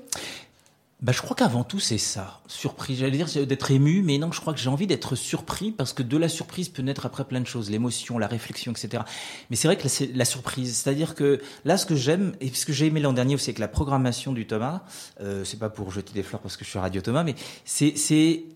Bah, 1.00 1.12
je 1.12 1.22
crois 1.22 1.36
qu'avant 1.36 1.62
tout, 1.62 1.78
c'est 1.78 1.96
ça. 1.96 2.40
Surpris, 2.48 2.96
j'allais 2.96 3.16
dire 3.16 3.28
d'être 3.46 3.70
ému, 3.70 4.02
mais 4.02 4.18
non, 4.18 4.32
je 4.32 4.40
crois 4.40 4.52
que 4.52 4.58
j'ai 4.58 4.68
envie 4.68 4.88
d'être 4.88 5.14
surpris 5.14 5.70
parce 5.70 5.92
que 5.92 6.02
de 6.02 6.16
la 6.16 6.28
surprise 6.28 6.68
peut 6.68 6.82
naître 6.82 7.06
après 7.06 7.24
plein 7.24 7.40
de 7.40 7.46
choses, 7.46 7.70
l'émotion, 7.70 8.18
la 8.18 8.26
réflexion, 8.26 8.72
etc. 8.72 9.04
Mais 9.48 9.54
c'est 9.54 9.68
vrai 9.68 9.76
que 9.76 9.88
c'est 9.88 10.12
la 10.16 10.24
surprise. 10.24 10.74
C'est-à-dire 10.76 11.14
que 11.14 11.40
là, 11.64 11.76
ce 11.76 11.86
que 11.86 11.94
j'aime, 11.94 12.34
et 12.40 12.48
ce 12.48 12.66
que 12.66 12.72
j'ai 12.72 12.86
aimé 12.86 12.98
l'an 12.98 13.12
dernier, 13.12 13.38
c'est 13.38 13.54
que 13.54 13.60
la 13.60 13.68
programmation 13.68 14.32
du 14.32 14.48
Thomas, 14.48 14.82
euh, 15.20 15.44
c'est 15.44 15.60
pas 15.60 15.70
pour 15.70 15.92
jeter 15.92 16.12
des 16.14 16.24
fleurs 16.24 16.40
parce 16.40 16.56
que 16.56 16.64
je 16.64 16.70
suis 16.70 16.80
Radio 16.80 17.00
Thomas, 17.00 17.22
mais 17.22 17.36
c'est 17.64 17.94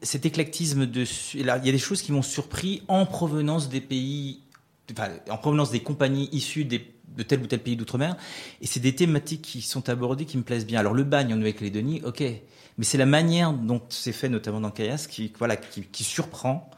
cet 0.03 0.27
éclectisme 0.27 0.87
de. 0.87 1.05
Il 1.35 1.47
y 1.47 1.49
a 1.49 1.59
des 1.61 1.79
choses 1.79 2.03
qui 2.03 2.11
m'ont 2.11 2.23
surpris 2.23 2.83
en 2.89 3.07
provenance 3.07 3.69
des 3.69 3.81
pays, 3.81 4.41
enfin, 4.91 5.11
en 5.31 5.39
provenance 5.39 5.71
des 5.71 5.81
compagnies 5.81 6.29
issues 6.33 6.65
des 6.65 6.93
de 7.17 7.23
tel 7.23 7.41
ou 7.41 7.47
tel 7.47 7.61
pays 7.61 7.77
d'outre-mer. 7.77 8.17
Et 8.61 8.67
c'est 8.67 8.81
des 8.81 8.95
thématiques 8.95 9.43
qui 9.43 9.63
sont 9.63 9.89
abordées 9.89 10.25
qui 10.25 10.37
me 10.39 10.43
plaisent 10.43 10.67
bien. 10.67 10.81
Alors 10.81 10.95
le 10.95 11.05
bagne 11.05 11.33
en 11.35 11.37
Nouvelle-Calédonie, 11.37 12.03
ok, 12.05 12.23
mais 12.79 12.85
c'est 12.85 12.99
la 12.99 13.07
manière 13.07 13.53
dont 13.53 13.83
c'est 13.89 14.13
fait, 14.13 14.29
notamment 14.29 14.61
dans 14.61 14.71
Caillasse, 14.71 15.07
qui, 15.07 15.33
voilà, 15.39 15.57
qui, 15.57 15.83
qui 15.83 16.05
surprend. 16.05 16.71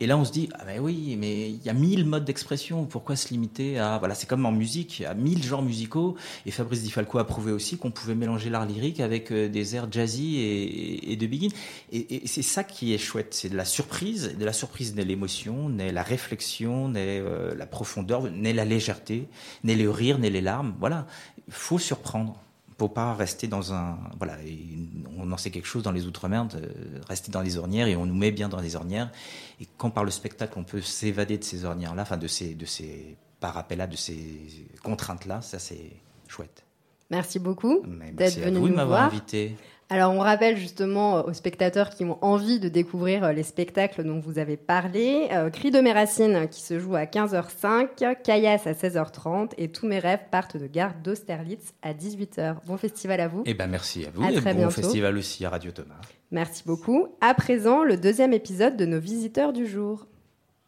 Et 0.00 0.06
là, 0.06 0.16
on 0.16 0.24
se 0.24 0.32
dit, 0.32 0.48
ah 0.54 0.64
ben 0.64 0.80
oui, 0.80 1.16
mais 1.18 1.50
il 1.50 1.62
y 1.64 1.68
a 1.68 1.72
mille 1.72 2.04
modes 2.04 2.24
d'expression. 2.24 2.84
Pourquoi 2.84 3.16
se 3.16 3.28
limiter 3.30 3.78
à, 3.78 3.98
voilà, 3.98 4.14
c'est 4.14 4.28
comme 4.28 4.46
en 4.46 4.52
musique, 4.52 5.02
a 5.06 5.14
mille 5.14 5.42
genres 5.42 5.62
musicaux. 5.62 6.16
Et 6.46 6.50
Fabrice 6.50 6.82
Di 6.82 6.90
Falco 6.90 7.18
a 7.18 7.26
prouvé 7.26 7.52
aussi 7.52 7.78
qu'on 7.78 7.90
pouvait 7.90 8.14
mélanger 8.14 8.50
l'art 8.50 8.66
lyrique 8.66 9.00
avec 9.00 9.32
des 9.32 9.76
airs 9.76 9.90
jazzy 9.90 10.36
et, 10.36 11.12
et 11.12 11.16
de 11.16 11.26
begin. 11.26 11.48
Et, 11.92 12.22
et 12.22 12.26
c'est 12.26 12.42
ça 12.42 12.64
qui 12.64 12.94
est 12.94 12.98
chouette, 12.98 13.34
c'est 13.34 13.48
de 13.48 13.56
la 13.56 13.64
surprise. 13.64 14.36
De 14.38 14.44
la 14.44 14.52
surprise 14.52 14.94
naît 14.94 15.04
l'émotion, 15.04 15.68
naît 15.68 15.92
la 15.92 16.02
réflexion, 16.02 16.88
naît 16.88 17.20
euh, 17.20 17.54
la 17.54 17.66
profondeur, 17.66 18.30
naît 18.30 18.52
la 18.52 18.64
légèreté, 18.64 19.28
naît 19.64 19.76
le 19.76 19.90
rire, 19.90 20.18
naît 20.18 20.30
les 20.30 20.40
larmes. 20.40 20.74
Voilà, 20.78 21.06
il 21.48 21.54
faut 21.54 21.78
surprendre 21.78 22.40
faut 22.78 22.88
pas 22.88 23.12
rester 23.14 23.48
dans 23.48 23.72
un 23.72 23.98
voilà 24.18 24.36
on 25.18 25.30
en 25.32 25.36
sait 25.36 25.50
quelque 25.50 25.66
chose 25.66 25.82
dans 25.82 25.90
les 25.92 26.06
outre-mer 26.06 26.46
rester 27.08 27.32
dans 27.32 27.42
les 27.42 27.56
ornières 27.58 27.88
et 27.88 27.96
on 27.96 28.06
nous 28.06 28.14
met 28.14 28.30
bien 28.30 28.48
dans 28.48 28.60
les 28.60 28.76
ornières. 28.76 29.10
Et 29.60 29.66
quand 29.76 29.90
par 29.90 30.04
le 30.04 30.10
spectacle 30.10 30.54
on 30.56 30.64
peut 30.64 30.80
s'évader 30.80 31.38
de 31.38 31.44
ces 31.44 31.64
ornières 31.64 31.94
là 31.94 32.02
enfin 32.02 32.16
de 32.16 32.28
ces 32.28 32.54
de 32.54 32.64
ces 32.64 33.16
parapets 33.40 33.76
là 33.76 33.86
de 33.86 33.96
ces 33.96 34.18
contraintes 34.82 35.26
là 35.26 35.42
ça 35.42 35.58
c'est 35.58 35.90
chouette. 36.28 36.64
Merci 37.10 37.38
beaucoup 37.38 37.82
d'être 38.12 38.38
venu 38.38 38.58
vous 38.58 38.68
nous 38.68 38.74
m'avoir 38.74 39.00
voir. 39.00 39.12
invité 39.12 39.56
alors, 39.90 40.12
on 40.12 40.18
rappelle 40.18 40.58
justement 40.58 41.24
aux 41.24 41.32
spectateurs 41.32 41.88
qui 41.88 42.04
ont 42.04 42.18
envie 42.22 42.60
de 42.60 42.68
découvrir 42.68 43.32
les 43.32 43.42
spectacles 43.42 44.04
dont 44.04 44.20
vous 44.20 44.38
avez 44.38 44.58
parlé. 44.58 45.28
Euh, 45.32 45.48
Cri 45.48 45.70
de 45.70 45.80
mes 45.80 45.92
racines 45.92 46.46
qui 46.50 46.60
se 46.60 46.78
joue 46.78 46.94
à 46.94 47.04
15h05, 47.04 48.20
Caillasse 48.22 48.66
à 48.66 48.72
16h30 48.72 49.52
et 49.56 49.68
Tous 49.68 49.86
mes 49.86 49.98
rêves 49.98 50.20
partent 50.30 50.58
de 50.58 50.66
gare 50.66 50.92
d'Austerlitz 51.02 51.72
à 51.80 51.94
18h. 51.94 52.56
Bon 52.66 52.76
festival 52.76 53.18
à 53.20 53.28
vous. 53.28 53.44
Eh 53.46 53.54
ben 53.54 53.66
merci 53.66 54.04
à 54.04 54.10
vous 54.12 54.22
À 54.22 54.30
et 54.30 54.34
très 54.34 54.52
bon 54.52 54.58
bientôt. 54.58 54.74
festival 54.74 55.16
aussi 55.16 55.46
à 55.46 55.50
Radio 55.50 55.70
Thomas. 55.70 56.00
Merci 56.32 56.64
beaucoup. 56.66 57.08
À 57.22 57.32
présent, 57.32 57.82
le 57.82 57.96
deuxième 57.96 58.34
épisode 58.34 58.76
de 58.76 58.84
nos 58.84 59.00
visiteurs 59.00 59.54
du 59.54 59.66
jour. 59.66 60.06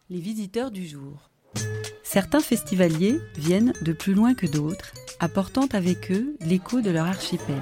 Les 0.09 0.19
visiteurs 0.19 0.71
du 0.71 0.87
jour. 0.87 1.29
Certains 2.01 2.39
festivaliers 2.39 3.19
viennent 3.37 3.73
de 3.83 3.93
plus 3.93 4.15
loin 4.15 4.33
que 4.33 4.47
d'autres, 4.47 4.93
apportant 5.19 5.67
avec 5.73 6.11
eux 6.11 6.35
l'écho 6.41 6.81
de 6.81 6.89
leur 6.89 7.05
archipel. 7.05 7.61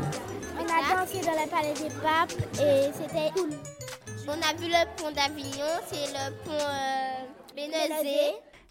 On 1.11 1.17
a 1.17 1.21
dansé 1.21 1.25
dans 1.25 1.41
le 1.41 1.49
palais 1.49 1.73
des 1.73 1.89
papes 2.01 2.33
et 2.55 2.91
c'était 2.93 3.31
cool. 3.35 3.49
On 4.27 4.31
a 4.31 4.53
vu 4.59 4.67
le 4.67 4.85
pont 4.97 5.11
d'Avignon, 5.11 5.65
c'est 5.87 6.07
le 6.07 6.31
pont 6.43 6.51
euh. 6.51 7.25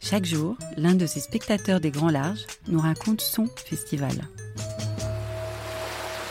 Chaque 0.00 0.24
jour, 0.24 0.56
l'un 0.76 0.94
de 0.94 1.06
ces 1.06 1.20
spectateurs 1.20 1.80
des 1.80 1.90
Grands 1.90 2.10
Larges 2.10 2.46
nous 2.68 2.80
raconte 2.80 3.20
son 3.20 3.46
festival. 3.46 4.12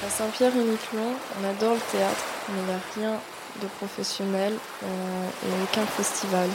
À 0.06 0.10
Saint-Pierre-et-Miquelon, 0.10 1.12
on 1.40 1.44
adore 1.44 1.76
le 1.76 1.92
théâtre, 1.92 2.26
mais 2.50 2.60
il 2.60 2.66
n'y 2.66 2.72
a 2.72 2.80
rien 2.96 3.20
de 3.62 3.68
professionnel 3.68 4.54
euh, 4.84 5.30
et 5.46 5.64
aucun 5.64 5.86
festival. 5.86 6.50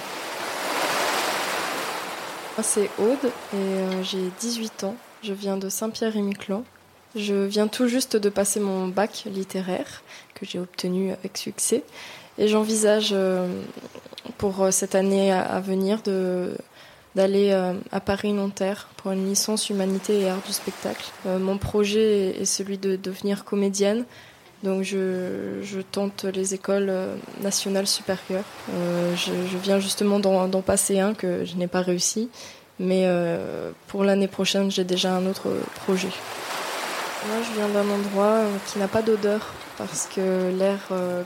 Moi, 2.57 2.63
c'est 2.63 2.91
Aude 2.99 3.33
et 3.53 3.57
euh, 3.57 4.03
j'ai 4.03 4.31
18 4.41 4.85
ans. 4.85 4.97
Je 5.23 5.33
viens 5.33 5.57
de 5.57 5.69
Saint-Pierre-et-Miquelon. 5.69 6.65
Je 7.15 7.35
viens 7.35 7.69
tout 7.69 7.89
juste 7.89 8.17
de 8.17 8.29
passer 8.29 8.61
mon 8.61 8.89
bac 8.89 9.25
littéraire 9.27 10.03
que 10.35 10.47
j'ai 10.47 10.59
obtenu 10.59 11.13
avec 11.13 11.37
succès 11.37 11.85
et 12.39 12.49
j'envisage 12.49 13.11
euh, 13.13 13.47
pour 14.39 14.69
cette 14.71 14.95
année 14.95 15.33
à 15.33 15.61
venir 15.61 16.01
d'aller 17.15 17.51
euh, 17.53 17.75
à 17.91 18.01
Paris-Nanterre 18.01 18.89
pour 18.97 19.13
une 19.13 19.27
licence 19.27 19.71
humanité 19.71 20.21
et 20.21 20.29
art 20.29 20.43
du 20.47 20.53
spectacle. 20.53 21.05
Euh, 21.27 21.39
mon 21.39 21.59
projet 21.59 22.41
est 22.41 22.45
celui 22.45 22.79
de 22.79 22.97
devenir 22.97 23.45
comédienne. 23.45 24.05
Donc 24.63 24.85
je, 24.85 25.81
tente 25.91 26.25
les 26.25 26.55
écoles 26.55 26.89
euh, 26.89 27.17
nationales 27.43 27.89
supérieures. 27.89 28.45
je, 29.17 29.57
viens 29.63 29.81
justement 29.81 30.21
d'en 30.21 30.63
passer 30.63 31.01
un 31.01 31.15
que 31.15 31.45
je 31.45 31.57
n'ai 31.57 31.67
pas 31.67 31.83
réussi. 31.83 32.29
Mais 32.79 33.07
pour 33.87 34.03
l'année 34.03 34.27
prochaine, 34.27 34.71
j'ai 34.71 34.83
déjà 34.83 35.15
un 35.15 35.27
autre 35.27 35.53
projet. 35.85 36.09
Moi, 37.27 37.37
je 37.49 37.55
viens 37.55 37.69
d'un 37.69 37.89
endroit 37.89 38.41
qui 38.67 38.79
n'a 38.79 38.89
pas 38.89 39.03
d'odeur 39.03 39.53
parce 39.79 40.07
que 40.07 40.51
l'air 40.57 40.79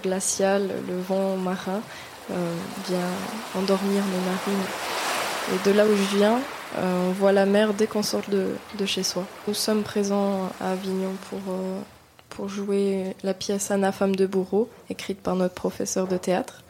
glacial, 0.02 0.70
le 0.88 1.00
vent 1.00 1.36
marin 1.36 1.80
vient 2.28 3.10
endormir 3.54 4.02
mes 4.04 4.24
narines. 4.26 4.66
Et 5.54 5.68
de 5.68 5.76
là 5.76 5.86
où 5.86 5.96
je 5.96 6.16
viens, 6.16 6.40
euh, 6.76 7.08
on 7.08 7.12
voit 7.12 7.32
la 7.32 7.46
mer 7.46 7.72
dès 7.72 7.86
qu'on 7.86 8.02
sort 8.02 8.24
de, 8.28 8.86
chez 8.86 9.02
soi. 9.02 9.24
Nous 9.46 9.54
sommes 9.54 9.82
présents 9.82 10.50
à 10.60 10.72
Avignon 10.72 11.12
pour, 11.30 11.38
euh, 11.48 11.80
pour 12.28 12.48
jouer 12.48 13.14
la 13.22 13.32
pièce 13.32 13.70
Anna, 13.70 13.92
femme 13.92 14.16
de 14.16 14.26
bourreau, 14.26 14.68
écrite 14.90 15.20
par 15.20 15.36
notre 15.36 15.54
professeur 15.54 16.08
de 16.08 16.16
théâtre. 16.16 16.64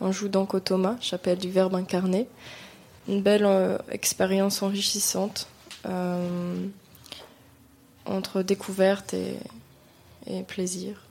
On 0.00 0.12
joue 0.12 0.28
donc 0.28 0.54
au 0.54 0.60
Thomas, 0.60 0.96
chapelle 1.00 1.38
du 1.38 1.50
Verbe 1.50 1.74
incarné. 1.74 2.28
Une 3.08 3.20
belle 3.20 3.44
euh, 3.44 3.78
expérience 3.90 4.62
enrichissante 4.62 5.48
entre 8.06 8.42
découverte 8.42 9.14
et, 9.14 10.42
plaisir. 10.48 11.02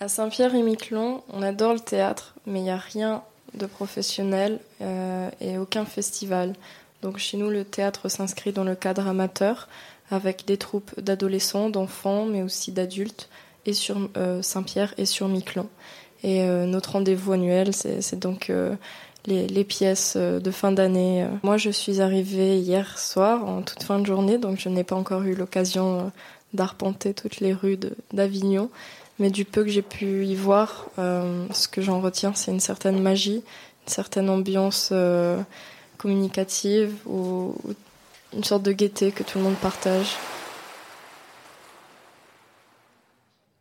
À 0.00 0.08
Saint-Pierre-et-Miquelon, 0.08 1.22
on 1.32 1.42
adore 1.42 1.72
le 1.72 1.80
théâtre, 1.80 2.34
mais 2.46 2.58
il 2.60 2.64
n'y 2.64 2.70
a 2.70 2.76
rien 2.76 3.22
de 3.54 3.66
professionnels 3.66 4.58
euh, 4.80 5.30
et 5.40 5.56
aucun 5.56 5.84
festival. 5.84 6.54
Donc 7.02 7.18
chez 7.18 7.36
nous, 7.36 7.48
le 7.48 7.64
théâtre 7.64 8.08
s'inscrit 8.08 8.52
dans 8.52 8.64
le 8.64 8.74
cadre 8.74 9.06
amateur 9.06 9.68
avec 10.10 10.46
des 10.46 10.56
troupes 10.56 10.98
d'adolescents, 11.00 11.70
d'enfants, 11.70 12.24
mais 12.24 12.42
aussi 12.42 12.72
d'adultes, 12.72 13.28
et 13.66 13.72
sur 13.72 14.08
euh, 14.16 14.42
Saint-Pierre 14.42 14.94
et 14.98 15.04
sur 15.04 15.28
Miquelon. 15.28 15.68
Et 16.24 16.42
euh, 16.42 16.66
notre 16.66 16.92
rendez-vous 16.92 17.32
annuel, 17.32 17.72
c'est 17.72 18.18
donc 18.18 18.50
les, 19.28 19.64
pièces 19.64 20.16
de 20.16 20.50
fin 20.50 20.72
d'année. 20.72 21.26
Moi, 21.42 21.56
je 21.56 21.70
suis 21.70 22.00
arrivée 22.00 22.58
hier 22.58 22.98
soir, 22.98 23.44
en 23.44 23.62
toute 23.62 23.82
fin 23.82 23.98
de 23.98 24.06
journée, 24.06 24.38
donc 24.38 24.58
je 24.58 24.68
n'ai 24.68 24.84
pas 24.84 24.96
encore 24.96 25.22
eu 25.22 25.34
l'occasion 25.34 26.10
d'arpenter 26.54 27.14
toutes 27.14 27.40
les 27.40 27.52
rues 27.52 27.78
d'Avignon. 28.12 28.70
Mais 29.18 29.30
du 29.30 29.44
peu 29.44 29.64
que 29.64 29.70
j'ai 29.70 29.82
pu 29.82 30.26
y 30.26 30.34
voir, 30.36 30.86
euh, 30.98 31.44
ce 31.52 31.66
que 31.66 31.82
j'en 31.82 32.00
retiens, 32.00 32.32
c'est 32.34 32.52
une 32.52 32.60
certaine 32.60 33.02
magie, 33.02 33.42
une 33.86 33.92
certaine 33.92 34.30
ambiance 34.30 34.90
euh, 34.92 35.40
communicative 35.96 36.92
ou, 37.06 37.54
une 38.36 38.44
sorte 38.44 38.62
de 38.62 38.72
gaieté 38.72 39.10
que 39.10 39.22
tout 39.22 39.38
le 39.38 39.44
monde 39.44 39.56
partage. 39.56 40.16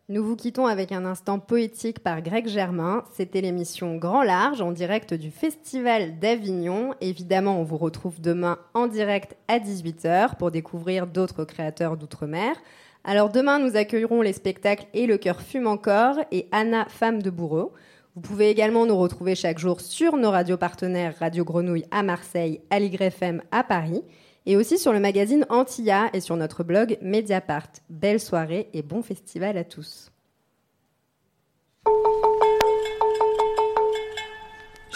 Nous 0.09 0.23
vous 0.23 0.37
quittons 0.37 0.67
avec 0.67 0.93
un 0.93 1.03
instant 1.03 1.37
poétique 1.37 1.99
par 1.99 2.21
Greg 2.21 2.47
Germain. 2.47 3.03
C'était 3.11 3.41
l'émission 3.41 3.97
Grand 3.97 4.23
Large 4.23 4.61
en 4.61 4.71
direct 4.71 5.13
du 5.13 5.31
Festival 5.31 6.17
d'Avignon. 6.17 6.93
Évidemment, 7.01 7.59
on 7.59 7.65
vous 7.65 7.75
retrouve 7.75 8.21
demain 8.21 8.57
en 8.73 8.87
direct 8.87 9.35
à 9.49 9.59
18h 9.59 10.37
pour 10.37 10.49
découvrir 10.49 11.07
d'autres 11.07 11.43
créateurs 11.43 11.97
d'outre-mer. 11.97 12.55
Alors 13.03 13.29
demain, 13.29 13.59
nous 13.59 13.75
accueillerons 13.75 14.21
les 14.21 14.31
spectacles 14.31 14.87
Et 14.93 15.07
le 15.07 15.17
cœur 15.17 15.41
fume 15.41 15.67
encore 15.67 16.15
et 16.31 16.47
Anna, 16.53 16.85
femme 16.87 17.21
de 17.21 17.29
bourreau. 17.29 17.73
Vous 18.15 18.21
pouvez 18.21 18.49
également 18.49 18.85
nous 18.85 18.97
retrouver 18.97 19.35
chaque 19.35 19.59
jour 19.59 19.81
sur 19.81 20.15
nos 20.15 20.31
radios 20.31 20.55
partenaires 20.55 21.15
Radio 21.19 21.43
Grenouille 21.43 21.85
à 21.91 22.01
Marseille, 22.01 22.61
à 22.69 22.79
FM 22.79 23.41
à 23.51 23.65
Paris, 23.65 24.05
et 24.47 24.55
aussi 24.55 24.79
sur 24.79 24.93
le 24.93 25.01
magazine 25.01 25.45
Antilla 25.49 26.09
et 26.13 26.21
sur 26.21 26.37
notre 26.37 26.63
blog 26.63 26.97
Mediapart. 27.01 27.67
Belle 27.89 28.21
soirée 28.21 28.69
et 28.73 28.81
bon 28.81 29.03
festival 29.03 29.57
à 29.57 29.65
tous. 29.65 30.11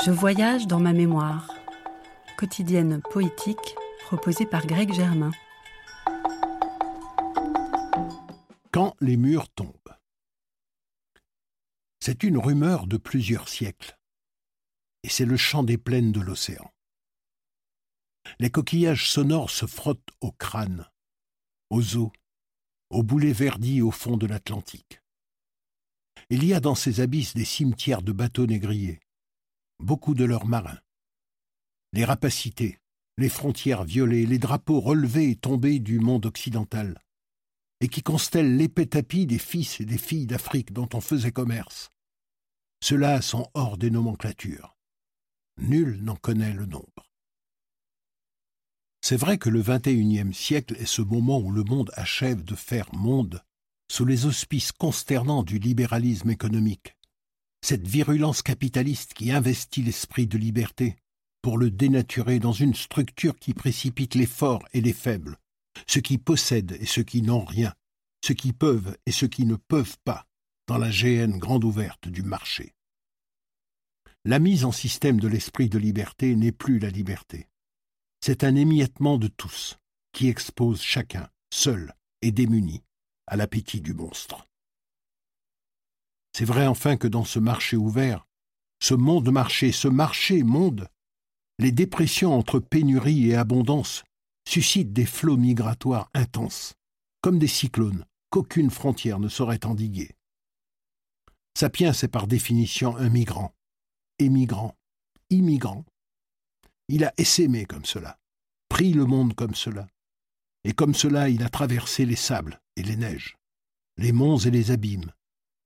Je 0.05 0.09
voyage 0.09 0.67
dans 0.67 0.79
ma 0.79 0.93
mémoire. 0.93 1.53
Quotidienne 2.37 3.01
poétique 3.11 3.75
proposée 4.05 4.45
par 4.45 4.65
Greg 4.65 4.93
Germain. 4.93 5.31
Quand 8.71 8.95
les 9.01 9.17
murs 9.17 9.49
tombent. 9.49 9.75
C'est 11.99 12.23
une 12.23 12.37
rumeur 12.37 12.87
de 12.87 12.95
plusieurs 12.95 13.49
siècles, 13.49 13.97
et 15.03 15.09
c'est 15.09 15.25
le 15.25 15.37
chant 15.37 15.61
des 15.61 15.77
plaines 15.77 16.13
de 16.13 16.21
l'océan. 16.21 16.71
Les 18.39 18.49
coquillages 18.49 19.09
sonores 19.09 19.49
se 19.49 19.65
frottent 19.65 20.09
au 20.21 20.31
crâne, 20.31 20.87
aux 21.69 21.97
eaux, 21.97 22.11
aux 22.89 23.03
boulets 23.03 23.33
verdis 23.33 23.81
au 23.81 23.91
fond 23.91 24.17
de 24.17 24.27
l'Atlantique. 24.27 25.01
Il 26.29 26.45
y 26.45 26.53
a 26.53 26.59
dans 26.59 26.75
ces 26.75 26.99
abysses 27.01 27.33
des 27.33 27.45
cimetières 27.45 28.01
de 28.01 28.11
bateaux 28.11 28.45
négriers, 28.45 28.99
beaucoup 29.79 30.13
de 30.13 30.25
leurs 30.25 30.45
marins. 30.45 30.79
Les 31.93 32.05
rapacités, 32.05 32.79
les 33.17 33.29
frontières 33.29 33.83
violées, 33.83 34.25
les 34.25 34.39
drapeaux 34.39 34.79
relevés 34.79 35.31
et 35.31 35.35
tombés 35.35 35.79
du 35.79 35.99
monde 35.99 36.25
occidental, 36.25 37.01
et 37.81 37.87
qui 37.87 38.01
constellent 38.01 38.55
l'épais 38.55 38.85
tapis 38.85 39.25
des 39.25 39.39
fils 39.39 39.79
et 39.81 39.85
des 39.85 39.97
filles 39.97 40.27
d'Afrique 40.27 40.71
dont 40.71 40.89
on 40.93 41.01
faisait 41.01 41.31
commerce. 41.31 41.89
Ceux-là 42.83 43.21
sont 43.21 43.49
hors 43.53 43.77
des 43.77 43.91
nomenclatures. 43.91 44.77
Nul 45.57 46.01
n'en 46.01 46.15
connaît 46.15 46.53
le 46.53 46.65
nombre. 46.65 47.00
C'est 49.01 49.17
vrai 49.17 49.37
que 49.37 49.49
le 49.49 49.63
XXIe 49.63 50.33
siècle 50.33 50.75
est 50.79 50.85
ce 50.85 51.01
moment 51.01 51.39
où 51.39 51.51
le 51.51 51.63
monde 51.63 51.91
achève 51.95 52.43
de 52.43 52.55
faire 52.55 52.93
monde 52.93 53.43
sous 53.91 54.05
les 54.05 54.25
auspices 54.25 54.71
consternants 54.71 55.43
du 55.43 55.57
libéralisme 55.57 56.29
économique, 56.29 56.95
cette 57.61 57.87
virulence 57.87 58.41
capitaliste 58.41 59.13
qui 59.13 59.31
investit 59.31 59.81
l'esprit 59.81 60.27
de 60.27 60.37
liberté 60.37 60.95
pour 61.41 61.57
le 61.57 61.71
dénaturer 61.71 62.39
dans 62.39 62.53
une 62.53 62.75
structure 62.75 63.37
qui 63.37 63.53
précipite 63.53 64.15
les 64.15 64.27
forts 64.27 64.67
et 64.73 64.81
les 64.81 64.93
faibles, 64.93 65.37
ceux 65.87 66.01
qui 66.01 66.17
possèdent 66.17 66.77
et 66.79 66.85
ceux 66.85 67.03
qui 67.03 67.21
n'ont 67.21 67.43
rien, 67.43 67.73
ceux 68.23 68.35
qui 68.35 68.53
peuvent 68.53 68.95
et 69.05 69.11
ceux 69.11 69.27
qui 69.27 69.45
ne 69.45 69.55
peuvent 69.55 69.97
pas, 70.03 70.27
dans 70.67 70.77
la 70.77 70.91
géhenne 70.91 71.37
grande 71.37 71.63
ouverte 71.63 72.07
du 72.07 72.21
marché. 72.21 72.73
La 74.23 74.37
mise 74.37 74.65
en 74.65 74.71
système 74.71 75.19
de 75.19 75.27
l'esprit 75.27 75.67
de 75.67 75.79
liberté 75.79 76.35
n'est 76.35 76.51
plus 76.51 76.77
la 76.77 76.91
liberté. 76.91 77.47
C'est 78.23 78.43
un 78.43 78.55
émiettement 78.55 79.17
de 79.17 79.27
tous, 79.27 79.79
qui 80.13 80.27
expose 80.27 80.81
chacun, 80.81 81.29
seul 81.51 81.95
et 82.21 82.31
démuni, 82.31 82.83
à 83.27 83.35
l'appétit 83.35 83.81
du 83.81 83.93
monstre. 83.93 84.47
C'est 86.33 86.45
vrai 86.45 86.67
enfin 86.67 86.97
que 86.97 87.07
dans 87.07 87.25
ce 87.25 87.39
marché 87.39 87.75
ouvert, 87.77 88.27
ce 88.79 88.93
monde 88.93 89.31
marché, 89.31 89.71
ce 89.71 89.87
marché 89.87 90.43
monde, 90.43 90.87
les 91.59 91.71
dépressions 91.71 92.33
entre 92.33 92.59
pénurie 92.59 93.29
et 93.29 93.35
abondance 93.35 94.03
suscitent 94.47 94.93
des 94.93 95.05
flots 95.05 95.37
migratoires 95.37 96.09
intenses, 96.13 96.73
comme 97.21 97.39
des 97.39 97.47
cyclones 97.47 98.05
qu'aucune 98.29 98.71
frontière 98.71 99.19
ne 99.19 99.29
saurait 99.29 99.65
endiguer. 99.65 100.15
Sapiens 101.57 101.91
est 101.91 102.07
par 102.07 102.27
définition 102.27 102.95
un 102.97 103.09
migrant, 103.09 103.53
émigrant, 104.19 104.75
immigrant. 105.29 105.85
Il 106.93 107.05
a 107.05 107.13
essaimé 107.17 107.63
comme 107.63 107.85
cela, 107.85 108.19
pris 108.67 108.91
le 108.91 109.05
monde 109.05 109.33
comme 109.33 109.55
cela, 109.55 109.87
et 110.65 110.73
comme 110.73 110.93
cela 110.93 111.29
il 111.29 111.41
a 111.41 111.47
traversé 111.47 112.05
les 112.05 112.17
sables 112.17 112.61
et 112.75 112.83
les 112.83 112.97
neiges, 112.97 113.37
les 113.95 114.11
monts 114.11 114.39
et 114.39 114.51
les 114.51 114.71
abîmes, 114.71 115.13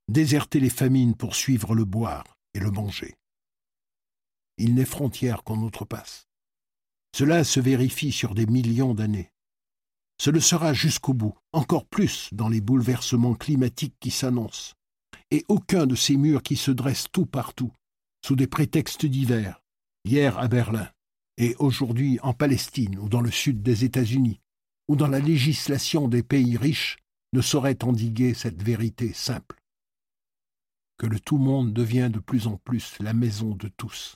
déserté 0.07 0.59
les 0.59 0.69
famines 0.69 1.15
pour 1.15 1.33
suivre 1.33 1.73
le 1.73 1.83
boire 1.83 2.37
et 2.53 2.59
le 2.59 2.69
manger. 2.69 3.15
Il 4.59 4.75
n'est 4.75 4.85
frontière 4.85 5.43
qu'on 5.43 5.63
outrepasse. 5.63 6.27
Cela 7.17 7.43
se 7.43 7.59
vérifie 7.59 8.11
sur 8.11 8.35
des 8.35 8.45
millions 8.45 8.93
d'années. 8.93 9.31
Ce 10.21 10.29
le 10.29 10.39
sera 10.39 10.73
jusqu'au 10.73 11.15
bout, 11.15 11.35
encore 11.53 11.87
plus 11.87 12.29
dans 12.33 12.49
les 12.49 12.61
bouleversements 12.61 13.33
climatiques 13.33 13.95
qui 13.99 14.11
s'annoncent. 14.11 14.75
Et 15.31 15.43
aucun 15.47 15.87
de 15.87 15.95
ces 15.95 16.17
murs 16.17 16.43
qui 16.43 16.55
se 16.55 16.69
dressent 16.69 17.07
tout 17.11 17.25
partout, 17.25 17.71
sous 18.23 18.35
des 18.35 18.47
prétextes 18.47 19.07
divers, 19.07 19.63
hier 20.03 20.37
à 20.37 20.47
Berlin, 20.47 20.87
et 21.37 21.55
aujourd'hui 21.59 22.19
en 22.21 22.33
Palestine 22.33 22.97
ou 22.97 23.09
dans 23.09 23.21
le 23.21 23.31
sud 23.31 23.61
des 23.61 23.83
États-Unis, 23.83 24.39
ou 24.87 24.95
dans 24.95 25.07
la 25.07 25.19
législation 25.19 26.07
des 26.07 26.23
pays 26.23 26.57
riches, 26.57 26.97
ne 27.33 27.41
saurait 27.41 27.83
endiguer 27.83 28.33
cette 28.33 28.61
vérité 28.61 29.13
simple. 29.13 29.59
Que 30.97 31.07
le 31.07 31.19
tout 31.19 31.37
monde 31.37 31.73
devient 31.73 32.09
de 32.11 32.19
plus 32.19 32.47
en 32.47 32.57
plus 32.57 32.97
la 32.99 33.13
maison 33.13 33.55
de 33.55 33.67
tous. 33.67 34.15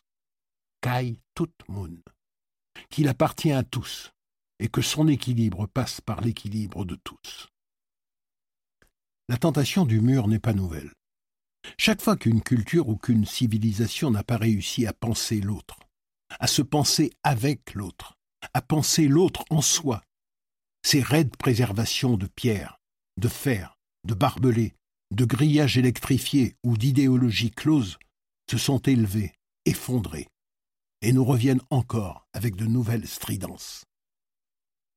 Kai 0.81 1.19
tout 1.33 1.49
monde 1.67 2.01
qu'il 2.89 3.07
appartient 3.07 3.51
à 3.51 3.63
tous, 3.63 4.11
et 4.59 4.67
que 4.67 4.81
son 4.81 5.07
équilibre 5.07 5.67
passe 5.67 6.01
par 6.01 6.21
l'équilibre 6.21 6.85
de 6.85 6.95
tous. 6.95 7.49
La 9.27 9.37
tentation 9.37 9.85
du 9.85 10.01
mur 10.01 10.27
n'est 10.27 10.39
pas 10.39 10.53
nouvelle. 10.53 10.91
Chaque 11.77 12.01
fois 12.01 12.17
qu'une 12.17 12.41
culture 12.41 12.89
ou 12.89 12.95
qu'une 12.95 13.25
civilisation 13.25 14.11
n'a 14.11 14.23
pas 14.23 14.37
réussi 14.37 14.87
à 14.87 14.93
penser 14.93 15.41
l'autre, 15.41 15.79
à 16.39 16.47
se 16.47 16.61
penser 16.61 17.11
avec 17.23 17.73
l'autre, 17.73 18.17
à 18.53 18.61
penser 18.61 19.07
l'autre 19.07 19.43
en 19.49 19.61
soi, 19.61 20.01
ces 20.83 21.01
raides 21.01 21.35
préservations 21.35 22.17
de 22.17 22.27
pierre, 22.27 22.79
de 23.17 23.27
fer, 23.27 23.77
de 24.05 24.13
barbelés, 24.13 24.75
de 25.11 25.25
grillages 25.25 25.77
électrifiés 25.77 26.55
ou 26.63 26.77
d'idéologies 26.77 27.51
closes 27.51 27.97
se 28.49 28.57
sont 28.57 28.79
élevés, 28.79 29.33
effondrés, 29.65 30.27
et 31.01 31.13
nous 31.13 31.25
reviennent 31.25 31.61
encore 31.69 32.27
avec 32.33 32.55
de 32.55 32.65
nouvelles 32.65 33.07
stridences. 33.07 33.85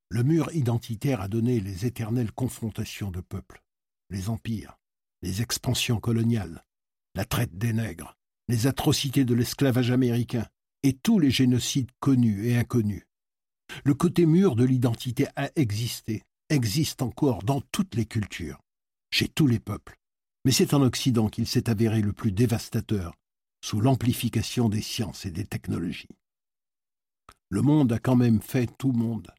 Le 0.08 0.22
mur 0.22 0.52
identitaire 0.54 1.22
a 1.22 1.28
donné 1.28 1.60
les 1.60 1.86
éternelles 1.86 2.32
confrontations 2.32 3.10
de 3.10 3.20
peuples, 3.20 3.62
les 4.10 4.28
empires, 4.28 4.76
les 5.22 5.40
expansions 5.40 6.00
coloniales, 6.00 6.64
la 7.14 7.24
traite 7.24 7.56
des 7.56 7.72
nègres, 7.72 8.14
les 8.48 8.66
atrocités 8.66 9.24
de 9.24 9.34
l'esclavage 9.34 9.90
américain 9.90 10.46
et 10.82 10.92
tous 10.92 11.18
les 11.18 11.30
génocides 11.30 11.90
connus 12.00 12.46
et 12.46 12.56
inconnus. 12.56 13.04
Le 13.84 13.94
côté 13.94 14.26
mur 14.26 14.56
de 14.56 14.64
l'identité 14.64 15.26
a 15.36 15.50
existé, 15.56 16.22
existe 16.48 17.02
encore 17.02 17.42
dans 17.42 17.60
toutes 17.72 17.94
les 17.94 18.06
cultures, 18.06 18.60
chez 19.10 19.28
tous 19.28 19.46
les 19.46 19.60
peuples, 19.60 19.96
mais 20.44 20.52
c'est 20.52 20.74
en 20.74 20.82
Occident 20.82 21.28
qu'il 21.28 21.46
s'est 21.46 21.70
avéré 21.70 22.02
le 22.02 22.12
plus 22.12 22.32
dévastateur, 22.32 23.14
sous 23.64 23.80
l'amplification 23.80 24.68
des 24.68 24.82
sciences 24.82 25.24
et 25.24 25.30
des 25.30 25.46
technologies. 25.46 26.08
Le 27.48 27.62
monde 27.62 27.92
a 27.92 27.98
quand 27.98 28.16
même 28.16 28.40
fait 28.40 28.66
tout 28.78 28.92
monde. 28.92 29.30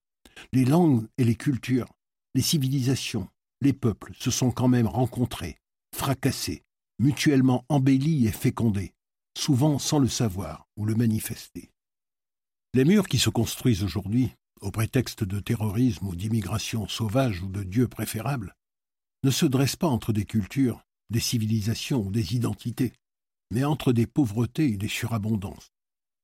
Les 0.52 0.66
langues 0.66 1.08
et 1.18 1.24
les 1.24 1.36
cultures, 1.36 1.92
les 2.34 2.42
civilisations, 2.42 3.28
les 3.62 3.74
peuples 3.74 4.14
se 4.18 4.32
sont 4.32 4.52
quand 4.52 4.68
même 4.68 4.88
rencontrés, 4.88 5.58
fracassés, 5.96 6.64
mutuellement 7.00 7.66
embellis 7.70 8.28
et 8.28 8.32
fécondés, 8.32 8.93
souvent 9.38 9.80
sans 9.80 10.00
le 10.00 10.08
savoir 10.08 10.68
ou 10.78 10.86
le 10.86 10.96
manifester. 10.96 11.72
Les 12.74 12.86
murs 12.86 13.08
qui 13.08 13.20
se 13.20 13.30
construisent 13.30 13.84
aujourd'hui, 13.84 14.32
au 14.62 14.72
prétexte 14.72 15.24
de 15.24 15.40
terrorisme 15.40 16.08
ou 16.08 16.16
d'immigration 16.16 16.88
sauvage 16.88 17.42
ou 17.42 17.50
de 17.50 17.64
dieux 17.64 17.88
préférables, 17.88 18.56
ne 19.24 19.32
se 19.32 19.46
dressent 19.46 19.76
pas 19.76 19.88
entre 19.88 20.14
des 20.14 20.26
cultures, 20.26 20.84
des 21.10 21.20
civilisations 21.20 22.02
ou 22.02 22.12
des 22.12 22.36
identités, 22.36 22.94
mais 23.52 23.64
entre 23.64 23.94
des 23.94 24.08
pauvretés 24.08 24.72
et 24.72 24.78
des 24.78 24.88
surabondances, 24.88 25.72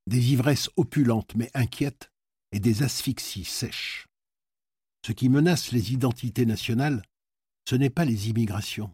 des 0.08 0.32
ivresses 0.32 0.70
opulentes 0.76 1.36
mais 1.36 1.52
inquiètes 1.54 2.12
et 2.52 2.60
des 2.60 2.84
asphyxies 2.84 3.46
sèches. 3.46 4.08
Ce 5.06 5.12
qui 5.12 5.30
menace 5.30 5.72
les 5.72 5.94
identités 5.94 6.46
nationales, 6.46 7.04
ce 7.68 7.76
n'est 7.76 7.90
pas 7.90 8.06
les 8.06 8.30
immigrations. 8.30 8.92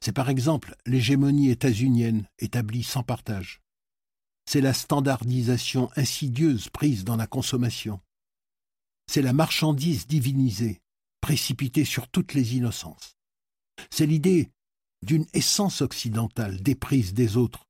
C'est 0.00 0.12
par 0.12 0.28
exemple 0.28 0.74
l'hégémonie 0.86 1.50
états-unienne 1.50 2.28
établie 2.38 2.82
sans 2.82 3.02
partage. 3.02 3.60
C'est 4.46 4.60
la 4.60 4.74
standardisation 4.74 5.90
insidieuse 5.96 6.68
prise 6.68 7.04
dans 7.04 7.16
la 7.16 7.26
consommation. 7.26 8.00
C'est 9.06 9.22
la 9.22 9.32
marchandise 9.32 10.06
divinisée, 10.06 10.80
précipitée 11.20 11.84
sur 11.84 12.08
toutes 12.08 12.34
les 12.34 12.56
innocences. 12.56 13.16
C'est 13.90 14.06
l'idée 14.06 14.50
d'une 15.02 15.26
essence 15.32 15.82
occidentale 15.82 16.62
déprise 16.62 17.12
des 17.12 17.36
autres, 17.36 17.66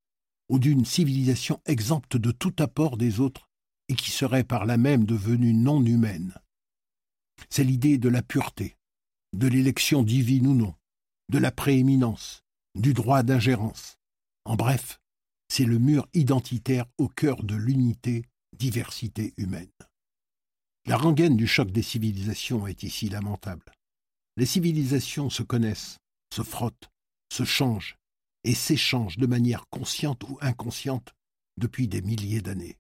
ou 0.49 0.59
d'une 0.59 0.85
civilisation 0.85 1.61
exempte 1.67 2.17
de 2.17 2.31
tout 2.31 2.55
apport 2.59 2.97
des 2.97 3.21
autres 3.21 3.49
et 3.89 3.95
qui 3.95 4.11
serait 4.11 4.45
par 4.45 4.67
là 4.67 4.77
même 4.77 5.05
devenue 5.05 5.53
non 5.53 5.85
humaine. 5.85 6.35
C'est 7.51 7.65
l'idée 7.65 7.99
de 7.99 8.09
la 8.09 8.23
pureté, 8.23 8.77
de 9.33 9.47
l'élection 9.49 10.03
divine 10.03 10.47
ou 10.47 10.55
non, 10.55 10.75
de 11.29 11.39
la 11.39 11.51
prééminence, 11.51 12.43
du 12.75 12.95
droit 12.95 13.23
d'ingérence. 13.23 13.97
En 14.45 14.57
bref, 14.57 15.01
c'est 15.49 15.65
le 15.65 15.79
mur 15.79 16.09
identitaire 16.15 16.87
au 16.99 17.09
cœur 17.09 17.43
de 17.43 17.55
l'unité, 17.55 18.25
diversité 18.57 19.35
humaine. 19.37 19.71
La 20.87 20.97
rengaine 20.97 21.37
du 21.37 21.47
choc 21.47 21.71
des 21.71 21.83
civilisations 21.83 22.67
est 22.67 22.83
ici 22.83 23.09
lamentable. 23.09 23.73
Les 24.37 24.47
civilisations 24.47 25.31
se 25.31 25.43
connaissent, 25.43 25.99
se 26.35 26.43
frottent, 26.43 26.91
se 27.33 27.45
changent 27.45 27.97
et 28.43 28.55
s'échangent 28.55 29.17
de 29.17 29.27
manière 29.27 29.65
consciente 29.71 30.23
ou 30.25 30.39
inconsciente 30.41 31.15
depuis 31.57 31.89
des 31.89 32.03
milliers 32.03 32.43
d'années. 32.43 32.77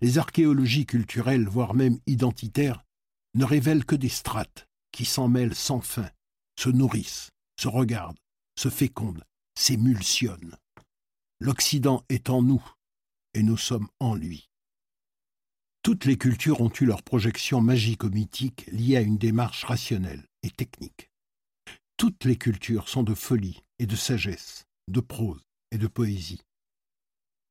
Les 0.00 0.18
archéologies 0.18 0.86
culturelles, 0.86 1.48
voire 1.48 1.74
même 1.74 1.98
identitaires, 2.06 2.84
ne 3.34 3.44
révèlent 3.44 3.84
que 3.84 3.96
des 3.96 4.08
strates 4.08 4.66
qui 4.92 5.04
s'en 5.04 5.28
mêlent 5.28 5.54
sans 5.54 5.80
fin, 5.80 6.08
se 6.58 6.68
nourrissent, 6.68 7.30
se 7.60 7.68
regardent, 7.68 8.18
se 8.58 8.68
fécondent, 8.68 9.24
s'émulsionnent. 9.58 10.56
L'Occident 11.40 12.02
est 12.08 12.30
en 12.30 12.42
nous, 12.42 12.64
et 13.34 13.42
nous 13.42 13.56
sommes 13.56 13.88
en 14.00 14.14
lui. 14.14 14.48
Toutes 15.82 16.04
les 16.04 16.18
cultures 16.18 16.60
ont 16.60 16.72
eu 16.80 16.84
leur 16.84 17.02
projection 17.02 17.60
magico-mythique 17.60 18.66
liée 18.72 18.96
à 18.96 19.02
une 19.02 19.18
démarche 19.18 19.64
rationnelle 19.64 20.26
et 20.42 20.50
technique. 20.50 21.10
Toutes 21.96 22.24
les 22.24 22.36
cultures 22.36 22.88
sont 22.88 23.02
de 23.02 23.14
folie 23.14 23.62
et 23.78 23.86
de 23.86 23.96
sagesse, 23.96 24.64
de 24.88 25.00
prose 25.00 25.42
et 25.70 25.78
de 25.78 25.86
poésie. 25.86 26.42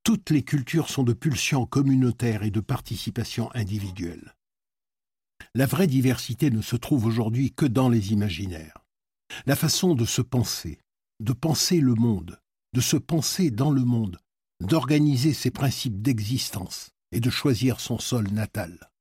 Toutes 0.03 0.29
les 0.29 0.43
cultures 0.43 0.89
sont 0.89 1.03
de 1.03 1.13
pulsions 1.13 1.65
communautaires 1.65 2.43
et 2.43 2.51
de 2.51 2.59
participation 2.59 3.49
individuelle. 3.55 4.35
La 5.53 5.65
vraie 5.65 5.87
diversité 5.87 6.51
ne 6.51 6.61
se 6.61 6.75
trouve 6.75 7.05
aujourd'hui 7.05 7.53
que 7.53 7.65
dans 7.65 7.89
les 7.89 8.11
imaginaires. 8.11 8.84
La 9.45 9.55
façon 9.55 9.95
de 9.95 10.05
se 10.05 10.21
penser, 10.21 10.79
de 11.19 11.33
penser 11.33 11.79
le 11.79 11.95
monde, 11.95 12.39
de 12.73 12.81
se 12.81 12.97
penser 12.97 13.51
dans 13.51 13.71
le 13.71 13.83
monde, 13.83 14.19
d'organiser 14.61 15.33
ses 15.33 15.51
principes 15.51 16.01
d'existence 16.01 16.91
et 17.11 17.19
de 17.19 17.29
choisir 17.29 17.79
son 17.79 17.99
sol 17.99 18.27
natal. 18.31 18.91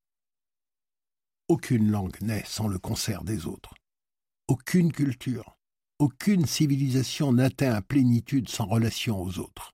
Aucune 1.48 1.90
langue 1.90 2.20
naît 2.22 2.44
sans 2.46 2.68
le 2.68 2.78
concert 2.78 3.24
des 3.24 3.46
autres. 3.46 3.74
Aucune 4.48 4.92
culture, 4.92 5.56
aucune 5.98 6.46
civilisation 6.46 7.32
n'atteint 7.32 7.72
à 7.72 7.82
plénitude 7.82 8.48
sans 8.48 8.66
relation 8.66 9.20
aux 9.22 9.38
autres. 9.38 9.72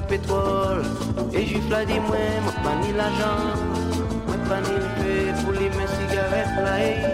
pétrole. 0.08 0.82
Et 1.32 1.46
juif 1.46 1.64
la 1.70 1.84
dit 1.84 2.00
moi, 2.00 2.16
moi 2.44 2.52
pas 2.64 2.76
ni 2.86 2.92
l'argent. 2.92 3.56
Moi 4.26 4.36
pas 4.48 4.60
ni 4.60 4.74
le 4.74 4.88
feu 4.96 5.44
pour 5.44 5.52
les 5.52 5.70
mes 5.70 5.88
cigarettes 5.96 6.56
là 6.64 7.11